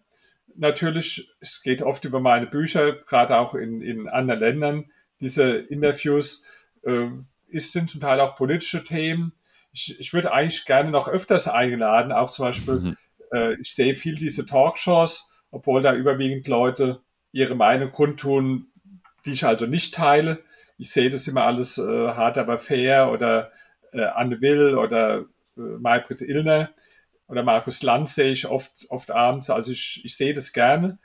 [0.55, 4.85] natürlich, es geht oft über meine Bücher, gerade auch in, in anderen Ländern,
[5.21, 6.45] diese Interviews,
[6.83, 7.09] äh,
[7.49, 9.33] ist, sind zum Teil auch politische Themen.
[9.75, 12.97] Ich, ich würde eigentlich gerne noch öfters eingeladen, auch zum Beispiel, mhm.
[13.33, 17.01] äh, ich sehe viel diese Talkshows, obwohl da überwiegend Leute
[17.33, 18.69] ihre Meinung kundtun,
[19.27, 20.43] die ich also nicht teile.
[20.79, 23.53] Ich sehe das immer alles äh, hart aber fair oder
[23.93, 25.25] äh, Anne Will oder
[25.57, 26.71] äh, Maybrit Illner
[27.27, 29.51] oder Markus Lanz sehe ich oft, oft abends.
[29.51, 30.99] Also ich, ich sehe das gerne.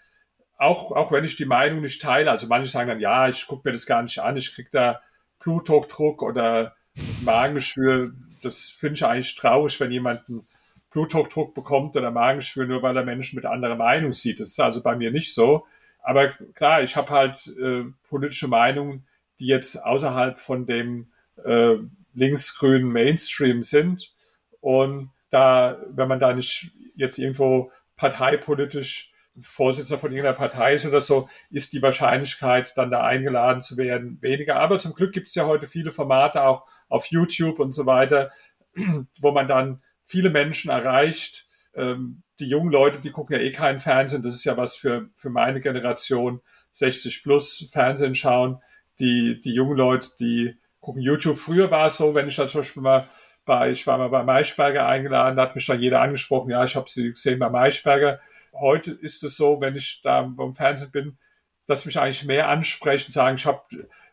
[0.57, 2.31] Auch, auch wenn ich die Meinung nicht teile.
[2.31, 5.01] Also manche sagen dann, ja, ich gucke mir das gar nicht an, ich kriege da
[5.39, 6.75] Bluthochdruck oder
[7.23, 8.13] Magengeschwür.
[8.41, 10.45] Das finde ich eigentlich traurig, wenn jemand einen
[10.91, 14.39] Bluthochdruck bekommt oder Magengeschwür, nur weil er Menschen mit anderer Meinung sieht.
[14.39, 15.65] Das ist also bei mir nicht so.
[16.01, 19.05] Aber klar, ich habe halt äh, politische Meinungen,
[19.39, 21.11] die jetzt außerhalb von dem
[21.43, 21.75] äh,
[22.13, 24.13] linksgrünen Mainstream sind.
[24.61, 29.08] Und da, wenn man da nicht jetzt irgendwo parteipolitisch
[29.41, 34.17] Vorsitzender von irgendeiner Partei ist oder so, ist die Wahrscheinlichkeit, dann da eingeladen zu werden,
[34.21, 34.57] weniger.
[34.57, 38.31] Aber zum Glück gibt es ja heute viele Formate auch auf YouTube und so weiter,
[39.21, 41.47] wo man dann viele Menschen erreicht.
[41.75, 44.21] Ähm, die jungen Leute, die gucken ja eh keinen Fernsehen.
[44.21, 46.41] Das ist ja was für, für meine Generation,
[46.71, 48.61] 60 plus Fernsehen schauen.
[48.99, 51.37] Die, die jungen Leute, die gucken YouTube.
[51.37, 53.07] Früher war es so, wenn ich da zum Beispiel mal
[53.45, 56.75] bei, ich war mal bei Maischberger eingeladen, da hat mich dann jeder angesprochen, ja, ich
[56.75, 58.19] habe sie gesehen bei Maischberger.
[58.53, 61.17] Heute ist es so, wenn ich da beim Fernsehen bin,
[61.65, 63.61] dass mich eigentlich mehr ansprechen, sagen, ich habe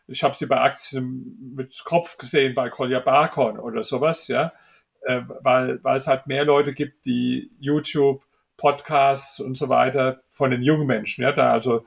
[0.07, 4.53] ich hab sie bei Aktien mit Kopf gesehen, bei Collier Barkhorn oder sowas, ja,
[5.01, 8.23] äh, weil, weil es halt mehr Leute gibt, die YouTube,
[8.57, 11.85] Podcasts und so weiter von den jungen Menschen, ja, da also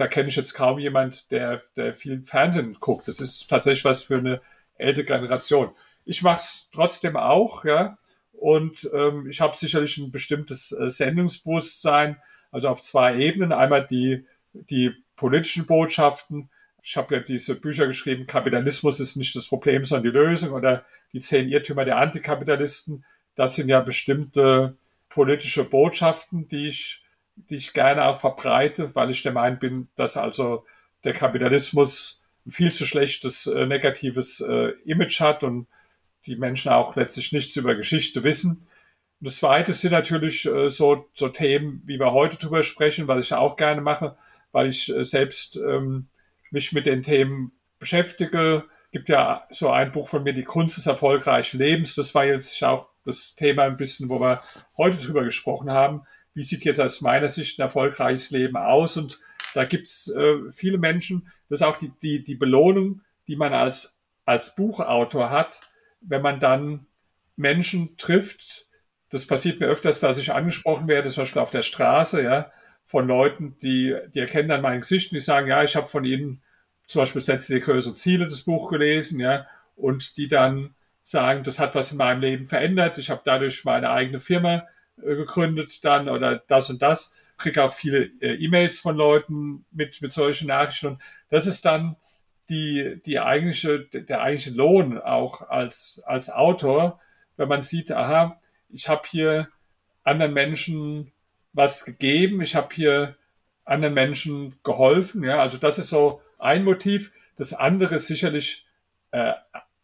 [0.00, 3.06] da kenne ich jetzt kaum jemand, der, der viel Fernsehen guckt.
[3.06, 4.40] Das ist tatsächlich was für eine
[4.76, 5.70] ältere Generation.
[6.06, 7.98] Ich mache es trotzdem auch, ja.
[8.40, 12.16] Und ähm, ich habe sicherlich ein bestimmtes äh, Sendungsbewusstsein,
[12.50, 13.52] also auf zwei Ebenen.
[13.52, 16.48] Einmal die, die politischen Botschaften.
[16.82, 20.86] Ich habe ja diese Bücher geschrieben, Kapitalismus ist nicht das Problem, sondern die Lösung oder
[21.12, 23.04] die zehn Irrtümer der Antikapitalisten.
[23.34, 24.78] Das sind ja bestimmte
[25.10, 27.02] politische Botschaften, die ich,
[27.36, 30.64] die ich gerne auch verbreite, weil ich der Meinung bin, dass also
[31.04, 35.66] der Kapitalismus ein viel zu schlechtes äh, negatives äh, Image hat und
[36.26, 38.66] die Menschen auch letztlich nichts über Geschichte wissen.
[39.20, 43.24] Und das Zweite sind natürlich äh, so, so Themen, wie wir heute drüber sprechen, was
[43.24, 44.16] ich auch gerne mache,
[44.52, 46.08] weil ich äh, selbst ähm,
[46.50, 48.64] mich mit den Themen beschäftige.
[48.86, 51.94] Es gibt ja so ein Buch von mir, Die Kunst des erfolgreichen Lebens.
[51.94, 54.40] Das war jetzt auch das Thema ein bisschen, wo wir
[54.76, 56.02] heute drüber gesprochen haben.
[56.34, 58.96] Wie sieht jetzt aus meiner Sicht ein erfolgreiches Leben aus?
[58.96, 59.20] Und
[59.54, 63.98] da gibt's äh, viele Menschen, das ist auch die, die, die Belohnung, die man als,
[64.24, 65.60] als Buchautor hat,
[66.00, 66.86] wenn man dann
[67.36, 68.66] Menschen trifft,
[69.10, 72.50] das passiert mir öfters, dass ich angesprochen werde, zum Beispiel auf der Straße, ja,
[72.84, 76.04] von Leuten, die, die erkennen dann mein Gesicht und die sagen, ja, ich habe von
[76.04, 76.42] ihnen
[76.86, 79.46] zum Beispiel Sätze die größeren Ziele das Buch gelesen, ja,
[79.76, 83.90] und die dann sagen, das hat was in meinem Leben verändert, ich habe dadurch meine
[83.90, 84.66] eigene Firma
[85.02, 90.00] äh, gegründet dann oder das und das, kriege auch viele äh, E-Mails von Leuten mit,
[90.02, 90.86] mit solchen Nachrichten.
[90.86, 91.96] Und das ist dann
[92.50, 97.00] die, die eigentliche, der eigentliche Lohn auch als, als Autor,
[97.36, 99.48] wenn man sieht, aha, ich habe hier
[100.02, 101.12] anderen Menschen
[101.52, 103.16] was gegeben, ich habe hier
[103.64, 105.24] anderen Menschen geholfen.
[105.24, 107.12] Ja, also das ist so ein Motiv.
[107.36, 108.66] Das andere ist sicherlich
[109.12, 109.32] äh,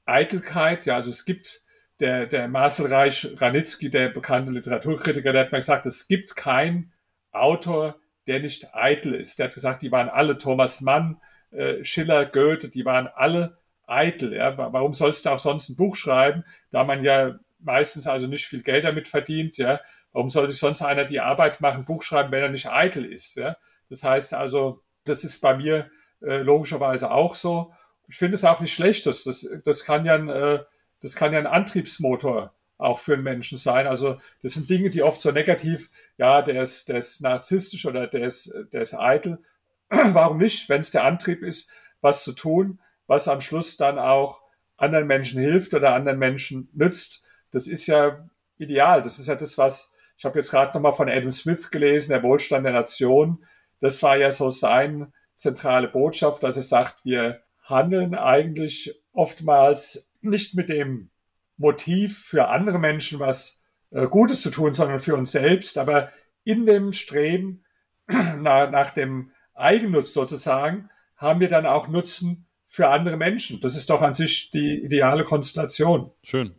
[0.05, 0.87] Eitelkeit.
[0.87, 1.63] Ja, also es gibt
[2.01, 6.93] der, der Marcel Reich Ranitzky, der bekannte Literaturkritiker, der hat mal gesagt, es gibt keinen
[7.33, 9.39] Autor, der nicht eitel ist.
[9.39, 11.21] Der hat gesagt, die waren alle Thomas Mann,
[11.57, 14.35] äh, Schiller, Goethe, die waren alle eitel.
[14.35, 14.57] Ja?
[14.57, 18.63] Warum sollst du auch sonst ein Buch schreiben, da man ja meistens also nicht viel
[18.63, 19.81] Geld damit verdient, ja?
[20.13, 23.37] Warum soll sich sonst einer die Arbeit machen, Buch schreiben, wenn er nicht eitel ist?
[23.37, 23.57] Ja?
[23.91, 25.91] Das heißt also, das ist bei mir
[26.23, 27.73] äh, logischerweise auch so.
[28.09, 29.07] Ich finde es auch nicht schlecht.
[29.07, 30.61] Das, das, das, kann ja ein, äh,
[31.01, 33.87] das kann ja ein Antriebsmotor auch für einen Menschen sein.
[33.87, 38.07] Also das sind Dinge, die oft so negativ, ja, der ist, der ist narzisstisch oder
[38.07, 39.39] der ist, der ist eitel.
[39.89, 44.43] Warum nicht, wenn es der Antrieb ist, was zu tun, was am Schluss dann auch
[44.77, 47.25] anderen Menschen hilft oder anderen Menschen nützt.
[47.51, 49.03] Das ist ja ideal.
[49.03, 52.23] Das ist ja das, was ich habe jetzt gerade nochmal von Adam Smith gelesen, der
[52.23, 53.45] Wohlstand der Nation.
[53.81, 60.55] Das war ja so sein zentrale Botschaft, dass er sagt, wir handeln eigentlich oftmals nicht
[60.55, 61.11] mit dem
[61.59, 66.11] Motiv für andere Menschen was äh, Gutes zu tun, sondern für uns selbst, aber
[66.45, 67.65] in dem Streben
[68.07, 73.61] nach, nach dem Eigennutz sozusagen haben wir dann auch Nutzen für andere Menschen.
[73.61, 76.11] Das ist doch an sich die ideale Konstellation.
[76.23, 76.55] Schön.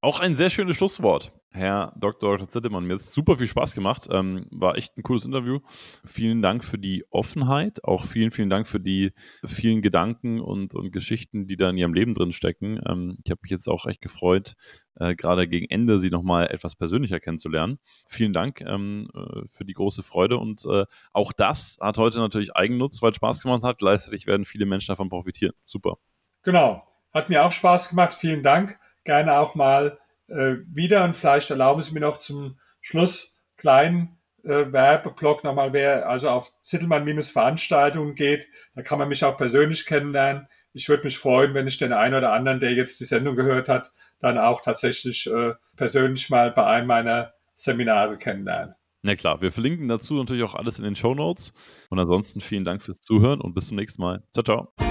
[0.00, 1.32] Auch ein sehr schönes Schlusswort.
[1.52, 2.36] Herr Dr.
[2.36, 2.48] Dr.
[2.48, 4.06] Zittemann, mir hat es super viel Spaß gemacht.
[4.10, 5.58] Ähm, war echt ein cooles Interview.
[6.04, 7.82] Vielen Dank für die Offenheit.
[7.82, 9.12] Auch vielen, vielen Dank für die
[9.44, 12.80] vielen Gedanken und, und Geschichten, die da in Ihrem Leben drin stecken.
[12.88, 14.54] Ähm, ich habe mich jetzt auch echt gefreut,
[14.94, 17.80] äh, gerade gegen Ende Sie nochmal etwas persönlicher kennenzulernen.
[18.06, 20.36] Vielen Dank ähm, äh, für die große Freude.
[20.38, 23.78] Und äh, auch das hat heute natürlich Eigennutz, weil es Spaß gemacht hat.
[23.78, 25.54] Gleichzeitig werden viele Menschen davon profitieren.
[25.64, 25.96] Super.
[26.42, 26.84] Genau.
[27.12, 28.14] Hat mir auch Spaß gemacht.
[28.14, 28.78] Vielen Dank.
[29.02, 29.98] Gerne auch mal
[30.30, 31.04] äh, wieder.
[31.04, 36.52] Und vielleicht erlauben Sie mir noch zum Schluss kleinen äh, Werbeblock nochmal, wer also auf
[36.62, 40.46] Zittelmann-Veranstaltungen geht, da kann man mich auch persönlich kennenlernen.
[40.72, 43.68] Ich würde mich freuen, wenn ich den einen oder anderen, der jetzt die Sendung gehört
[43.68, 48.76] hat, dann auch tatsächlich äh, persönlich mal bei einem meiner Seminare kennenlerne.
[49.02, 51.52] Na klar, wir verlinken dazu natürlich auch alles in den Show Notes.
[51.88, 54.22] Und ansonsten vielen Dank fürs Zuhören und bis zum nächsten Mal.
[54.32, 54.89] Ciao, ciao.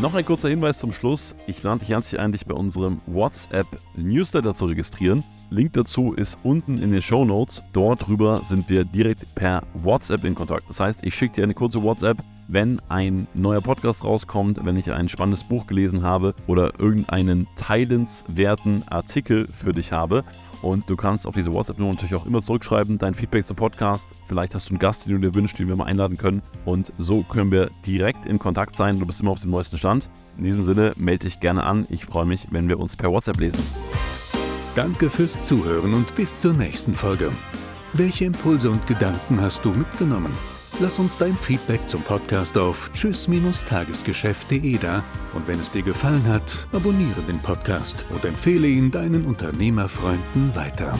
[0.00, 1.34] Noch ein kurzer Hinweis zum Schluss.
[1.48, 5.24] Ich lade dich herzlich ein, dich bei unserem WhatsApp-Newsletter zu registrieren.
[5.50, 7.64] Link dazu ist unten in den Show Notes.
[7.72, 10.68] Dort drüber sind wir direkt per WhatsApp in Kontakt.
[10.68, 14.92] Das heißt, ich schicke dir eine kurze WhatsApp, wenn ein neuer Podcast rauskommt, wenn ich
[14.92, 20.22] ein spannendes Buch gelesen habe oder irgendeinen teilenswerten Artikel für dich habe.
[20.62, 24.08] Und du kannst auf diese WhatsApp-Nummer natürlich auch immer zurückschreiben, dein Feedback zum Podcast.
[24.26, 26.42] Vielleicht hast du einen Gast, den du dir wünschst, den wir mal einladen können.
[26.64, 28.98] Und so können wir direkt in Kontakt sein.
[28.98, 30.10] Du bist immer auf dem neuesten Stand.
[30.36, 31.86] In diesem Sinne, melde dich gerne an.
[31.90, 33.62] Ich freue mich, wenn wir uns per WhatsApp lesen.
[34.74, 37.32] Danke fürs Zuhören und bis zur nächsten Folge.
[37.94, 40.32] Welche Impulse und Gedanken hast du mitgenommen?
[40.80, 45.02] Lass uns dein Feedback zum Podcast auf tschüss-tagesgeschäft.de da
[45.34, 50.96] und wenn es dir gefallen hat, abonniere den Podcast und empfehle ihn deinen Unternehmerfreunden weiter.